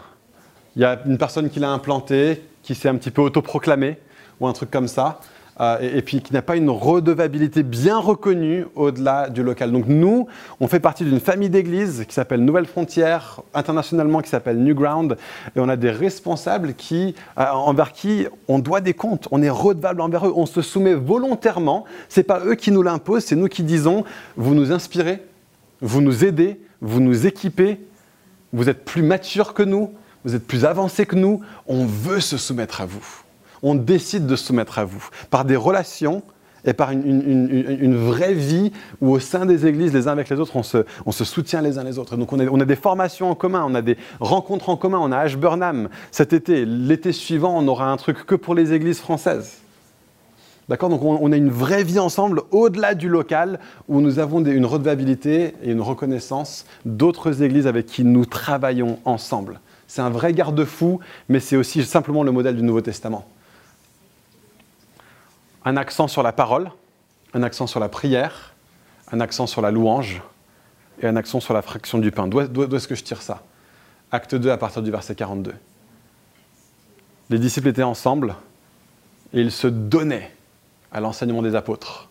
Il 0.76 0.82
y 0.82 0.84
a 0.84 1.00
une 1.06 1.18
personne 1.18 1.50
qui 1.50 1.58
l'a 1.58 1.70
implantée, 1.70 2.42
qui 2.62 2.74
s'est 2.74 2.88
un 2.88 2.96
petit 2.96 3.10
peu 3.10 3.22
autoproclamée, 3.22 3.98
ou 4.40 4.46
un 4.46 4.52
truc 4.52 4.70
comme 4.70 4.88
ça. 4.88 5.20
Euh, 5.60 5.78
et, 5.80 6.02
puis 6.02 6.22
qui 6.22 6.32
n'a 6.32 6.42
pas 6.42 6.56
une 6.56 6.70
redevabilité 6.70 7.64
bien 7.64 7.98
reconnue 7.98 8.66
au-delà 8.76 9.28
du 9.28 9.42
local. 9.42 9.72
Donc 9.72 9.86
nous, 9.88 10.28
on 10.60 10.68
fait 10.68 10.78
partie 10.78 11.04
d'une 11.04 11.18
famille 11.18 11.50
d'églises 11.50 12.04
qui 12.06 12.14
s'appelle 12.14 12.44
Nouvelle 12.44 12.66
Frontière, 12.66 13.40
internationalement 13.54 14.20
qui 14.20 14.28
s'appelle 14.28 14.58
New 14.58 14.74
Ground, 14.74 15.16
et 15.56 15.60
on 15.60 15.68
a 15.68 15.76
des 15.76 15.90
responsables 15.90 16.74
qui, 16.74 17.16
euh, 17.38 17.44
envers 17.46 17.92
qui 17.92 18.26
on 18.46 18.60
doit 18.60 18.80
des 18.80 18.94
comptes, 18.94 19.26
on 19.32 19.42
est 19.42 19.50
redevable 19.50 20.00
envers 20.00 20.28
eux, 20.28 20.32
on 20.36 20.46
se 20.46 20.62
soumet 20.62 20.94
volontairement, 20.94 21.84
c'est 22.08 22.22
pas 22.22 22.40
eux 22.44 22.54
qui 22.54 22.70
nous 22.70 22.82
l'imposent, 22.82 23.24
c'est 23.24 23.36
nous 23.36 23.48
qui 23.48 23.64
disons, 23.64 24.04
vous 24.36 24.54
nous 24.54 24.70
inspirez, 24.70 25.24
vous 25.80 26.00
nous 26.00 26.24
aidez, 26.24 26.60
vous 26.80 27.00
nous 27.00 27.26
équipez, 27.26 27.80
vous 28.52 28.68
êtes 28.68 28.84
plus 28.84 29.02
mature 29.02 29.54
que 29.54 29.64
nous, 29.64 29.90
vous 30.24 30.36
êtes 30.36 30.46
plus 30.46 30.64
avancé 30.64 31.04
que 31.04 31.16
nous, 31.16 31.40
on 31.66 31.84
veut 31.84 32.20
se 32.20 32.36
soumettre 32.36 32.80
à 32.80 32.86
vous 32.86 33.24
on 33.62 33.74
décide 33.74 34.26
de 34.26 34.36
se 34.36 34.46
soumettre 34.46 34.78
à 34.78 34.84
vous, 34.84 35.08
par 35.30 35.44
des 35.44 35.56
relations 35.56 36.22
et 36.64 36.72
par 36.72 36.90
une, 36.90 37.96
vraie 37.96 38.34
vie 38.34 38.72
où 39.00 39.12
au 39.12 39.20
sein 39.20 39.46
des 39.46 39.66
églises, 39.66 39.92
les 39.94 40.08
uns 40.08 40.12
avec 40.12 40.28
les 40.28 40.38
autres, 40.38 40.56
on 40.56 40.62
se, 40.62 41.24
soutient 41.24 41.62
les 41.62 41.78
uns 41.78 41.84
les 41.84 41.98
autres. 41.98 42.16
Donc 42.16 42.32
on 42.32 42.60
a, 42.60 42.64
des 42.64 42.76
formations 42.76 43.30
en 43.30 43.34
commun, 43.34 43.64
on 43.66 43.74
a 43.74 43.82
des 43.82 43.96
rencontres 44.20 44.68
en 44.68 44.76
commun, 44.76 44.98
on 45.00 45.12
a 45.12 45.18
Ashburnham 45.18 45.88
cet 46.10 46.32
été. 46.32 46.64
L'été 46.64 47.12
suivant, 47.12 47.56
on 47.56 47.66
aura 47.68 47.90
un 47.90 47.96
truc 47.96 48.26
que 48.26 48.34
pour 48.34 48.54
les 48.54 48.72
églises 48.72 48.98
françaises. 48.98 49.58
D'accord? 50.68 50.90
Donc 50.90 51.02
on, 51.02 51.32
a 51.32 51.36
une 51.36 51.48
vraie 51.48 51.84
vie 51.84 51.98
ensemble 51.98 52.42
au-delà 52.50 52.94
du 52.94 53.08
local 53.08 53.58
où 53.88 54.02
nous 54.02 54.18
avons 54.18 54.44
une 54.44 54.66
redevabilité 54.66 55.54
et 55.62 55.70
une 55.70 55.80
reconnaissance 55.80 56.66
d'autres 56.84 57.42
églises 57.42 57.66
avec 57.66 57.86
qui 57.86 58.04
nous 58.04 58.26
travaillons 58.26 58.98
ensemble. 59.06 59.60
C'est 59.86 60.02
un 60.02 60.10
vrai 60.10 60.34
garde-fou, 60.34 60.98
mais 61.30 61.40
c'est 61.40 61.56
aussi 61.56 61.82
simplement 61.84 62.22
le 62.22 62.32
modèle 62.32 62.56
du 62.56 62.62
Nouveau 62.62 62.82
Testament 62.82 63.24
un 65.68 65.76
accent 65.76 66.08
sur 66.08 66.22
la 66.22 66.32
parole, 66.32 66.70
un 67.34 67.42
accent 67.42 67.66
sur 67.66 67.78
la 67.78 67.90
prière, 67.90 68.54
un 69.12 69.20
accent 69.20 69.46
sur 69.46 69.60
la 69.60 69.70
louange 69.70 70.22
et 71.02 71.06
un 71.06 71.14
accent 71.14 71.40
sur 71.40 71.52
la 71.52 71.60
fraction 71.60 71.98
du 71.98 72.10
pain. 72.10 72.26
D'où 72.26 72.40
est-ce 72.74 72.88
que 72.88 72.94
je 72.94 73.04
tire 73.04 73.20
ça? 73.20 73.42
Acte 74.10 74.34
2 74.34 74.50
à 74.50 74.56
partir 74.56 74.80
du 74.80 74.90
verset 74.90 75.14
42. 75.14 75.52
Les 77.28 77.38
disciples 77.38 77.68
étaient 77.68 77.82
ensemble 77.82 78.34
et 79.34 79.42
ils 79.42 79.52
se 79.52 79.66
donnaient 79.66 80.34
à 80.90 81.00
l'enseignement 81.00 81.42
des 81.42 81.54
apôtres, 81.54 82.08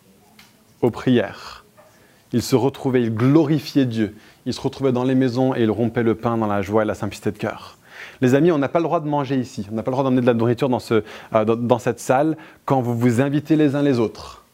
aux 0.80 0.92
prières. 0.92 1.64
Ils 2.32 2.42
se 2.42 2.54
retrouvaient, 2.54 3.02
ils 3.02 3.12
glorifiaient 3.12 3.86
Dieu. 3.86 4.16
Ils 4.46 4.54
se 4.54 4.60
retrouvaient 4.60 4.92
dans 4.92 5.02
les 5.02 5.16
maisons 5.16 5.52
et 5.56 5.62
ils 5.62 5.70
rompaient 5.70 6.04
le 6.04 6.14
pain 6.14 6.36
dans 6.36 6.46
la 6.46 6.62
joie 6.62 6.82
et 6.82 6.86
la 6.86 6.94
simplicité 6.94 7.32
de 7.32 7.38
cœur. 7.38 7.76
Les 8.20 8.34
amis, 8.34 8.52
on 8.52 8.58
n'a 8.58 8.68
pas 8.68 8.78
le 8.78 8.84
droit 8.84 9.00
de 9.00 9.08
manger 9.08 9.36
ici. 9.36 9.66
On 9.70 9.74
n'a 9.74 9.82
pas 9.82 9.90
le 9.90 9.94
droit 9.94 10.04
d'emmener 10.04 10.20
de 10.20 10.26
la 10.26 10.34
nourriture 10.34 10.68
dans, 10.68 10.78
ce, 10.78 11.02
euh, 11.34 11.44
dans, 11.44 11.78
cette 11.78 12.00
salle 12.00 12.36
quand 12.64 12.80
vous 12.80 12.96
vous 12.96 13.20
invitez 13.20 13.56
les 13.56 13.74
uns 13.74 13.82
les 13.82 13.98
autres. 13.98 14.44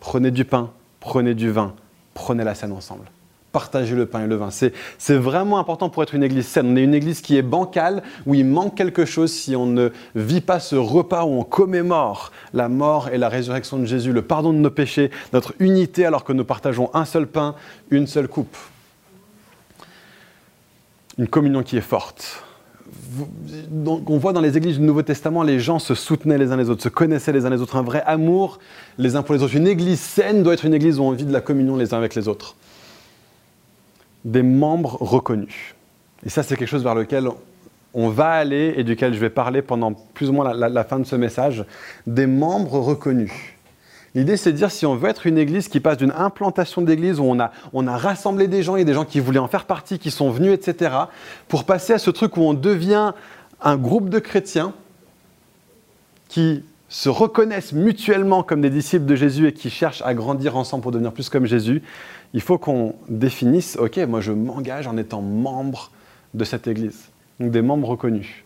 Prenez 0.00 0.30
du 0.30 0.44
pain, 0.44 0.70
prenez 1.00 1.34
du 1.34 1.50
vin, 1.50 1.74
prenez 2.14 2.44
la 2.44 2.54
scène 2.54 2.72
ensemble. 2.72 3.04
Partagez 3.52 3.94
le 3.94 4.06
pain 4.06 4.24
et 4.24 4.26
le 4.26 4.36
vin. 4.36 4.48
C'est 4.50 5.14
vraiment 5.14 5.58
important 5.58 5.90
pour 5.90 6.02
être 6.02 6.14
une 6.14 6.22
église 6.22 6.46
saine. 6.46 6.72
On 6.72 6.76
est 6.76 6.84
une 6.84 6.94
église 6.94 7.20
qui 7.20 7.36
est 7.36 7.42
bancale, 7.42 8.02
où 8.24 8.34
il 8.34 8.46
manque 8.46 8.74
quelque 8.74 9.04
chose 9.04 9.30
si 9.30 9.54
on 9.54 9.66
ne 9.66 9.90
vit 10.14 10.40
pas 10.40 10.58
ce 10.58 10.74
repas 10.74 11.24
où 11.24 11.38
on 11.38 11.44
commémore 11.44 12.32
la 12.54 12.70
mort 12.70 13.10
et 13.10 13.18
la 13.18 13.28
résurrection 13.28 13.78
de 13.78 13.84
Jésus, 13.84 14.12
le 14.12 14.22
pardon 14.22 14.54
de 14.54 14.58
nos 14.58 14.70
péchés, 14.70 15.10
notre 15.34 15.52
unité 15.58 16.06
alors 16.06 16.24
que 16.24 16.32
nous 16.32 16.46
partageons 16.46 16.90
un 16.94 17.04
seul 17.04 17.26
pain, 17.26 17.54
une 17.90 18.06
seule 18.06 18.26
coupe. 18.26 18.56
Une 21.18 21.28
communion 21.28 21.62
qui 21.62 21.76
est 21.76 21.82
forte 21.82 22.42
on 23.86 24.18
voit 24.18 24.32
dans 24.32 24.40
les 24.40 24.56
églises 24.56 24.78
du 24.78 24.84
Nouveau 24.84 25.02
Testament, 25.02 25.42
les 25.42 25.60
gens 25.60 25.78
se 25.78 25.94
soutenaient 25.94 26.38
les 26.38 26.52
uns 26.52 26.56
les 26.56 26.70
autres, 26.70 26.82
se 26.82 26.88
connaissaient 26.88 27.32
les 27.32 27.46
uns 27.46 27.50
les 27.50 27.60
autres, 27.60 27.76
un 27.76 27.82
vrai 27.82 28.02
amour 28.06 28.58
les 28.98 29.16
uns 29.16 29.22
pour 29.22 29.34
les 29.34 29.42
autres. 29.42 29.56
Une 29.56 29.66
église 29.66 30.00
saine 30.00 30.42
doit 30.42 30.54
être 30.54 30.64
une 30.64 30.74
église 30.74 30.98
où 30.98 31.02
on 31.02 31.12
vit 31.12 31.24
de 31.24 31.32
la 31.32 31.40
communion 31.40 31.76
les 31.76 31.94
uns 31.94 31.98
avec 31.98 32.14
les 32.14 32.28
autres. 32.28 32.56
Des 34.24 34.42
membres 34.42 34.98
reconnus. 35.00 35.74
Et 36.24 36.30
ça, 36.30 36.42
c'est 36.42 36.56
quelque 36.56 36.68
chose 36.68 36.84
vers 36.84 36.94
lequel 36.94 37.28
on 37.94 38.08
va 38.08 38.30
aller 38.30 38.74
et 38.76 38.84
duquel 38.84 39.14
je 39.14 39.18
vais 39.18 39.30
parler 39.30 39.62
pendant 39.62 39.92
plus 39.92 40.28
ou 40.28 40.32
moins 40.32 40.52
la 40.54 40.84
fin 40.84 40.98
de 40.98 41.04
ce 41.04 41.16
message. 41.16 41.64
Des 42.06 42.26
membres 42.26 42.78
reconnus. 42.78 43.32
L'idée, 44.14 44.36
c'est 44.36 44.52
de 44.52 44.56
dire 44.56 44.70
si 44.70 44.84
on 44.84 44.94
veut 44.94 45.08
être 45.08 45.26
une 45.26 45.38
église 45.38 45.68
qui 45.68 45.80
passe 45.80 45.96
d'une 45.96 46.12
implantation 46.12 46.82
d'église 46.82 47.18
où 47.18 47.24
on 47.24 47.40
a, 47.40 47.50
on 47.72 47.86
a 47.86 47.96
rassemblé 47.96 48.46
des 48.46 48.62
gens, 48.62 48.76
il 48.76 48.80
y 48.80 48.82
a 48.82 48.84
des 48.84 48.92
gens 48.92 49.06
qui 49.06 49.20
voulaient 49.20 49.38
en 49.38 49.48
faire 49.48 49.64
partie, 49.64 49.98
qui 49.98 50.10
sont 50.10 50.30
venus, 50.30 50.52
etc., 50.52 50.94
pour 51.48 51.64
passer 51.64 51.94
à 51.94 51.98
ce 51.98 52.10
truc 52.10 52.36
où 52.36 52.42
on 52.42 52.52
devient 52.52 53.12
un 53.62 53.76
groupe 53.76 54.10
de 54.10 54.18
chrétiens 54.18 54.74
qui 56.28 56.62
se 56.90 57.08
reconnaissent 57.08 57.72
mutuellement 57.72 58.42
comme 58.42 58.60
des 58.60 58.68
disciples 58.68 59.06
de 59.06 59.16
Jésus 59.16 59.48
et 59.48 59.52
qui 59.54 59.70
cherchent 59.70 60.02
à 60.02 60.12
grandir 60.12 60.56
ensemble 60.56 60.82
pour 60.82 60.92
devenir 60.92 61.12
plus 61.12 61.30
comme 61.30 61.46
Jésus, 61.46 61.82
il 62.34 62.42
faut 62.42 62.58
qu'on 62.58 62.94
définisse, 63.08 63.76
ok, 63.76 63.96
moi 64.08 64.20
je 64.20 64.32
m'engage 64.32 64.86
en 64.86 64.98
étant 64.98 65.22
membre 65.22 65.90
de 66.34 66.44
cette 66.44 66.66
église, 66.66 67.08
donc 67.40 67.50
des 67.50 67.62
membres 67.62 67.88
reconnus. 67.88 68.44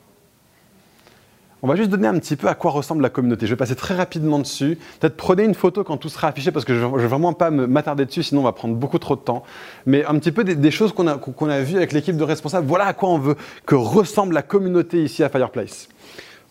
On 1.66 1.68
va 1.68 1.74
juste 1.74 1.90
donner 1.90 2.06
un 2.06 2.16
petit 2.20 2.36
peu 2.36 2.46
à 2.46 2.54
quoi 2.54 2.70
ressemble 2.70 3.02
la 3.02 3.08
communauté. 3.08 3.44
Je 3.44 3.50
vais 3.50 3.56
passer 3.56 3.74
très 3.74 3.96
rapidement 3.96 4.38
dessus. 4.38 4.78
Peut-être 5.00 5.16
prenez 5.16 5.42
une 5.42 5.56
photo 5.56 5.82
quand 5.82 5.96
tout 5.96 6.08
sera 6.08 6.28
affiché 6.28 6.52
parce 6.52 6.64
que 6.64 6.72
je 6.72 6.84
ne 6.84 6.96
vais 6.96 7.08
vraiment 7.08 7.32
pas 7.32 7.50
m'attarder 7.50 8.06
dessus, 8.06 8.22
sinon 8.22 8.42
on 8.42 8.44
va 8.44 8.52
prendre 8.52 8.76
beaucoup 8.76 9.00
trop 9.00 9.16
de 9.16 9.20
temps. 9.20 9.42
Mais 9.84 10.04
un 10.04 10.16
petit 10.20 10.30
peu 10.30 10.44
des, 10.44 10.70
choses 10.70 10.92
qu'on 10.92 11.08
a, 11.08 11.18
qu'on 11.18 11.48
a 11.48 11.62
vues 11.62 11.76
avec 11.76 11.92
l'équipe 11.92 12.16
de 12.16 12.22
responsables. 12.22 12.68
Voilà 12.68 12.84
à 12.84 12.92
quoi 12.92 13.08
on 13.08 13.18
veut 13.18 13.34
que 13.66 13.74
ressemble 13.74 14.32
la 14.32 14.42
communauté 14.42 15.02
ici 15.02 15.24
à 15.24 15.28
Fireplace. 15.28 15.88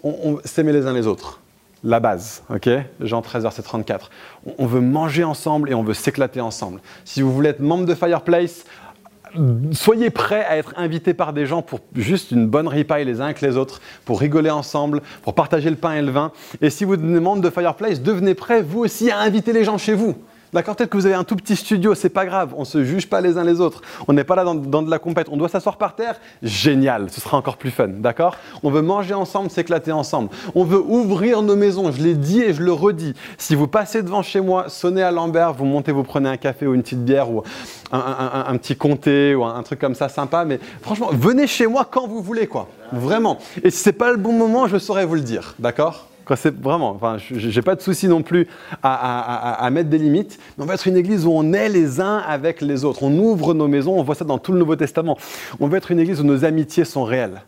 On, 0.04 0.10
on 0.22 0.40
s'aimer 0.44 0.74
les 0.74 0.86
uns 0.86 0.92
les 0.92 1.08
autres 1.08 1.40
la 1.86 2.00
base, 2.00 2.44
ok? 2.50 2.68
Jean 3.00 3.22
13, 3.22 3.44
verset 3.44 3.62
34. 3.62 4.10
On 4.58 4.66
veut 4.66 4.82
manger 4.82 5.24
ensemble 5.24 5.70
et 5.70 5.76
on 5.76 5.84
veut 5.84 5.94
s'éclater 5.94 6.42
ensemble. 6.42 6.82
Si 7.06 7.22
vous 7.22 7.32
voulez 7.32 7.50
être 7.50 7.60
membre 7.60 7.86
de 7.86 7.94
Fireplace, 7.94 8.66
soyez 9.72 10.10
prêts 10.10 10.46
à 10.46 10.58
être 10.58 10.74
invités 10.78 11.14
par 11.14 11.34
des 11.34 11.46
gens 11.46 11.62
pour 11.62 11.80
juste 11.96 12.32
une 12.32 12.48
bonne 12.48 12.68
ripaille 12.68 13.06
les 13.06 13.22
uns 13.22 13.26
avec 13.26 13.42
les 13.42 13.58
autres, 13.58 13.82
pour 14.06 14.20
rigoler 14.20 14.50
ensemble, 14.50 15.02
pour 15.24 15.36
partager 15.36 15.70
le 15.70 15.76
pain 15.76 15.94
et 15.94 16.02
le 16.02 16.12
vin. 16.12 16.32
Et 16.62 16.70
si 16.70 16.86
vous 16.86 16.98
membre 17.20 17.42
de 17.42 17.50
Fireplace, 17.50 18.02
devenez 18.02 18.34
prêts 18.34 18.62
vous 18.62 18.80
aussi 18.80 19.12
à 19.12 19.20
inviter 19.20 19.54
les 19.54 19.64
gens 19.64 19.78
chez 19.78 19.94
vous. 19.94 20.16
D'accord 20.54 20.76
Peut-être 20.76 20.90
que 20.90 20.98
vous 20.98 21.06
avez 21.06 21.16
un 21.16 21.24
tout 21.24 21.36
petit 21.36 21.56
studio, 21.56 21.96
c'est 21.96 22.10
pas 22.10 22.26
grave, 22.26 22.54
on 22.58 22.66
se 22.66 22.84
juge 22.84 23.10
pas 23.10 23.22
les 23.22 23.38
uns 23.38 23.44
les 23.44 23.60
autres. 23.60 23.82
On 24.08 24.14
n'est 24.14 24.24
pas 24.24 24.36
là 24.36 24.44
dans, 24.44 24.56
de 24.56 24.90
la 24.90 25.00
compète, 25.00 25.28
on 25.32 25.38
doit 25.38 25.50
s'asseoir 25.50 25.78
par 25.78 25.96
terre, 25.96 26.20
génial, 26.44 27.10
ce 27.10 27.22
sera 27.22 27.38
encore 27.38 27.58
plus 27.58 27.72
fun, 27.72 27.88
d'accord? 27.88 28.36
On 28.64 28.72
veut 28.72 28.82
manger 28.82 29.14
ensemble, 29.14 29.50
s'éclater 29.50 29.92
ensemble. 29.92 30.30
On 30.54 30.64
veut 30.64 30.82
ouvrir 30.82 31.42
nos 31.42 31.56
maisons, 31.56 31.92
je 31.92 32.02
l'ai 32.02 32.14
dit 32.14 32.42
et 32.42 32.54
je 32.54 32.62
le 32.62 32.72
redis. 32.72 33.14
Si 33.38 33.56
vous 33.56 33.68
passez 33.68 34.04
devant 34.04 34.22
chez 34.22 34.42
moi, 34.42 34.70
sonnez 34.70 35.04
à 35.04 35.12
Lambert, 35.12 35.54
vous 35.54 35.66
montez, 35.66 35.92
vous 35.92 36.04
prenez 36.04 36.30
un 36.30 36.38
café 36.38 36.68
ou 36.68 36.74
une 36.74 36.84
petite 36.84 37.04
bière 37.04 37.30
ou 37.30 37.44
un, 37.92 38.58
petit 38.58 38.76
comté 38.76 39.36
ou 39.36 39.44
un, 39.44 39.64
truc 39.64 39.80
comme 39.80 39.96
ça 39.96 40.10
sympa, 40.10 40.46
mais 40.46 40.60
franchement, 40.82 41.10
venez 41.12 41.48
chez 41.48 41.68
moi 41.68 41.88
quand 41.90 42.08
vous 42.08 42.22
voulez, 42.22 42.48
quoi. 42.48 42.70
Vraiment. 42.92 43.40
Et 43.64 43.72
si 43.72 43.80
c'est 43.80 43.94
pas 43.94 44.12
le 44.12 44.18
bon 44.18 44.34
moment, 44.34 44.68
je 44.68 44.78
saurais 44.78 45.06
vous 45.06 45.16
le 45.16 45.22
dire, 45.22 45.56
d'accord? 45.60 46.08
C'est 46.36 46.60
vraiment, 46.60 46.92
enfin, 46.92 47.18
j'ai 47.20 47.62
pas 47.62 47.76
de 47.76 47.82
souci 47.82 48.08
non 48.08 48.24
plus 48.24 48.48
à, 48.82 49.70
mettre 49.72 49.90
des 49.90 50.00
limites, 50.00 50.40
mais 50.58 50.64
on 50.64 50.68
veut 50.68 50.74
être 50.74 50.88
une 50.88 50.98
église 50.98 51.26
où 51.26 51.32
on 51.32 51.54
est 51.54 51.70
les 51.70 52.02
uns 52.02 52.18
avec 52.18 52.62
les 52.62 52.84
autres. 52.84 53.04
On 53.04 53.16
ouvre 53.18 53.54
nos 53.54 53.68
maisons, 53.68 53.98
on 54.00 54.04
voit 54.04 54.16
ça 54.16 54.26
dans 54.26 54.40
tout 54.40 54.52
le 54.52 54.60
Nouveau 54.60 54.76
Testament. 54.76 55.18
On 55.60 55.68
veut 55.68 55.78
être 55.78 55.92
une 55.92 56.00
église 56.00 56.22
où 56.22 56.24
nos 56.24 56.44
amitiés 56.44 56.86
sont 56.86 57.04
réelles. 57.04 57.44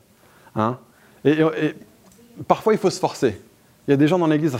Hein 0.55 0.77
et, 1.25 1.39
parfois, 2.47 2.73
il 2.73 2.79
faut 2.79 2.89
se 2.89 2.99
forcer. 2.99 3.41
Il 3.87 3.91
y 3.91 3.93
a 3.93 3.97
des 3.97 4.07
gens 4.07 4.19
dans 4.19 4.27
l'église, 4.27 4.55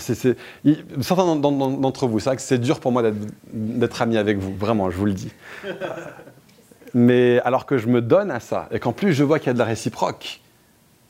certains 1.01 1.35
d'entre 1.35 2.07
vous, 2.07 2.19
c'est 2.19 2.29
vrai 2.29 2.37
que 2.37 2.41
c'est 2.41 2.57
dur 2.57 2.79
pour 2.79 2.93
moi 2.93 3.03
d'être 3.51 4.01
ami 4.01 4.17
avec 4.17 4.37
vous, 4.37 4.55
vraiment, 4.55 4.89
je 4.89 4.97
vous 4.97 5.05
le 5.05 5.13
dis. 5.13 5.31
Mais 6.93 7.39
alors 7.43 7.65
que 7.65 7.77
je 7.77 7.87
me 7.87 8.01
donne 8.01 8.31
à 8.31 8.39
ça, 8.39 8.69
et 8.71 8.79
qu'en 8.79 8.93
plus 8.93 9.13
je 9.13 9.25
vois 9.25 9.39
qu'il 9.39 9.47
y 9.47 9.49
a 9.49 9.53
de 9.53 9.59
la 9.59 9.65
réciproque, 9.65 10.39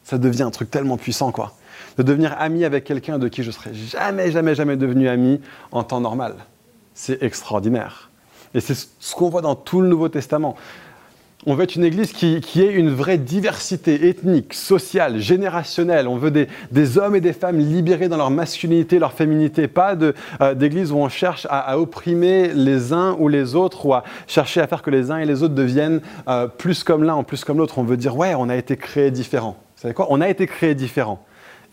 ça 0.03 0.17
devient 0.17 0.41
un 0.41 0.51
truc 0.51 0.71
tellement 0.71 0.97
puissant, 0.97 1.31
quoi 1.31 1.53
de 1.97 2.03
devenir 2.03 2.35
ami 2.39 2.65
avec 2.65 2.83
quelqu'un 2.83 3.19
de 3.19 3.27
qui 3.27 3.43
je 3.43 3.51
serais 3.51 3.73
jamais, 3.73 4.31
jamais, 4.31 4.55
jamais 4.55 4.77
devenu 4.77 5.07
ami 5.07 5.41
en 5.71 5.83
temps 5.83 6.01
normal. 6.01 6.35
C'est 6.93 7.21
extraordinaire. 7.21 8.09
Et 8.53 8.59
c'est 8.59 8.75
ce 8.75 9.15
qu'on 9.15 9.29
voit 9.29 9.41
dans 9.41 9.55
tout 9.55 9.81
le 9.81 9.87
Nouveau 9.87 10.09
Testament. 10.09 10.55
On 11.45 11.53
veut 11.53 11.63
être 11.63 11.75
une 11.75 11.83
église 11.83 12.11
qui, 12.11 12.41
qui 12.41 12.61
ait 12.61 12.73
une 12.73 12.89
vraie 12.89 13.19
diversité 13.19 14.09
ethnique, 14.09 14.53
sociale, 14.53 15.19
générationnelle. 15.19 16.07
On 16.07 16.17
veut 16.17 16.31
des, 16.31 16.97
hommes 16.97 17.15
et 17.15 17.21
des 17.21 17.31
femmes 17.31 17.59
libérés 17.59 18.09
dans 18.09 18.17
leur 18.17 18.31
masculinité, 18.31 18.97
leur 18.97 19.13
féminité. 19.13 19.67
Pas 19.67 19.95
euh, 20.41 20.55
d'église 20.55 20.91
où 20.91 20.97
on 20.97 21.09
cherche 21.09 21.45
à, 21.49 21.79
opprimer 21.79 22.51
les 22.53 22.91
uns 22.91 23.15
ou 23.19 23.27
les 23.27 23.55
autres 23.55 23.85
ou 23.85 23.93
à 23.93 24.03
chercher 24.25 24.61
à 24.61 24.67
faire 24.67 24.81
que 24.81 24.89
les 24.89 25.11
uns 25.11 25.19
et 25.19 25.25
les 25.25 25.43
autres 25.43 25.53
deviennent 25.53 26.01
euh, 26.27 26.47
plus 26.47 26.83
comme 26.83 27.03
l'un 27.03 27.15
ou 27.15 27.23
plus 27.23 27.45
comme 27.45 27.59
l'autre. 27.59 27.77
On 27.77 27.83
veut 27.83 27.97
dire, 27.97 28.17
ouais, 28.17 28.33
on 28.35 28.49
a 28.49 28.55
été 28.55 28.75
créés 28.75 29.11
différents. 29.11 29.57
Vous 29.75 29.83
savez 29.83 29.93
quoi? 29.93 30.07
On 30.09 30.19
a 30.21 30.27
été 30.27 30.47
créés 30.47 30.73
différents 30.73 31.23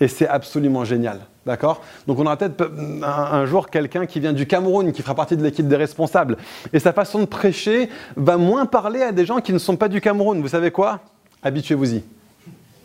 et 0.00 0.08
c'est 0.08 0.28
absolument 0.28 0.84
génial. 0.84 1.20
D'accord? 1.46 1.82
Donc 2.06 2.18
on 2.18 2.24
aura 2.24 2.36
peut-être 2.36 2.70
un, 3.02 3.44
jour 3.44 3.68
quelqu'un 3.68 4.06
qui 4.06 4.18
vient 4.18 4.32
du 4.32 4.46
Cameroun, 4.46 4.92
qui 4.92 5.02
fera 5.02 5.14
partie 5.14 5.36
de 5.36 5.42
l'équipe 5.42 5.68
des 5.68 5.76
responsables. 5.76 6.38
Et 6.72 6.78
sa 6.78 6.92
façon 6.92 7.18
de 7.18 7.26
prêcher 7.26 7.90
va 8.16 8.38
moins 8.38 8.64
parler 8.64 9.02
à 9.02 9.12
des 9.12 9.26
gens 9.26 9.40
qui 9.40 9.52
ne 9.52 9.58
sont 9.58 9.76
pas 9.76 9.88
du 9.88 10.00
Cameroun. 10.00 10.40
Vous 10.40 10.48
savez 10.48 10.70
quoi? 10.70 11.00
Habituez-vous-y. 11.42 12.02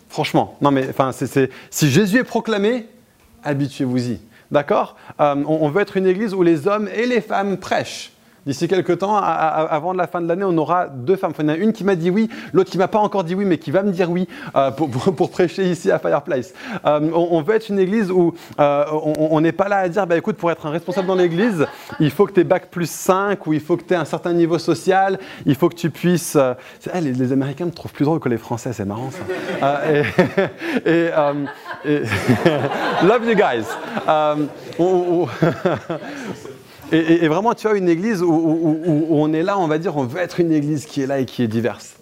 Franchement. 0.09 0.57
Non 0.61 0.71
mais 0.71 0.89
enfin, 0.89 1.11
si 1.13 1.89
Jésus 1.89 2.17
est 2.17 2.23
proclamé, 2.23 2.87
habituez-vous-y. 3.43 4.19
D'accord? 4.51 4.97
Euh, 5.21 5.35
on 5.47 5.69
veut 5.69 5.81
être 5.81 5.95
une 5.95 6.07
église 6.07 6.33
où 6.33 6.43
les 6.43 6.67
hommes 6.67 6.89
et 6.93 7.05
les 7.05 7.21
femmes 7.21 7.57
prêchent. 7.57 8.11
D'ici 8.45 8.67
quelques 8.67 8.99
temps, 8.99 9.15
avant 9.15 9.93
la 9.93 10.07
fin 10.07 10.21
de 10.21 10.27
l'année, 10.27 10.45
on 10.45 10.57
aura 10.57 10.87
deux 10.87 11.15
femmes. 11.15 11.33
il 11.37 11.41
y 11.43 11.45
en 11.45 11.49
a 11.49 11.55
une 11.55 11.73
qui 11.73 11.83
m'a 11.83 11.95
dit 11.95 12.09
oui, 12.09 12.29
l'autre 12.53 12.69
qui 12.69 12.77
m'a 12.77 12.87
pas 12.87 12.99
encore 12.99 13.23
dit 13.23 13.35
oui, 13.35 13.45
mais 13.45 13.57
qui 13.57 13.71
va 13.71 13.83
me 13.83 13.91
dire 13.91 14.09
oui 14.09 14.27
euh, 14.55 14.71
pour, 14.71 15.29
prêcher 15.29 15.69
ici 15.69 15.91
à 15.91 15.99
Fireplace. 15.99 16.53
Euh, 16.85 17.11
on, 17.13 17.41
veut 17.41 17.55
être 17.55 17.69
une 17.69 17.79
église 17.79 18.11
où 18.11 18.33
euh, 18.59 18.85
on 18.91 19.41
n'est 19.41 19.51
pas 19.51 19.67
là 19.67 19.77
à 19.77 19.89
dire, 19.89 20.07
bah, 20.07 20.17
écoute, 20.17 20.37
pour 20.37 20.51
être 20.51 20.65
un 20.65 20.71
responsable 20.71 21.07
dans 21.07 21.15
l'église, 21.15 21.67
il 21.99 22.11
faut 22.11 22.25
que 22.25 22.31
tu 22.31 22.39
aies 22.39 22.45
bac 22.45 22.69
plus 22.71 22.89
5 22.89 23.45
ou 23.45 23.53
il 23.53 23.59
faut 23.59 23.77
que 23.77 23.83
tu 23.83 23.93
aies 23.93 23.97
un 23.97 24.05
certain 24.05 24.33
niveau 24.33 24.57
social, 24.57 25.19
il 25.45 25.55
faut 25.55 25.69
que 25.69 25.75
tu 25.75 25.89
puisses... 25.89 26.37
Eh, 26.93 27.01
les, 27.01 27.31
Américains 27.31 27.65
me 27.65 27.71
trouvent 27.71 27.91
plus 27.91 28.05
drôle 28.05 28.19
que 28.19 28.29
les 28.29 28.37
Français, 28.37 28.73
c'est 28.73 28.85
marrant 28.85 29.11
ça. 29.11 29.81
et, 30.85 31.09
love 33.03 33.25
you 33.25 33.35
guys. 33.35 33.65
Et, 36.91 37.27
vraiment, 37.27 37.53
tu 37.53 37.67
as 37.67 37.73
une 37.73 37.87
église 37.87 38.23
où, 38.23 39.07
on 39.09 39.31
est 39.33 39.43
là, 39.43 39.59
on 39.59 39.67
va 39.67 39.77
dire, 39.77 39.95
on 39.97 40.03
veut 40.03 40.19
être 40.19 40.39
une 40.39 40.51
église 40.51 40.85
qui 40.85 41.01
est 41.01 41.07
là 41.07 41.19
et 41.19 41.25
qui 41.25 41.43
est 41.43 41.47
diverse. 41.47 41.97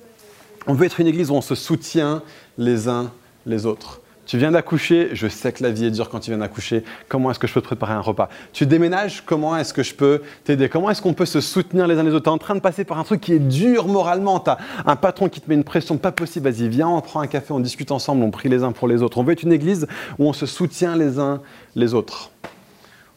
On 0.66 0.74
veut 0.74 0.86
être 0.86 1.00
une 1.00 1.08
église 1.08 1.30
où 1.30 1.34
on 1.34 1.42
se 1.42 1.56
soutient 1.56 2.22
les 2.58 2.88
uns 2.88 3.12
les 3.46 3.66
autres. 3.66 4.02
Tu 4.26 4.38
viens 4.38 4.52
d'accoucher, 4.52 5.10
je 5.14 5.28
sais 5.30 5.54
que 5.54 5.64
la 5.64 5.72
vie 5.72 5.86
est 5.86 5.92
dure 5.92 6.10
quand 6.10 6.20
tu 6.20 6.32
viens 6.32 6.40
d'accoucher. 6.40 6.84
Comment 7.08 7.32
est-ce 7.32 7.40
que 7.40 7.48
je 7.48 7.54
peux 7.54 7.62
te 7.62 7.66
préparer 7.66 7.94
un 7.94 8.02
repas? 8.02 8.28
Tu 8.52 8.66
déménages, 8.66 9.24
comment 9.26 9.56
est-ce 9.56 9.74
que 9.74 9.84
je 9.84 9.96
peux 9.96 10.22
t'aider? 10.44 10.68
Comment 10.68 10.90
est-ce 10.90 11.02
qu'on 11.02 11.14
peut 11.14 11.26
se 11.26 11.40
soutenir 11.40 11.88
les 11.88 11.98
uns 11.98 12.04
les 12.04 12.14
autres? 12.14 12.26
Tu 12.26 12.30
es 12.30 12.34
en 12.34 12.38
train 12.38 12.56
de 12.56 12.60
passer 12.60 12.84
par 12.84 13.00
un 13.00 13.04
truc 13.04 13.22
qui 13.22 13.32
est 13.32 13.40
dur 13.40 13.88
moralement. 13.88 14.42
Tu 14.42 14.50
as 14.50 14.58
un 14.86 14.98
patron 14.98 15.30
qui 15.30 15.40
te 15.40 15.50
met 15.50 15.56
une 15.56 15.64
pression 15.64 15.98
pas 15.98 16.12
possible. 16.12 16.50
Vas-y, 16.50 16.68
viens, 16.68 16.90
on 16.90 17.00
prend 17.00 17.22
un 17.22 17.28
café, 17.28 17.54
on 17.54 17.62
discute 17.62 17.90
ensemble, 17.92 18.22
on 18.22 18.32
prie 18.32 18.50
les 18.50 18.64
uns 18.64 18.74
pour 18.74 18.90
les 18.90 19.02
autres. 19.02 19.18
On 19.18 19.24
veut 19.24 19.32
être 19.32 19.44
une 19.44 19.54
église 19.54 19.88
où 20.20 20.28
on 20.28 20.34
se 20.34 20.46
soutient 20.46 20.98
les 20.98 21.20
uns 21.20 21.42
les 21.76 21.94
autres. 21.94 22.32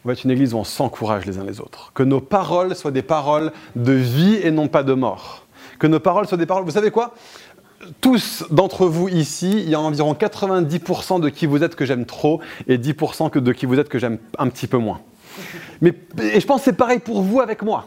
On 0.05 0.09
va 0.09 0.15
être 0.15 0.25
une 0.25 0.31
église 0.31 0.55
où 0.55 0.59
on 0.59 0.65
s'encourage 0.65 1.27
les 1.27 1.39
uns 1.39 1.45
les 1.45 1.61
autres. 1.61 1.93
Que 1.95 2.03
nos 2.03 2.21
paroles 2.21 2.75
soient 2.75 2.91
des 2.91 3.03
paroles 3.03 3.53
de 3.77 3.93
vie 3.93 4.37
et 4.43 4.51
non 4.51 4.69
pas 4.69 4.83
de 4.83 4.95
mort. 4.95 5.47
Que 5.79 5.87
nos 5.87 6.01
paroles 6.01 6.27
soient 6.27 6.39
des 6.39 6.47
paroles. 6.47 6.65
Vous 6.65 6.71
savez 6.71 6.91
quoi? 6.91 7.15
Tous 8.01 8.45
d'entre 8.51 8.87
vous 8.87 9.09
ici, 9.09 9.51
il 9.51 9.69
y 9.69 9.75
a 9.75 9.81
environ 9.81 10.15
90% 10.15 11.21
de 11.21 11.29
qui 11.29 11.47
vous 11.47 11.63
êtes 11.63 11.77
que 11.77 11.85
j'aime 11.85 12.07
trop 12.07 12.41
et 12.67 12.79
10% 12.79 13.41
de 13.41 13.53
qui 13.53 13.67
vous 13.67 13.79
êtes 13.79 13.89
que 13.89 13.99
j'aime 13.99 14.19
un 14.39 14.49
petit 14.49 14.67
peu 14.67 14.79
moins. 14.79 15.01
Mais, 15.81 15.95
et 16.19 16.41
je 16.41 16.47
pense 16.47 16.61
que 16.61 16.65
c'est 16.67 16.77
pareil 16.77 16.99
pour 16.99 17.23
vous 17.23 17.41
avec 17.41 17.63
moi. 17.63 17.87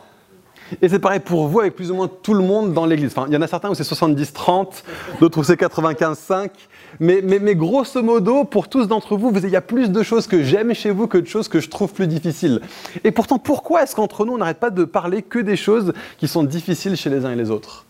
Et 0.81 0.89
c'est 0.89 0.99
pareil 0.99 1.19
pour 1.19 1.47
vous 1.47 1.59
avec 1.59 1.75
plus 1.75 1.91
ou 1.91 1.95
moins 1.95 2.07
tout 2.07 2.33
le 2.33 2.43
monde 2.43 2.73
dans 2.73 2.85
l'église. 2.85 3.11
Enfin, 3.15 3.25
il 3.27 3.33
y 3.33 3.37
en 3.37 3.41
a 3.41 3.47
certains 3.47 3.69
où 3.69 3.75
c'est 3.75 3.83
70-30, 3.83 4.83
d'autres 5.19 5.39
où 5.39 5.43
c'est 5.43 5.59
95-5. 5.59 6.49
Mais, 6.99 7.55
grosso 7.55 8.01
modo, 8.03 8.43
pour 8.43 8.67
tous 8.67 8.87
d'entre 8.87 9.17
vous, 9.17 9.31
il 9.35 9.49
y 9.49 9.55
a 9.55 9.61
plus 9.61 9.89
de 9.89 10.03
choses 10.03 10.27
que 10.27 10.43
j'aime 10.43 10.73
chez 10.73 10.91
vous 10.91 11.07
que 11.07 11.17
de 11.17 11.27
choses 11.27 11.47
que 11.47 11.59
je 11.59 11.69
trouve 11.69 11.91
plus 11.93 12.07
difficiles. 12.07 12.61
Et 13.03 13.11
pourtant, 13.11 13.39
pourquoi 13.39 13.83
est-ce 13.83 13.95
qu'entre 13.95 14.25
nous, 14.25 14.33
on 14.33 14.37
n'arrête 14.37 14.59
pas 14.59 14.69
de 14.69 14.83
parler 14.83 15.21
que 15.21 15.39
des 15.39 15.55
choses 15.55 15.93
qui 16.17 16.27
sont 16.27 16.43
difficiles 16.43 16.95
chez 16.95 17.09
les 17.09 17.25
uns 17.25 17.31
et 17.31 17.35
les 17.35 17.49
autres? 17.51 17.85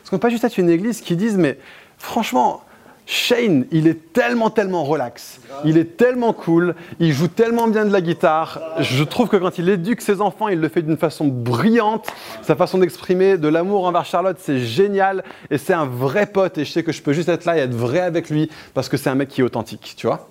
Parce 0.00 0.10
qu'on 0.10 0.16
peut 0.16 0.28
pas 0.28 0.30
juste 0.30 0.44
être 0.44 0.58
une 0.58 0.70
église 0.70 1.00
qui 1.00 1.16
dise, 1.16 1.36
mais 1.36 1.58
franchement, 1.98 2.62
Shane, 3.08 3.66
il 3.70 3.86
est 3.86 4.12
tellement, 4.12 4.50
tellement 4.50 4.82
relax. 4.82 5.40
Il 5.64 5.78
est 5.78 5.96
tellement 5.96 6.32
cool. 6.32 6.74
Il 6.98 7.12
joue 7.12 7.28
tellement 7.28 7.68
bien 7.68 7.84
de 7.84 7.92
la 7.92 8.00
guitare. 8.00 8.60
Je 8.80 9.04
trouve 9.04 9.28
que 9.28 9.36
quand 9.36 9.58
il 9.58 9.68
éduque 9.68 10.00
ses 10.00 10.20
enfants, 10.20 10.48
il 10.48 10.60
le 10.60 10.68
fait 10.68 10.82
d'une 10.82 10.96
façon 10.96 11.28
brillante. 11.28 12.08
Sa 12.42 12.56
façon 12.56 12.78
d'exprimer 12.78 13.38
de 13.38 13.46
l'amour 13.46 13.86
envers 13.86 14.04
Charlotte, 14.04 14.38
c'est 14.40 14.58
génial. 14.58 15.22
Et 15.50 15.58
c'est 15.58 15.72
un 15.72 15.86
vrai 15.86 16.26
pote. 16.26 16.58
Et 16.58 16.64
je 16.64 16.72
sais 16.72 16.82
que 16.82 16.90
je 16.90 17.00
peux 17.00 17.12
juste 17.12 17.28
être 17.28 17.44
là 17.44 17.56
et 17.56 17.60
être 17.60 17.74
vrai 17.74 18.00
avec 18.00 18.28
lui 18.28 18.50
parce 18.74 18.88
que 18.88 18.96
c'est 18.96 19.08
un 19.08 19.14
mec 19.14 19.28
qui 19.28 19.40
est 19.40 19.44
authentique. 19.44 19.94
Tu 19.96 20.08
vois 20.08 20.28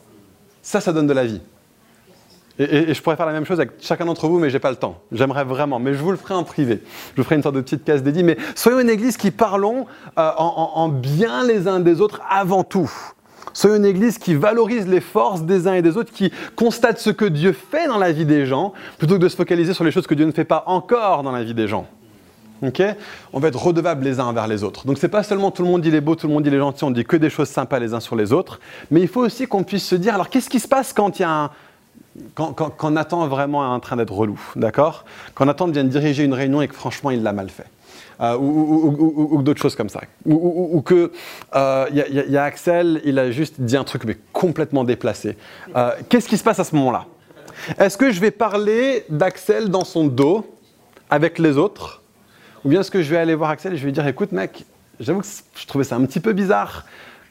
Ça, 0.62 0.82
ça 0.82 0.92
donne 0.92 1.08
de 1.08 1.14
la 1.14 1.24
vie. 1.24 1.40
Et, 2.58 2.94
je 2.94 3.02
pourrais 3.02 3.18
faire 3.18 3.26
la 3.26 3.34
même 3.34 3.46
chose 3.46 3.60
avec 3.60 3.74
chacun 3.82 4.06
d'entre 4.06 4.28
vous, 4.28 4.40
mais 4.40 4.50
j'ai 4.50 4.60
pas 4.60 4.70
le 4.70 4.78
temps. 4.78 5.02
J'aimerais 5.12 5.44
vraiment, 5.44 5.80
mais 5.80 5.94
je 5.94 6.02
vous 6.02 6.12
le 6.12 6.18
ferai 6.18 6.34
en 6.34 6.44
privé. 6.44 6.82
Je 7.16 7.22
vous 7.22 7.24
ferai 7.24 7.36
une 7.36 7.44
sorte 7.44 7.56
de 7.56 7.62
petite 7.62 7.84
case 7.84 8.02
dédiée. 8.02 8.24
Mais 8.24 8.38
soyons 8.56 8.80
une 8.80 8.90
église 8.90 9.18
qui 9.18 9.32
parlons 9.32 9.86
euh, 10.18 10.32
en, 10.38 10.88
bien 10.88 11.46
les 11.46 11.68
uns 11.68 11.80
des 11.80 12.00
autres 12.00 12.22
avant 12.30 12.64
tout. 12.64 12.92
Soyons 13.54 13.76
une 13.76 13.86
église 13.86 14.18
qui 14.18 14.36
valorise 14.36 14.88
les 14.88 15.02
forces 15.02 15.44
des 15.44 15.68
uns 15.68 15.74
et 15.74 15.82
des 15.82 15.98
autres, 15.98 16.12
qui 16.12 16.32
constate 16.56 17.00
ce 17.00 17.10
que 17.10 17.26
Dieu 17.26 17.54
fait 17.54 17.88
dans 17.88 17.98
la 17.98 18.12
vie 18.12 18.26
des 18.26 18.46
gens, 18.46 18.74
plutôt 18.98 19.16
que 19.16 19.22
de 19.22 19.30
se 19.30 19.36
focaliser 19.36 19.74
sur 19.74 19.84
les 19.84 19.92
choses 19.92 20.08
que 20.08 20.16
Dieu 20.16 20.26
ne 20.26 20.32
fait 20.32 20.46
pas 20.46 20.64
encore 20.68 21.24
dans 21.24 21.32
la 21.32 21.44
vie 21.44 21.54
des 21.54 21.68
gens. 21.68 21.88
Ok? 22.62 22.82
On 23.34 23.40
va 23.40 23.50
être 23.50 23.62
redevables 23.62 24.04
les 24.04 24.20
uns 24.20 24.26
envers 24.26 24.48
les 24.48 24.64
autres. 24.64 24.86
Donc 24.88 24.98
c'est 24.98 25.10
pas 25.10 25.24
seulement 25.24 25.52
tout 25.52 25.64
le 25.64 25.70
monde 25.70 25.86
il 25.86 25.94
est 25.94 26.02
beau, 26.02 26.16
tout 26.16 26.28
le 26.28 26.34
monde 26.34 26.48
il 26.48 26.54
est 26.54 26.58
gentil, 26.58 26.84
on 26.86 26.92
dit 26.92 27.04
que 27.04 27.18
des 27.18 27.30
choses 27.30 27.50
sympas 27.50 27.80
les 27.80 27.94
uns 27.94 28.00
sur 28.00 28.16
les 28.16 28.32
autres, 28.32 28.60
mais 28.92 29.02
il 29.02 29.08
faut 29.08 29.22
aussi 29.22 29.46
qu'on 29.46 29.64
puisse 29.64 29.86
se 29.86 29.96
dire 29.96 30.16
alors 30.16 30.30
qu'est-ce 30.30 30.50
qui 30.50 30.60
se 30.60 30.68
passe 30.68 30.94
quand 30.94 31.20
il 31.20 31.24
y 31.24 31.26
a 31.26 31.30
un, 31.30 31.52
quand, 32.34 32.92
Nathan 32.92 33.28
vraiment 33.28 33.64
est 33.64 33.74
en 33.74 33.80
train 33.80 33.98
d'être 33.98 34.14
relou, 34.14 34.40
d'accord? 34.56 35.06
Quand 35.34 35.46
Nathan 35.46 35.68
vient 35.68 35.84
de 35.84 35.90
diriger 35.90 36.24
une 36.24 36.34
réunion 36.34 36.62
et 36.62 36.68
que 36.68 36.76
franchement 36.76 37.12
il 37.12 37.24
l'a 37.24 37.34
mal 37.34 37.50
fait. 37.50 37.66
Euh, 38.22 38.38
ou, 38.38 39.42
d'autres 39.42 39.62
choses 39.62 39.76
comme 39.76 39.90
ça. 39.90 40.02
Ou, 40.26 40.82
que 40.82 41.12
il 41.54 41.58
euh, 41.58 41.88
y, 41.92 42.38
a 42.38 42.44
Axel, 42.44 43.02
il 43.04 43.20
a 43.20 43.30
juste 43.32 43.60
dit 43.60 43.76
un 43.76 43.84
truc 43.84 44.06
mais 44.06 44.18
complètement 44.32 44.86
déplacé. 44.86 45.36
Euh, 45.76 45.92
qu'est-ce 46.08 46.30
qui 46.30 46.38
se 46.38 46.44
passe 46.44 46.60
à 46.60 46.64
ce 46.64 46.76
moment-là? 46.76 47.06
Est-ce 47.78 47.98
que 47.98 48.12
je 48.12 48.20
vais 48.22 48.32
parler 48.32 49.06
d'Axel 49.10 49.70
dans 49.70 49.84
son 49.84 50.06
dos 50.06 50.46
avec 51.10 51.40
les 51.40 51.58
autres? 51.58 52.04
Ou 52.64 52.70
bien 52.70 52.82
est-ce 52.82 52.92
que 52.92 53.02
je 53.02 53.10
vais 53.10 53.18
aller 53.18 53.36
voir 53.36 53.50
Axel 53.50 53.74
et 53.74 53.76
je 53.76 53.82
vais 53.82 53.88
lui 53.88 53.94
dire 53.94 54.08
écoute 54.08 54.32
mec, 54.32 54.66
j'avoue 55.02 55.20
que 55.20 55.28
je 55.56 55.68
trouvais 55.68 55.84
ça 55.84 55.98
un 55.98 56.06
petit 56.06 56.22
peu 56.22 56.32
bizarre 56.32 56.86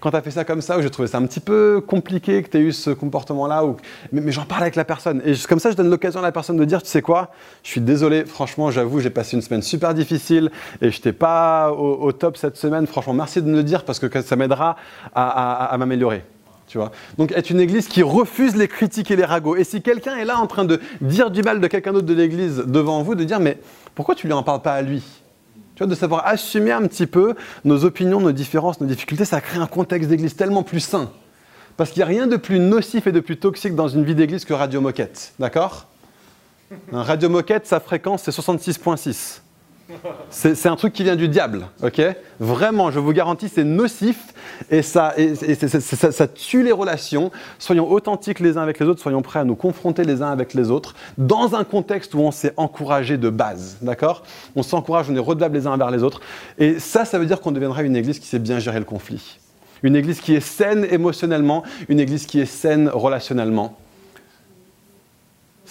quand 0.05 0.11
tu 0.11 0.17
as 0.19 0.21
fait 0.21 0.31
ça 0.31 0.45
comme 0.45 0.61
ça, 0.61 0.77
ou 0.77 0.83
j'ai 0.83 0.91
trouvé 0.91 1.09
ça 1.09 1.17
un 1.17 1.25
petit 1.25 1.41
peu 1.41 1.81
compliqué 1.81 2.43
que 2.43 2.51
tu 2.51 2.59
aies 2.59 2.61
eu 2.61 2.73
ce 2.73 2.91
comportement-là, 2.91 3.65
ou... 3.65 3.79
mais, 4.13 4.33
j'en 4.33 4.45
parle 4.45 4.61
avec 4.61 4.77
la 4.77 4.85
personne. 4.85 5.23
Et 5.25 5.33
comme 5.49 5.59
ça, 5.59 5.71
je 5.71 5.77
donne 5.77 5.89
l'occasion 5.89 6.21
à 6.21 6.23
la 6.23 6.31
personne 6.31 6.59
de 6.59 6.65
dire, 6.67 6.83
tu 6.83 6.91
sais 6.91 7.01
quoi, 7.01 7.31
je 7.63 7.71
suis 7.71 7.81
désolé, 7.81 8.27
franchement, 8.27 8.71
j'avoue, 8.71 9.01
j'ai 9.01 9.09
passé 9.09 9.35
une 9.35 9.41
semaine 9.41 9.63
super 9.63 9.95
difficile 9.95 10.51
et 10.83 10.91
je 10.91 10.99
n'étais 10.99 11.15
pas 11.15 11.73
au, 11.73 12.13
top 12.13 12.37
cette 12.37 12.59
semaine. 12.59 12.87
Franchement, 12.87 13.15
merci 13.15 13.41
de 13.41 13.49
me 13.49 13.57
le 13.57 13.63
dire 13.63 13.83
parce 13.83 13.99
que 13.99 14.21
ça 14.21 14.37
m'aidera 14.37 14.77
à, 15.15 15.75
m'améliorer. 15.79 16.23
Tu 16.67 16.77
vois 16.77 16.93
Donc, 17.17 17.33
être 17.33 17.49
une 17.49 17.61
église 17.61 17.89
qui 17.89 18.03
refuse 18.03 18.57
les 18.57 18.69
critiques 18.69 19.11
et 19.11 19.17
les 19.17 19.25
ragots. 19.25 19.57
Et 19.57 19.65
si 19.65 19.81
quelqu'un 19.81 20.17
est 20.17 20.27
là 20.27 20.39
en 20.39 20.47
train 20.47 20.67
de 20.67 20.83
dire 21.01 21.31
du 21.31 21.41
mal 21.41 21.61
de 21.61 21.67
quelqu'un 21.67 21.95
d'autre 21.95 22.07
de 22.07 22.15
l'église 22.15 22.59
devant 22.67 23.03
vous, 23.03 23.15
de 23.15 23.25
dire, 23.25 23.41
mais 23.41 23.59
pourquoi 23.95 24.15
tu 24.15 24.27
lui 24.27 24.35
en 24.35 24.43
parles 24.43 24.61
pas 24.61 24.75
à 24.75 24.83
lui? 24.83 25.03
Tu 25.75 25.79
vois, 25.79 25.87
de 25.87 25.95
savoir 25.95 26.27
assumer 26.27 26.73
un 26.73 26.83
petit 26.87 27.07
peu 27.07 27.35
nos 27.65 27.85
opinions, 27.85 28.21
nos 28.21 28.33
différences, 28.33 28.81
nos 28.81 28.87
difficultés, 28.87 29.25
ça 29.25 29.41
crée 29.41 29.59
un 29.59 29.67
contexte 29.67 30.09
d'église 30.09 30.37
tellement 30.37 30.63
plus 30.63 30.81
sain. 30.81 31.11
Parce 31.77 31.91
qu'il 31.91 32.01
n'y 32.01 32.05
a 32.05 32.07
rien 32.07 32.27
de 32.27 32.37
plus 32.37 32.61
nocif 32.61 33.07
et 33.07 33.13
de 33.13 33.21
plus 33.21 33.37
toxique 33.37 33.75
dans 33.75 33.89
une 33.89 34.05
vie 34.05 34.15
d'église 34.15 34.45
que 34.45 34.55
Radio 34.55 34.81
Moquette. 34.81 35.35
D'accord? 35.39 35.87
Radio 36.93 37.29
Moquette, 37.29 37.67
sa 37.67 37.81
fréquence, 37.81 38.23
c'est 38.23 38.31
66.6. 38.31 39.41
C'est 40.31 40.67
un 40.67 40.77
truc 40.77 40.93
qui 40.93 41.03
vient 41.03 41.17
du 41.17 41.29
diable, 41.29 41.67
ok? 41.83 42.01
Vraiment, 42.41 42.91
je 42.91 42.99
vous 42.99 43.13
garantis, 43.13 43.49
c'est 43.49 43.65
nocif 43.65 44.35
et, 44.71 44.83
ça, 44.83 45.15
ça, 45.67 46.29
tue 46.29 46.63
les 46.63 46.73
relations. 46.73 47.31
Soyons 47.59 47.91
authentiques 47.91 48.41
les 48.41 48.57
uns 48.57 48.63
avec 48.63 48.81
les 48.81 48.87
autres, 48.87 49.01
soyons 49.01 49.23
prêts 49.23 49.41
à 49.41 49.45
nous 49.45 49.55
confronter 49.55 50.05
les 50.05 50.23
uns 50.23 50.31
avec 50.31 50.55
les 50.55 50.71
autres 50.71 50.95
dans 51.19 51.55
un 51.55 51.65
contexte 51.65 52.15
où 52.15 52.21
on 52.21 52.31
s'est 52.31 52.55
encouragé 52.57 53.19
de 53.19 53.29
base, 53.29 53.79
d'accord? 53.83 54.23
On 54.57 54.63
s'encourage, 54.63 55.11
on 55.11 55.17
est 55.17 55.21
redevables 55.21 55.57
les 55.57 55.67
uns 55.67 55.73
envers 55.73 55.91
les 55.91 56.03
autres. 56.03 56.21
Et 56.59 56.79
ça, 56.79 57.05
ça 57.05 57.19
veut 57.19 57.27
dire 57.27 57.41
qu'on 57.41 57.53
deviendra 57.53 57.83
une 57.83 57.97
église 57.97 58.19
qui 58.19 58.27
sait 58.27 58.39
bien 58.39 58.59
gérer 58.59 58.79
le 58.79 58.85
conflit. 58.85 59.39
Une 59.83 59.97
église 59.97 60.21
qui 60.21 60.35
est 60.35 60.41
saine 60.41 60.87
émotionnellement, 60.91 61.63
une 61.89 62.01
église 62.01 62.27
qui 62.27 62.41
est 62.41 62.47
saine 62.47 62.89
relationnellement 62.89 63.77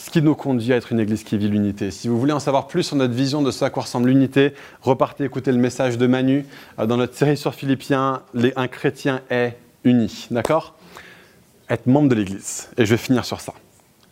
ce 0.04 0.10
qui 0.10 0.22
nous 0.22 0.36
conduit 0.36 0.74
à 0.74 0.76
être 0.76 0.92
une 0.92 1.00
église 1.00 1.24
qui 1.24 1.38
vit 1.38 1.48
l'unité. 1.48 1.90
Si 1.90 2.10
vous 2.10 2.20
voulez 2.20 2.34
en 2.34 2.42
savoir 2.42 2.68
plus 2.68 2.84
sur 2.84 2.98
notre 2.98 3.14
vision 3.14 3.42
de 3.42 3.52
ce 3.52 3.64
à 3.64 3.70
quoi 3.70 3.84
ressemble 3.84 4.10
l'unité, 4.10 4.54
repartez 4.82 5.24
écouter 5.24 5.54
le 5.54 5.58
message 5.58 5.98
de 5.98 6.08
Manu 6.08 6.46
euh, 6.78 6.86
dans 6.86 6.98
notre 6.98 7.16
série 7.16 7.38
sur 7.38 7.56
Philippiens, 7.56 8.22
Un 8.58 8.68
chrétien 8.68 9.22
est 9.30 9.56
uni. 9.86 10.28
D'accord? 10.30 10.76
Être 11.70 11.88
membre 11.88 12.10
de 12.10 12.16
l'église. 12.16 12.68
Et 12.78 12.86
je 12.86 12.92
vais 12.92 12.98
finir 12.98 13.24
sur 13.24 13.40
ça. 13.40 13.54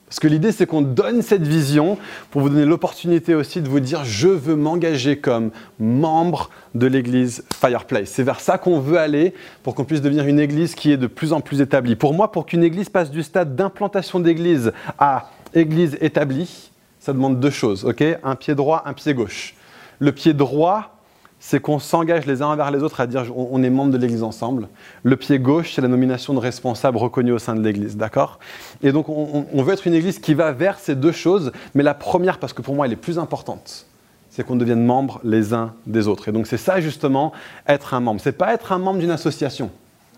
Parce 0.06 0.22
que 0.22 0.30
l'idée, 0.30 0.54
c'est 0.54 0.66
qu'on 0.66 0.82
donne 0.82 1.22
cette 1.22 1.46
vision 1.46 1.98
pour 2.32 2.42
vous 2.42 2.50
donner 2.50 2.66
l'opportunité 2.66 3.36
aussi 3.36 3.62
de 3.62 3.68
vous 3.68 3.82
dire 3.82 4.06
je 4.06 4.30
veux 4.30 4.56
m'engager 4.56 5.18
comme 5.18 5.52
membre 5.78 6.52
de 6.74 6.88
l'église 6.88 7.44
Fireplace. 7.54 8.12
C'est 8.12 8.24
vers 8.24 8.40
ça 8.40 8.58
qu'on 8.58 8.80
veut 8.80 8.98
aller 8.98 9.34
pour 9.62 9.76
qu'on 9.76 9.84
puisse 9.84 10.02
devenir 10.02 10.26
une 10.26 10.40
église 10.40 10.74
qui 10.74 10.94
est 10.94 10.98
de 10.98 11.08
plus 11.08 11.34
en 11.34 11.42
plus 11.42 11.60
établie. 11.60 11.98
Pour 11.98 12.14
moi, 12.14 12.32
pour 12.32 12.46
qu'une 12.46 12.64
église 12.64 12.88
passe 12.88 13.12
du 13.12 13.24
stade 13.24 13.58
d'implantation 13.58 14.22
d'église 14.22 14.72
à 14.98 15.30
église 15.54 15.98
établie, 16.02 16.72
ça 17.00 17.14
demande 17.14 17.40
deux 17.40 17.50
choses, 17.50 17.86
ok? 17.86 18.04
Un 18.24 18.36
pied 18.36 18.56
droit, 18.56 18.84
un 18.86 18.94
pied 18.94 19.14
gauche. 19.14 19.56
Le 20.00 20.12
pied 20.12 20.34
droit, 20.34 20.98
c'est 21.40 21.60
qu'on 21.60 21.80
s'engage 21.80 22.28
les 22.28 22.44
uns 22.44 22.48
envers 22.48 22.70
les 22.70 22.84
autres 22.84 23.02
à 23.02 23.08
dire 23.08 23.26
on, 23.36 23.62
est 23.64 23.70
membre 23.72 23.92
de 23.92 23.98
l'Église 23.98 24.22
ensemble. 24.22 24.70
Le 25.02 25.16
pied 25.16 25.40
gauche, 25.40 25.74
c'est 25.74 25.82
la 25.82 25.88
nomination 25.88 26.36
de 26.36 26.40
responsables 26.40 26.98
reconnus 26.98 27.34
au 27.34 27.40
sein 27.40 27.56
de 27.56 27.62
l'Église, 27.62 27.98
d'accord? 27.98 28.40
Et 28.84 28.92
donc 28.92 29.10
on, 29.10 29.48
on, 29.52 29.64
veut 29.64 29.74
être 29.74 29.88
une 29.88 29.96
Église 29.96 30.20
qui 30.20 30.36
va 30.36 30.52
vers 30.52 30.78
ces 30.78 30.96
deux 30.96 31.12
choses, 31.12 31.52
mais 31.74 31.82
la 31.82 31.96
première, 31.96 32.38
parce 32.38 32.54
que 32.54 32.62
pour 32.62 32.76
moi 32.76 32.86
elle 32.86 32.94
est 32.94 32.98
plus 32.98 33.18
importante, 33.18 33.88
c'est 34.30 34.46
qu'on 34.46 34.56
devienne 34.56 34.86
membre 34.86 35.20
les 35.24 35.54
uns 35.56 35.74
des 35.88 36.08
autres. 36.08 36.30
Et 36.30 36.32
donc 36.32 36.46
c'est 36.46 36.58
ça 36.58 36.80
justement 36.80 37.32
être 37.68 37.96
un 37.96 38.00
membre. 38.00 38.22
C'est 38.22 38.32
pas 38.32 38.54
être 38.54 38.72
un 38.72 38.78
membre 38.78 39.00
d'une 39.00 39.12
association. 39.12 39.72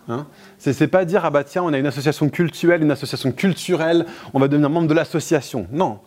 Hein 0.10 0.26
c'est 0.58 0.88
pas 0.88 1.06
dire, 1.06 1.24
ah 1.24 1.30
bah 1.30 1.44
tiens, 1.44 1.64
on 1.64 1.72
a 1.72 1.78
une 1.78 1.86
association 1.86 2.30
culturelle, 2.30 2.82
une 2.82 2.92
association 2.92 3.32
culturelle, 3.32 4.06
on 4.34 4.40
va 4.40 4.48
devenir 4.48 4.70
membre 4.70 4.88
de 4.88 4.94
l'association. 4.94 5.68
Non, 5.72 6.00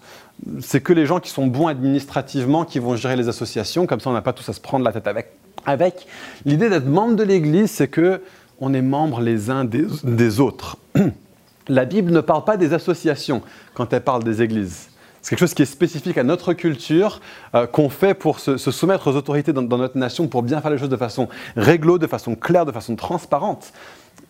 c'est 0.61 0.81
que 0.81 0.93
les 0.93 1.07
gens 1.07 1.21
qui 1.21 1.31
sont 1.31 1.47
bons 1.47 1.67
administrativement 1.67 2.65
qui 2.65 2.79
vont 2.79 2.97
gérer 2.97 3.17
les 3.17 3.29
associations, 3.29 3.87
comme 3.87 4.01
ça 4.01 4.11
on 4.11 4.13
n'a 4.13 4.23
pas 4.23 4.33
tous 4.33 4.49
à 4.49 4.53
se 4.53 4.61
prendre 4.61 4.85
la 4.85 4.93
tête 4.93 5.07
avec. 5.07 5.33
avec. 5.65 6.07
L'idée 6.45 6.69
d'être 6.69 6.87
membre 6.87 7.17
de 7.17 7.23
l'Église, 7.23 7.71
c'est 7.71 7.89
que 7.89 8.21
on 8.61 8.73
est 8.75 8.83
membre 8.83 9.21
les 9.21 9.51
uns 9.51 9.65
des, 9.65 10.41
autres. 10.41 10.77
La 11.69 11.85
Bible 11.85 12.13
ne 12.13 12.21
parle 12.21 12.45
pas 12.45 12.57
des 12.57 12.73
associations 12.73 13.43
quand 13.75 13.93
elle 13.93 14.03
parle 14.03 14.25
des 14.25 14.41
églises. 14.41 14.89
C'est 15.27 15.31
quelque 15.31 15.41
chose 15.41 15.55
qui 15.55 15.63
est 15.63 15.67
spécifique 15.67 16.19
à 16.19 16.23
notre 16.23 16.53
culture, 16.53 17.21
euh, 17.57 17.67
qu'on 17.67 17.89
fait 17.89 18.15
pour 18.15 18.39
se, 18.39 18.57
soumettre 18.59 19.09
aux 19.09 19.17
autorités 19.17 19.53
dans, 19.53 19.63
notre 19.63 19.99
nation, 19.99 20.29
pour 20.29 20.45
bien 20.45 20.61
faire 20.61 20.71
les 20.71 20.79
choses 20.79 20.89
de 20.89 20.97
façon 20.97 21.29
réglo, 21.57 21.99
de 21.99 22.07
façon 22.07 22.37
claire, 22.37 22.65
de 22.65 22.71
façon 22.71 22.95
transparente 22.95 23.73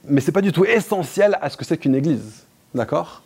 mais 0.08 0.22
ce 0.22 0.28
n'est 0.28 0.32
pas 0.32 0.40
du 0.40 0.52
tout 0.52 0.64
essentiel 0.64 1.36
à 1.42 1.50
ce 1.50 1.58
que 1.58 1.66
c'est 1.66 1.76
qu'une 1.76 1.94
église. 1.94 2.46
D'accord? 2.74 3.20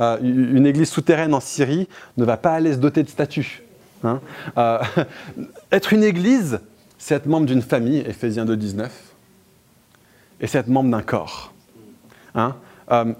Euh, 0.00 0.16
Une 0.22 0.64
église 0.64 0.88
souterraine 0.88 1.34
en 1.34 1.40
Syrie 1.40 1.86
ne 2.16 2.24
va 2.24 2.38
pas 2.38 2.52
aller 2.52 2.72
se 2.72 2.78
doter 2.78 3.02
de 3.02 3.10
statut. 3.10 3.62
Hein? 4.02 4.22
Euh, 4.56 4.78
être 5.72 5.92
une 5.92 6.02
église, 6.02 6.60
c'est 6.96 7.14
être 7.14 7.26
membre 7.26 7.44
d'une 7.44 7.60
famille, 7.60 7.98
Ephésiens 8.06 8.46
2, 8.46 8.56
19, 8.56 8.90
et 10.40 10.46
c'est 10.46 10.58
être 10.58 10.68
membre 10.68 10.90
d'un 10.90 11.02
corps. 11.02 11.52
Hein? 12.34 12.56
Euh, 12.90 13.12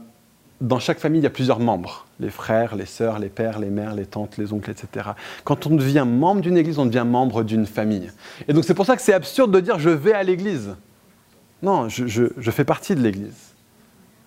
dans 0.62 0.78
chaque 0.78 0.98
famille, 0.98 1.20
il 1.20 1.24
y 1.24 1.28
a 1.28 1.30
plusieurs 1.30 1.60
membres 1.60 2.05
les 2.20 2.30
frères, 2.30 2.76
les 2.76 2.86
sœurs, 2.86 3.18
les 3.18 3.28
pères, 3.28 3.58
les 3.58 3.70
mères, 3.70 3.94
les 3.94 4.06
tantes, 4.06 4.38
les 4.38 4.52
oncles, 4.52 4.70
etc. 4.70 5.10
Quand 5.44 5.66
on 5.66 5.74
devient 5.74 6.06
membre 6.06 6.40
d'une 6.40 6.56
église, 6.56 6.78
on 6.78 6.86
devient 6.86 7.04
membre 7.06 7.42
d'une 7.42 7.66
famille. 7.66 8.10
Et 8.48 8.52
donc 8.52 8.64
c'est 8.64 8.74
pour 8.74 8.86
ça 8.86 8.96
que 8.96 9.02
c'est 9.02 9.12
absurde 9.12 9.50
de 9.50 9.60
dire 9.60 9.78
je 9.78 9.90
vais 9.90 10.12
à 10.12 10.22
l'église. 10.22 10.74
Non, 11.62 11.88
je, 11.88 12.50
fais 12.50 12.64
partie 12.64 12.94
de 12.94 13.00
l'Église. 13.00 13.54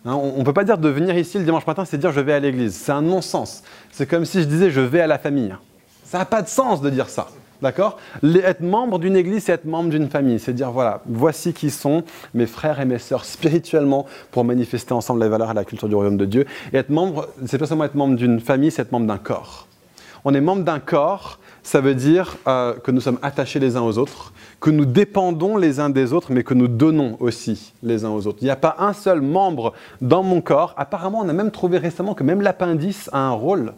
Hein, 0.05 0.13
on 0.15 0.39
ne 0.39 0.43
peut 0.43 0.53
pas 0.53 0.63
dire 0.63 0.77
de 0.77 0.89
venir 0.89 1.17
ici 1.17 1.37
le 1.37 1.43
dimanche 1.43 1.67
matin, 1.67 1.85
c'est 1.85 1.97
dire 1.97 2.11
je 2.11 2.21
vais 2.21 2.33
à 2.33 2.39
l'Église. 2.39 2.75
C'est 2.75 2.91
un 2.91 3.01
non-sens. 3.01 3.63
C'est 3.91 4.07
comme 4.07 4.25
si 4.25 4.41
je 4.41 4.45
disais 4.47 4.71
je 4.71 4.81
vais 4.81 5.01
à 5.01 5.07
la 5.07 5.19
famille. 5.19 5.55
Ça 6.03 6.17
n'a 6.19 6.25
pas 6.25 6.41
de 6.41 6.47
sens 6.47 6.81
de 6.81 6.89
dire 6.89 7.09
ça. 7.09 7.27
D'accord 7.61 7.97
Être 8.23 8.61
membre 8.61 8.99
d'une 8.99 9.17
église, 9.17 9.43
c'est 9.43 9.51
être 9.53 9.65
membre 9.65 9.89
d'une 9.89 10.09
famille. 10.09 10.39
C'est 10.39 10.53
dire, 10.53 10.71
voilà, 10.71 11.01
voici 11.05 11.53
qui 11.53 11.69
sont 11.69 12.03
mes 12.33 12.45
frères 12.45 12.79
et 12.79 12.85
mes 12.85 12.99
sœurs 12.99 13.25
spirituellement 13.25 14.05
pour 14.31 14.45
manifester 14.45 14.93
ensemble 14.93 15.21
les 15.23 15.29
valeurs 15.29 15.51
et 15.51 15.53
la 15.53 15.65
culture 15.65 15.89
du 15.89 15.95
royaume 15.95 16.17
de 16.17 16.25
Dieu. 16.25 16.45
Et 16.71 16.77
être 16.77 16.89
membre, 16.89 17.27
c'est 17.45 17.57
pas 17.57 17.65
seulement 17.65 17.83
être 17.83 17.95
membre 17.95 18.15
d'une 18.15 18.39
famille, 18.39 18.71
c'est 18.71 18.83
être 18.83 18.91
membre 18.91 19.07
d'un 19.07 19.17
corps. 19.17 19.67
On 20.25 20.33
est 20.33 20.41
membre 20.41 20.63
d'un 20.63 20.79
corps, 20.79 21.39
ça 21.63 21.81
veut 21.81 21.95
dire 21.95 22.37
euh, 22.47 22.73
que 22.73 22.91
nous 22.91 23.01
sommes 23.01 23.19
attachés 23.21 23.59
les 23.59 23.75
uns 23.75 23.81
aux 23.81 23.97
autres, 23.97 24.33
que 24.59 24.69
nous 24.69 24.85
dépendons 24.85 25.57
les 25.57 25.79
uns 25.79 25.89
des 25.89 26.13
autres, 26.13 26.31
mais 26.31 26.43
que 26.43 26.53
nous 26.53 26.67
donnons 26.67 27.17
aussi 27.19 27.73
les 27.83 28.05
uns 28.05 28.09
aux 28.09 28.27
autres. 28.27 28.39
Il 28.41 28.45
n'y 28.45 28.51
a 28.51 28.57
pas 28.57 28.75
un 28.79 28.93
seul 28.93 29.21
membre 29.21 29.73
dans 30.01 30.23
mon 30.23 30.41
corps. 30.41 30.73
Apparemment, 30.77 31.19
on 31.19 31.29
a 31.29 31.33
même 31.33 31.51
trouvé 31.51 31.77
récemment 31.77 32.13
que 32.13 32.23
même 32.23 32.41
l'appendice 32.41 33.09
a 33.13 33.19
un 33.19 33.31
rôle. 33.31 33.73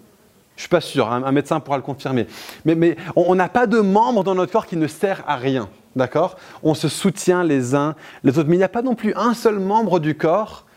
Je 0.61 0.65
ne 0.65 0.67
suis 0.67 0.69
pas 0.69 0.81
sûr, 0.81 1.11
un, 1.11 1.31
médecin 1.31 1.59
pourra 1.59 1.77
le 1.77 1.81
confirmer. 1.81 2.27
Mais, 2.65 2.95
on 3.15 3.33
n'a 3.33 3.49
pas 3.49 3.65
de 3.65 3.79
membre 3.79 4.23
dans 4.23 4.35
notre 4.35 4.51
corps 4.51 4.67
qui 4.67 4.77
ne 4.77 4.85
sert 4.85 5.23
à 5.25 5.35
rien. 5.35 5.67
D'accord? 5.95 6.37
On 6.61 6.75
se 6.75 6.87
soutient 6.87 7.43
les 7.43 7.73
uns 7.73 7.95
les 8.23 8.37
autres. 8.37 8.47
Mais 8.47 8.57
il 8.57 8.59
n'y 8.59 8.63
a 8.63 8.69
pas 8.69 8.83
non 8.83 8.93
plus 8.93 9.11
un 9.15 9.33
seul 9.33 9.57
membre 9.57 9.99
du 9.99 10.15
corps 10.15 10.67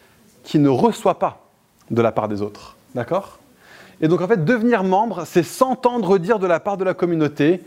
qui 0.43 0.59
ne 0.59 0.71
reçoit 0.71 1.19
pas 1.19 1.43
de 1.91 2.01
la 2.01 2.13
part 2.13 2.29
des 2.29 2.41
autres. 2.41 2.77
D'accord? 2.95 3.39
Et 4.01 4.09
donc 4.09 4.23
en 4.23 4.27
fait, 4.27 4.43
devenir 4.43 4.85
membre, 4.85 5.25
c'est 5.27 5.43
s'entendre 5.43 6.17
dire 6.17 6.39
de 6.39 6.47
la 6.47 6.61
part 6.61 6.79
de 6.79 6.85
la 6.85 6.95
communauté 6.95 7.61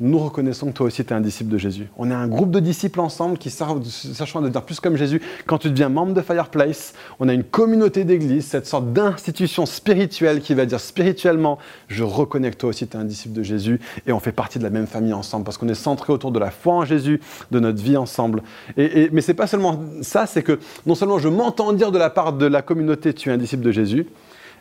nous 0.00 0.18
reconnaissons 0.18 0.68
que 0.68 0.72
toi 0.72 0.86
aussi 0.86 1.04
tu 1.04 1.12
es 1.12 1.16
un 1.16 1.20
disciple 1.20 1.50
de 1.50 1.58
Jésus. 1.58 1.88
On 1.96 2.10
est 2.10 2.14
un 2.14 2.26
groupe 2.26 2.50
de 2.50 2.60
disciples 2.60 3.00
ensemble 3.00 3.38
qui 3.38 3.50
cherchent 3.50 4.36
à 4.36 4.40
devenir 4.40 4.62
plus 4.62 4.80
comme 4.80 4.96
Jésus. 4.96 5.22
Quand 5.46 5.58
tu 5.58 5.70
deviens 5.70 5.88
membre 5.88 6.14
de 6.14 6.20
Fireplace, 6.20 6.94
on 7.20 7.28
a 7.28 7.32
une 7.32 7.44
communauté 7.44 8.04
d'église, 8.04 8.46
cette 8.46 8.66
sorte 8.66 8.92
d'institution 8.92 9.66
spirituelle 9.66 10.40
qui 10.40 10.54
va 10.54 10.66
dire 10.66 10.80
spirituellement, 10.80 11.58
je 11.88 12.02
reconnais 12.02 12.50
que 12.50 12.56
toi 12.56 12.70
aussi 12.70 12.86
tu 12.88 12.96
es 12.96 13.00
un 13.00 13.04
disciple 13.04 13.34
de 13.34 13.42
Jésus 13.42 13.80
et 14.06 14.12
on 14.12 14.20
fait 14.20 14.32
partie 14.32 14.58
de 14.58 14.64
la 14.64 14.70
même 14.70 14.86
famille 14.86 15.12
ensemble 15.12 15.44
parce 15.44 15.58
qu'on 15.58 15.68
est 15.68 15.74
centré 15.74 16.12
autour 16.12 16.32
de 16.32 16.38
la 16.38 16.50
foi 16.50 16.74
en 16.74 16.84
Jésus, 16.84 17.20
de 17.50 17.60
notre 17.60 17.82
vie 17.82 17.96
ensemble. 17.96 18.42
Et, 18.76 19.02
et, 19.02 19.10
mais 19.12 19.20
c'est 19.20 19.34
pas 19.34 19.46
seulement 19.46 19.80
ça, 20.02 20.26
c'est 20.26 20.42
que 20.42 20.58
non 20.86 20.94
seulement 20.94 21.18
je 21.18 21.28
m'entends 21.28 21.72
dire 21.72 21.92
de 21.92 21.98
la 21.98 22.10
part 22.10 22.32
de 22.32 22.46
la 22.46 22.62
communauté 22.62 23.14
tu 23.14 23.28
es 23.28 23.32
un 23.32 23.38
disciple 23.38 23.62
de 23.62 23.70
Jésus, 23.70 24.06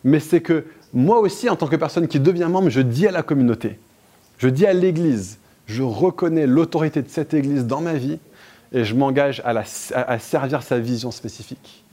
mais 0.04 0.20
c'est 0.20 0.42
que 0.42 0.66
moi 0.94 1.20
aussi 1.20 1.50
en 1.50 1.56
tant 1.56 1.68
que 1.68 1.76
personne 1.76 2.08
qui 2.08 2.20
devient 2.20 2.48
membre, 2.50 2.70
je 2.70 2.82
dis 2.82 3.08
à 3.08 3.12
la 3.12 3.24
communauté, 3.24 3.80
je 4.44 4.50
dis 4.50 4.66
à 4.66 4.74
l'Église, 4.74 5.38
je 5.68 5.84
reconnais 5.84 6.48
l'autorité 6.48 7.02
de 7.02 7.08
cette 7.08 7.34
Église 7.34 7.66
dans 7.66 7.80
ma 7.80 7.94
vie 7.94 8.20
et 8.74 8.84
je 8.84 8.94
m'engage 8.94 9.41
à, 9.46 10.20
servir 10.20 10.64
sa 10.64 10.80
vision 10.80 11.12
spécifique. 11.12 11.86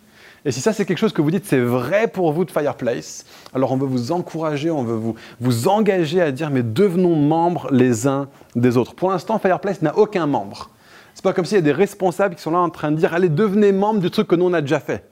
Et 0.44 0.50
si 0.50 0.60
ça 0.60 0.72
c'est 0.72 0.84
quelque 0.84 0.98
chose 0.98 1.12
que 1.12 1.22
vous 1.22 1.30
dites 1.30 1.44
c'est 1.46 1.60
vrai 1.60 2.08
pour 2.08 2.32
vous 2.32 2.44
de 2.44 2.50
Fireplace, 2.50 3.24
alors 3.54 3.70
on 3.70 3.76
veut 3.76 3.86
vous 3.86 4.10
encourager, 4.10 4.68
on 4.68 4.82
veut 4.82 4.96
vous, 4.96 5.14
vous 5.40 5.68
engager 5.68 6.20
à 6.20 6.32
dire 6.32 6.50
mais 6.50 6.64
devenons 6.64 7.14
membres 7.14 7.68
les 7.70 8.08
uns 8.08 8.26
des 8.56 8.76
autres. 8.76 8.96
Pour 8.96 9.12
l'instant, 9.12 9.38
Fireplace 9.38 9.80
n'a 9.80 9.96
aucun 9.96 10.26
membre. 10.26 10.70
C'est 11.14 11.22
pas 11.22 11.32
comme 11.32 11.44
s'il 11.44 11.54
y 11.54 11.58
a 11.58 11.62
des 11.62 11.70
responsables 11.70 12.34
qui 12.34 12.42
sont 12.42 12.50
là 12.50 12.58
en 12.58 12.70
train 12.70 12.90
de 12.90 12.96
dire 12.96 13.14
allez 13.14 13.28
devenez 13.28 13.70
membres 13.70 14.00
du 14.00 14.10
truc 14.10 14.26
que 14.26 14.34
nous 14.34 14.46
on 14.46 14.54
a 14.54 14.60
déjà 14.60 14.80
fait. 14.80 15.04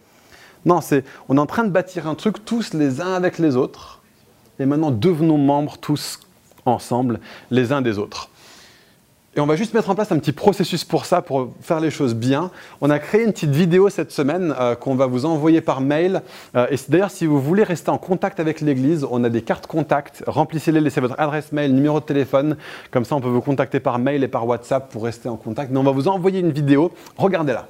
Non, 0.67 0.81
c'est 0.81 1.05
on 1.29 1.37
est 1.37 1.41
en 1.41 1.47
train 1.47 1.63
de 1.63 1.71
bâtir 1.71 2.09
un 2.09 2.17
truc 2.17 2.45
tous 2.45 2.75
les 2.75 3.01
uns 3.01 3.13
avec 3.13 3.39
les 3.39 3.55
autres. 3.55 4.03
Et 4.59 4.67
maintenant 4.67 4.91
devenons 4.91 5.39
membres 5.39 5.79
tous 5.79 6.19
ensemble 6.69 7.21
les 7.51 7.73
uns 7.73 7.83
des 7.83 7.99
autres. 7.99 8.31
Et 9.39 9.41
on 9.41 9.47
va 9.47 9.55
juste 9.55 9.73
mettre 9.73 9.89
en 9.89 9.95
place 9.95 10.11
un 10.11 10.19
petit 10.19 10.33
processus 10.33 10.85
pour 10.85 11.05
ça, 11.05 11.23
pour 11.23 11.53
faire 11.61 11.79
les 11.79 11.93
choses 11.93 12.17
bien. 12.17 12.51
On 12.81 12.91
a 12.91 12.99
créé 12.99 13.23
une 13.23 13.33
petite 13.33 13.51
vidéo 13.51 13.89
cette 13.89 14.11
semaine 14.11 14.53
euh, 14.59 14.75
qu'on 14.75 14.97
va 14.97 15.07
vous 15.07 15.27
envoyer 15.27 15.61
par 15.61 15.81
mail. 15.81 16.23
Euh, 16.57 16.67
et 16.73 16.77
d'ailleurs, 16.89 17.13
si 17.13 17.25
vous 17.25 17.41
voulez 17.41 17.63
rester 17.63 17.91
en 17.91 17.99
contact 17.99 18.41
avec 18.41 18.61
l'Église, 18.61 19.07
on 19.09 19.23
a 19.23 19.29
des 19.29 19.43
cartes 19.43 19.69
contact. 19.69 20.25
Remplissez-les, 20.27 20.81
laissez 20.81 21.01
votre 21.01 21.15
adresse 21.19 21.53
mail, 21.53 21.73
numéro 21.73 22.01
de 22.01 22.05
téléphone. 22.05 22.57
Comme 22.91 23.05
ça, 23.05 23.15
on 23.15 23.21
peut 23.21 23.29
vous 23.29 23.41
contacter 23.41 23.79
par 23.79 24.01
mail 24.01 24.25
et 24.25 24.29
par 24.29 24.45
WhatsApp 24.45 24.91
pour 24.91 25.05
rester 25.05 25.29
en 25.29 25.37
contact. 25.37 25.71
Mais 25.71 25.79
on 25.79 25.85
va 25.85 25.93
vous 25.93 26.09
envoyer 26.09 26.41
une 26.41 26.51
vidéo. 26.51 26.91
Regardez-la. 27.17 27.69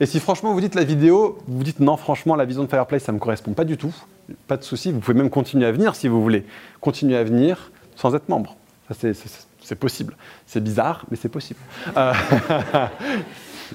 Et 0.00 0.06
si 0.06 0.20
franchement 0.20 0.52
vous 0.52 0.60
dites 0.60 0.74
la 0.74 0.84
vidéo, 0.84 1.38
vous 1.48 1.64
dites 1.64 1.80
non, 1.80 1.96
franchement, 1.96 2.36
la 2.36 2.44
vision 2.44 2.64
de 2.64 2.68
Fireplace, 2.68 3.04
ça 3.04 3.12
ne 3.12 3.16
me 3.16 3.20
correspond 3.20 3.52
pas 3.52 3.64
du 3.64 3.78
tout. 3.78 3.94
Pas 4.46 4.58
de 4.58 4.62
souci, 4.62 4.92
vous 4.92 5.00
pouvez 5.00 5.16
même 5.16 5.30
continuer 5.30 5.64
à 5.64 5.72
venir 5.72 5.94
si 5.94 6.06
vous 6.06 6.22
voulez. 6.22 6.44
Continuer 6.82 7.16
à 7.16 7.24
venir 7.24 7.70
sans 7.98 8.14
être 8.14 8.28
membre. 8.28 8.56
C'est 9.60 9.74
possible. 9.74 10.16
C'est 10.46 10.62
bizarre, 10.62 11.04
mais 11.10 11.16
c'est 11.16 11.28
possible. 11.28 11.60
Euh, 11.94 12.14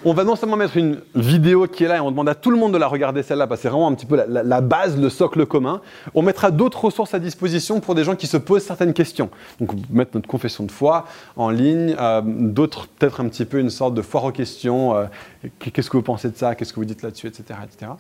on 0.06 0.14
va 0.14 0.24
non 0.24 0.36
seulement 0.36 0.56
mettre 0.56 0.78
une 0.78 1.02
vidéo 1.14 1.68
qui 1.68 1.84
est 1.84 1.88
là 1.88 1.98
et 1.98 2.00
on 2.00 2.10
demande 2.10 2.30
à 2.30 2.34
tout 2.34 2.50
le 2.50 2.58
monde 2.58 2.74
de 2.74 2.80
la 2.80 2.88
regarder 2.88 3.22
celle-là 3.22 3.46
parce 3.46 3.60
que 3.60 3.64
c'est 3.64 3.70
vraiment 3.70 3.90
un 3.90 3.94
petit 3.94 4.08
peu 4.08 4.16
la, 4.28 4.62
base, 4.62 5.00
le 5.00 5.10
socle 5.10 5.46
commun. 5.46 5.82
On 6.16 6.24
mettra 6.24 6.50
d'autres 6.50 6.86
ressources 6.86 7.14
à 7.14 7.20
disposition 7.20 7.80
pour 7.80 7.94
des 7.94 8.04
gens 8.04 8.16
qui 8.16 8.26
se 8.26 8.38
posent 8.38 8.64
certaines 8.64 8.94
questions. 8.94 9.30
Donc 9.60 9.72
mettre 9.92 10.12
notre 10.16 10.28
confession 10.28 10.64
de 10.64 10.72
foi 10.72 11.06
en 11.36 11.52
ligne, 11.52 11.96
euh, 12.00 12.22
d'autres 12.24 12.88
peut-être 12.88 13.22
un 13.22 13.28
petit 13.28 13.46
peu 13.46 13.60
une 13.60 13.70
sorte 13.70 13.94
de 13.94 14.02
foire 14.02 14.24
aux 14.24 14.32
questions. 14.32 14.96
Euh, 14.96 15.06
qu'est-ce 15.60 15.92
que 15.92 15.98
vous 15.98 16.04
pensez 16.04 16.30
de 16.30 16.38
ça 16.38 16.56
Qu'est-ce 16.56 16.74
que 16.74 16.80
vous 16.80 16.86
dites 16.86 17.04
là-dessus, 17.04 17.28
etc., 17.28 17.60
etc. 17.64 17.92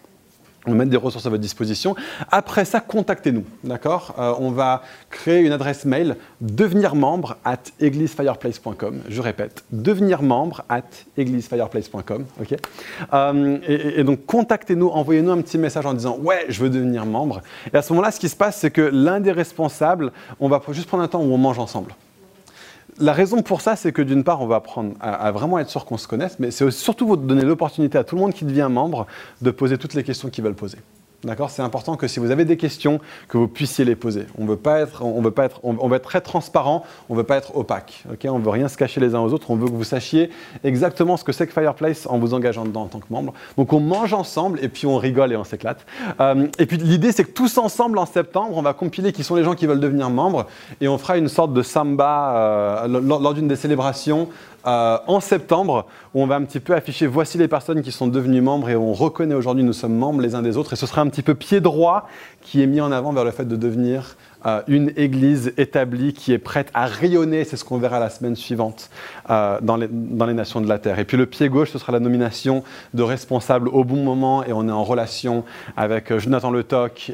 On 0.66 0.74
mettre 0.74 0.91
des 0.91 0.97
ressources 0.97 1.26
à 1.26 1.30
votre 1.30 1.41
disposition. 1.41 1.95
Après 2.32 2.64
ça, 2.66 2.80
contactez-nous, 2.80 3.43
d'accord? 3.64 4.16
Euh, 4.18 4.34
On 4.39 4.51
va 4.51 4.82
créer 5.09 5.39
une 5.39 5.51
adresse 5.51 5.86
mail 5.86 6.16
devenir 6.39 6.95
membre 6.95 7.38
at 7.43 7.57
églisefireplace.com. 7.80 9.01
Je 9.09 9.22
répète, 9.22 9.64
devenir 9.72 10.22
membre 10.22 10.64
at 10.70 10.84
églisefireplace.com. 11.18 12.26
ok? 12.39 12.55
Euh, 13.14 13.57
et, 13.68 14.03
donc 14.03 14.26
contactez-nous, 14.26 14.88
envoyez-nous 14.88 15.32
un 15.32 15.41
petit 15.41 15.57
message 15.57 15.86
en 15.86 15.93
disant 15.93 16.18
ouais, 16.20 16.45
je 16.47 16.61
veux 16.61 16.70
devenir 16.70 17.05
membre. 17.05 17.41
Et 17.74 17.78
à 17.78 17.82
ce 17.82 17.91
moment-là, 17.93 18.11
ce 18.11 18.20
qui 18.20 18.30
se 18.30 18.36
passe, 18.36 18.57
c'est 18.57 18.72
que 18.72 18.82
l'un 18.82 19.20
des 19.20 19.32
responsables, 19.32 20.11
on 20.39 20.47
va 20.47 20.61
juste 20.72 20.88
prendre 20.88 21.03
un 21.03 21.07
temps 21.07 21.22
où 21.22 21.34
on 21.34 21.38
mange 21.38 21.59
ensemble. 21.59 21.93
La 23.00 23.14
raison 23.14 23.41
pour 23.41 23.62
ça, 23.62 23.76
c'est 23.76 23.91
que 23.91 24.02
d'une 24.02 24.24
part, 24.24 24.41
on 24.41 24.48
va 24.48 24.58
apprendre 24.58 24.94
à, 25.00 25.32
vraiment 25.32 25.60
être 25.60 25.70
sûr 25.70 25.86
qu'on 25.86 25.98
se 25.98 26.08
connaisse, 26.08 26.38
mais 26.39 26.52
c'est 26.52 26.70
surtout 26.72 27.08
vous 27.08 27.18
donner 27.18 27.44
l'opportunité 27.44 27.98
à 27.98 28.04
tout 28.04 28.16
le 28.16 28.22
monde 28.22 28.34
qui 28.34 28.46
devient 28.46 28.68
membre 28.70 29.08
de 29.41 29.52
poser 29.52 29.78
toutes 29.78 29.94
les 29.94 30.04
questions 30.04 30.30
qu'ils 30.30 30.44
veulent 30.44 30.54
poser. 30.54 30.78
D'accord? 31.24 31.50
C'est 31.50 31.62
important 31.62 31.96
que 31.96 32.08
si 32.08 32.20
vous 32.20 32.32
avez 32.32 32.46
des 32.46 32.58
questions, 32.58 33.00
que 33.28 33.38
vous 33.38 33.48
puissiez 33.48 33.86
les 33.86 33.96
poser. 33.96 34.26
On 34.38 34.46
veut 34.46 34.58
pas 34.58 34.80
être, 34.80 35.04
on 35.04 35.22
veut 35.22 35.32
pas 35.32 35.46
être, 35.46 35.60
on, 35.64 35.88
veut 35.88 35.96
être 35.96 36.04
très 36.04 36.22
transparent, 36.22 36.84
on 37.10 37.16
veut 37.16 37.24
pas 37.24 37.38
être 37.38 37.56
opaque. 37.56 38.04
Ok? 38.12 38.28
On 38.30 38.40
veut 38.40 38.50
rien 38.50 38.68
se 38.68 38.78
cacher 38.78 39.00
les 39.00 39.16
uns 39.16 39.22
aux 39.22 39.34
autres. 39.34 39.50
On 39.52 39.56
veut 39.56 39.68
que 39.68 39.74
vous 39.74 39.84
sachiez 39.84 40.30
exactement 40.64 41.18
ce 41.18 41.24
que 41.24 41.32
c'est 41.32 41.48
que 41.48 41.54
Fireplace 41.54 42.08
en 42.08 42.20
vous 42.20 42.34
engageant 42.34 42.66
dedans 42.66 42.84
en 42.84 42.88
tant 42.88 43.00
que 43.00 43.12
membre. 43.12 43.34
Donc 43.58 43.72
on 43.74 43.80
mange 43.80 44.14
ensemble 44.14 44.60
et 44.62 44.70
puis 44.70 44.88
on 44.88 44.98
rigole 44.98 45.32
et 45.32 45.36
on 45.36 45.44
s'éclate. 45.44 45.86
Euh, 46.20 46.48
et 46.60 46.66
puis 46.66 46.78
l'idée 46.78 47.12
c'est 47.12 47.24
que 47.24 47.32
tous 47.32 47.58
ensemble 47.58 47.98
en 47.98 48.06
septembre, 48.06 48.58
on 48.58 48.62
va 48.62 48.74
compiler 48.74 49.14
qui 49.14 49.24
sont 49.24 49.36
les 49.36 49.44
gens 49.44 49.56
qui 49.56 49.66
veulent 49.66 49.80
devenir 49.80 50.10
membres 50.10 50.48
et 50.82 50.88
on 50.88 50.98
fera 50.98 51.18
une 51.18 51.30
sorte 51.30 51.54
de 51.54 51.62
samba 51.62 52.36
euh, 52.36 52.88
lors 52.88 53.34
d'une 53.34 53.48
des 53.48 53.56
célébrations 53.56 54.30
euh, 54.66 54.97
en 55.07 55.20
septembre, 55.20 55.86
où 56.14 56.22
on 56.22 56.28
va 56.28 56.36
un 56.36 56.43
petit 56.43 56.59
peu 56.59 56.74
afficher 56.74 57.05
voici 57.05 57.38
les 57.38 57.47
personnes 57.47 57.82
qui 57.82 57.91
sont 57.91 58.07
devenues 58.07 58.41
membres 58.41 58.70
et 58.70 58.76
on 58.76 58.93
reconnaît 58.93 59.36
aujourd'hui 59.36 59.64
nous 59.64 59.74
sommes 59.74 59.95
membres 59.95 60.22
les 60.22 60.36
uns 60.36 60.41
des 60.41 60.57
autres. 60.57 60.74
Et 60.74 60.76
ce 60.76 60.86
sera 60.86 61.01
un 61.01 61.07
petit 61.07 61.22
peu 61.22 61.36
pied 61.36 61.61
droit 61.61 62.07
qui 62.41 62.61
est 62.61 62.68
mis 62.68 62.82
en 62.82 62.91
avant 62.91 63.11
vers 63.11 63.26
le 63.26 63.32
fait 63.32 63.45
de 63.45 63.55
devenir 63.55 64.16
euh, 64.46 64.62
une 64.68 64.91
église 64.96 65.54
établie 65.58 66.14
qui 66.14 66.34
est 66.34 66.38
prête 66.38 66.70
à 66.74 66.86
rayonner. 66.86 67.44
C'est 67.44 67.58
ce 67.58 67.64
qu'on 67.64 67.78
verra 67.78 68.00
la 68.00 68.10
semaine 68.10 68.36
suivante 68.36 68.89
euh, 69.30 69.60
dans, 69.62 69.78
les, 69.78 69.88
nations 70.34 70.62
de 70.62 70.68
la 70.68 70.80
terre. 70.80 71.00
Et 71.00 71.06
puis 71.06 71.18
le 71.18 71.26
pied 71.26 71.50
gauche, 71.50 71.72
ce 71.72 71.80
sera 71.80 71.91
la 71.91 72.00
nomination 72.00 72.64
de 72.94 73.04
responsable 73.04 73.70
au 73.70 73.84
bon 73.84 74.04
moment 74.04 74.44
et 74.44 74.54
on 74.54 74.68
est 74.68 74.72
en 74.72 74.84
relation 74.84 75.44
avec 75.78 76.18
Jonathan 76.18 76.52
Le 76.52 76.64
Toc 76.64 77.12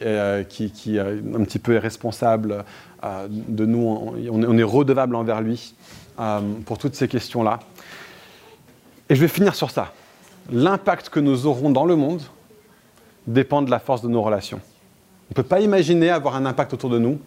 qui, 0.49 0.71
qui 0.71 0.99
un 0.99 1.43
petit 1.43 1.59
peu 1.59 1.73
est 1.73 1.80
responsable 1.80 2.63
de 3.27 3.65
nous. 3.65 3.80
On, 4.32 4.43
on 4.43 4.57
est 4.57 4.63
redevable 4.63 5.15
envers 5.15 5.41
lui. 5.41 5.73
Euh, 6.19 6.41
pour 6.65 6.77
toutes 6.77 6.95
ces 6.95 7.07
questions-là. 7.07 7.59
Et 9.07 9.15
je 9.15 9.21
vais 9.21 9.30
finir 9.30 9.55
sur 9.55 9.71
ça. 9.71 9.93
L'impact 10.51 11.07
que 11.07 11.21
nous 11.21 11.45
aurons 11.45 11.69
dans 11.69 11.86
le 11.86 11.95
monde 11.95 12.21
dépend 13.25 13.61
de 13.61 13.71
la 13.71 13.80
force 13.80 14.01
de 14.01 14.09
nos 14.09 14.21
relations. 14.21 14.59
On 15.30 15.32
ne 15.32 15.36
peut 15.36 15.43
pas 15.43 15.59
imaginer 15.59 16.09
avoir 16.09 16.36
un 16.36 16.45
impact 16.45 16.73
autour 16.73 16.89
de 16.89 16.97
nous 16.99 17.19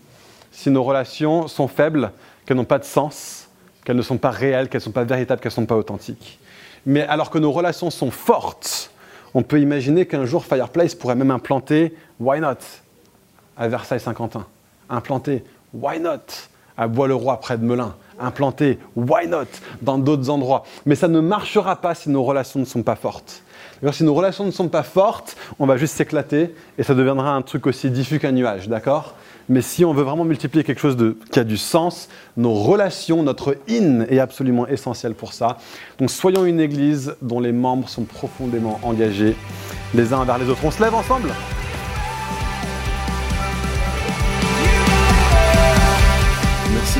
si 0.50 0.70
nos 0.70 0.82
relations 0.82 1.48
sont 1.48 1.68
faibles, 1.68 2.10
qu'elles 2.44 2.56
n'ont 2.56 2.64
pas 2.64 2.78
de 2.78 2.84
sens, 2.84 3.48
qu'elles 3.84 3.96
ne 3.96 4.02
sont 4.02 4.18
pas 4.18 4.30
réelles, 4.30 4.68
qu'elles 4.68 4.80
ne 4.80 4.84
sont 4.84 4.90
pas 4.92 5.04
véritables, 5.04 5.40
qu'elles 5.40 5.52
ne 5.52 5.54
sont 5.54 5.66
pas 5.66 5.76
authentiques. 5.76 6.38
Mais 6.84 7.02
alors 7.02 7.30
que 7.30 7.38
nos 7.38 7.52
relations 7.52 7.90
sont 7.90 8.10
fortes, 8.10 8.90
on 9.34 9.42
peut 9.42 9.60
imaginer 9.60 10.06
qu'un 10.06 10.26
jour 10.26 10.44
Fireplace 10.44 10.94
pourrait 10.94 11.14
même 11.14 11.30
implanter 11.30 11.96
Why 12.20 12.40
Not 12.40 12.58
à 13.56 13.68
Versailles-Saint-Quentin. 13.68 14.46
Implanter 14.90 15.44
Why 15.72 16.00
Not 16.00 16.18
à 16.76 16.88
Bois-le-Roi 16.88 17.40
près 17.40 17.56
de 17.56 17.64
Melun 17.64 17.94
implanter, 18.22 18.78
why 18.96 19.26
not, 19.26 19.46
dans 19.80 19.98
d'autres 19.98 20.30
endroits. 20.30 20.64
Mais 20.86 20.94
ça 20.94 21.08
ne 21.08 21.20
marchera 21.20 21.76
pas 21.76 21.94
si 21.94 22.10
nos 22.10 22.22
relations 22.22 22.60
ne 22.60 22.64
sont 22.64 22.82
pas 22.82 22.96
fortes. 22.96 23.42
Si 23.90 24.04
nos 24.04 24.14
relations 24.14 24.44
ne 24.44 24.52
sont 24.52 24.68
pas 24.68 24.84
fortes, 24.84 25.36
on 25.58 25.66
va 25.66 25.76
juste 25.76 25.96
s'éclater 25.96 26.54
et 26.78 26.84
ça 26.84 26.94
deviendra 26.94 27.34
un 27.34 27.42
truc 27.42 27.66
aussi 27.66 27.90
diffus 27.90 28.20
qu'un 28.20 28.30
nuage, 28.30 28.68
d'accord? 28.68 29.14
Mais 29.48 29.60
si 29.60 29.84
on 29.84 29.92
veut 29.92 30.04
vraiment 30.04 30.24
multiplier 30.24 30.62
quelque 30.62 30.80
chose 30.80 30.96
qui 31.32 31.40
a 31.40 31.44
du 31.44 31.56
sens, 31.56 32.08
nos 32.36 32.54
relations, 32.54 33.24
notre 33.24 33.56
in 33.68 34.02
est 34.02 34.20
absolument 34.20 34.68
essentiel 34.68 35.14
pour 35.14 35.32
ça. 35.32 35.56
Donc 35.98 36.10
soyons 36.10 36.44
une 36.44 36.60
église 36.60 37.16
dont 37.22 37.40
les 37.40 37.50
membres 37.50 37.88
sont 37.88 38.04
profondément 38.04 38.78
engagés 38.84 39.34
les 39.94 40.12
uns 40.12 40.18
envers 40.18 40.38
les 40.38 40.48
autres. 40.48 40.64
On 40.64 40.70
se 40.70 40.82
lève 40.82 40.94
ensemble? 40.94 41.30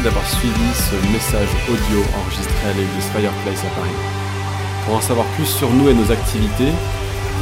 D'avoir 0.02 0.26
suivi 0.28 0.74
ce 0.74 1.12
message 1.12 1.48
audio 1.68 2.02
enregistré 2.24 2.68
à 2.68 2.72
l'église 2.72 3.04
Fireplace 3.12 3.64
à 3.64 3.78
Paris. 3.78 4.21
Pour 4.84 4.96
en 4.96 5.00
savoir 5.00 5.26
plus 5.36 5.46
sur 5.46 5.70
nous 5.72 5.88
et 5.88 5.94
nos 5.94 6.10
activités, 6.10 6.72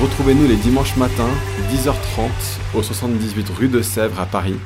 retrouvez-nous 0.03 0.47
les 0.47 0.57
dimanches 0.57 0.97
matins, 0.97 1.31
10h30, 1.73 2.29
au 2.75 2.83
78 2.83 3.49
rue 3.59 3.69
de 3.69 3.81
Sèvres 3.81 4.21
à 4.21 4.27
Paris, 4.27 4.57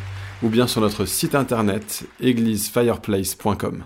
ou 0.42 0.48
bien 0.48 0.66
sur 0.66 0.80
notre 0.80 1.04
site 1.04 1.34
internet 1.34 2.04
églisefireplace.com. 2.20 3.84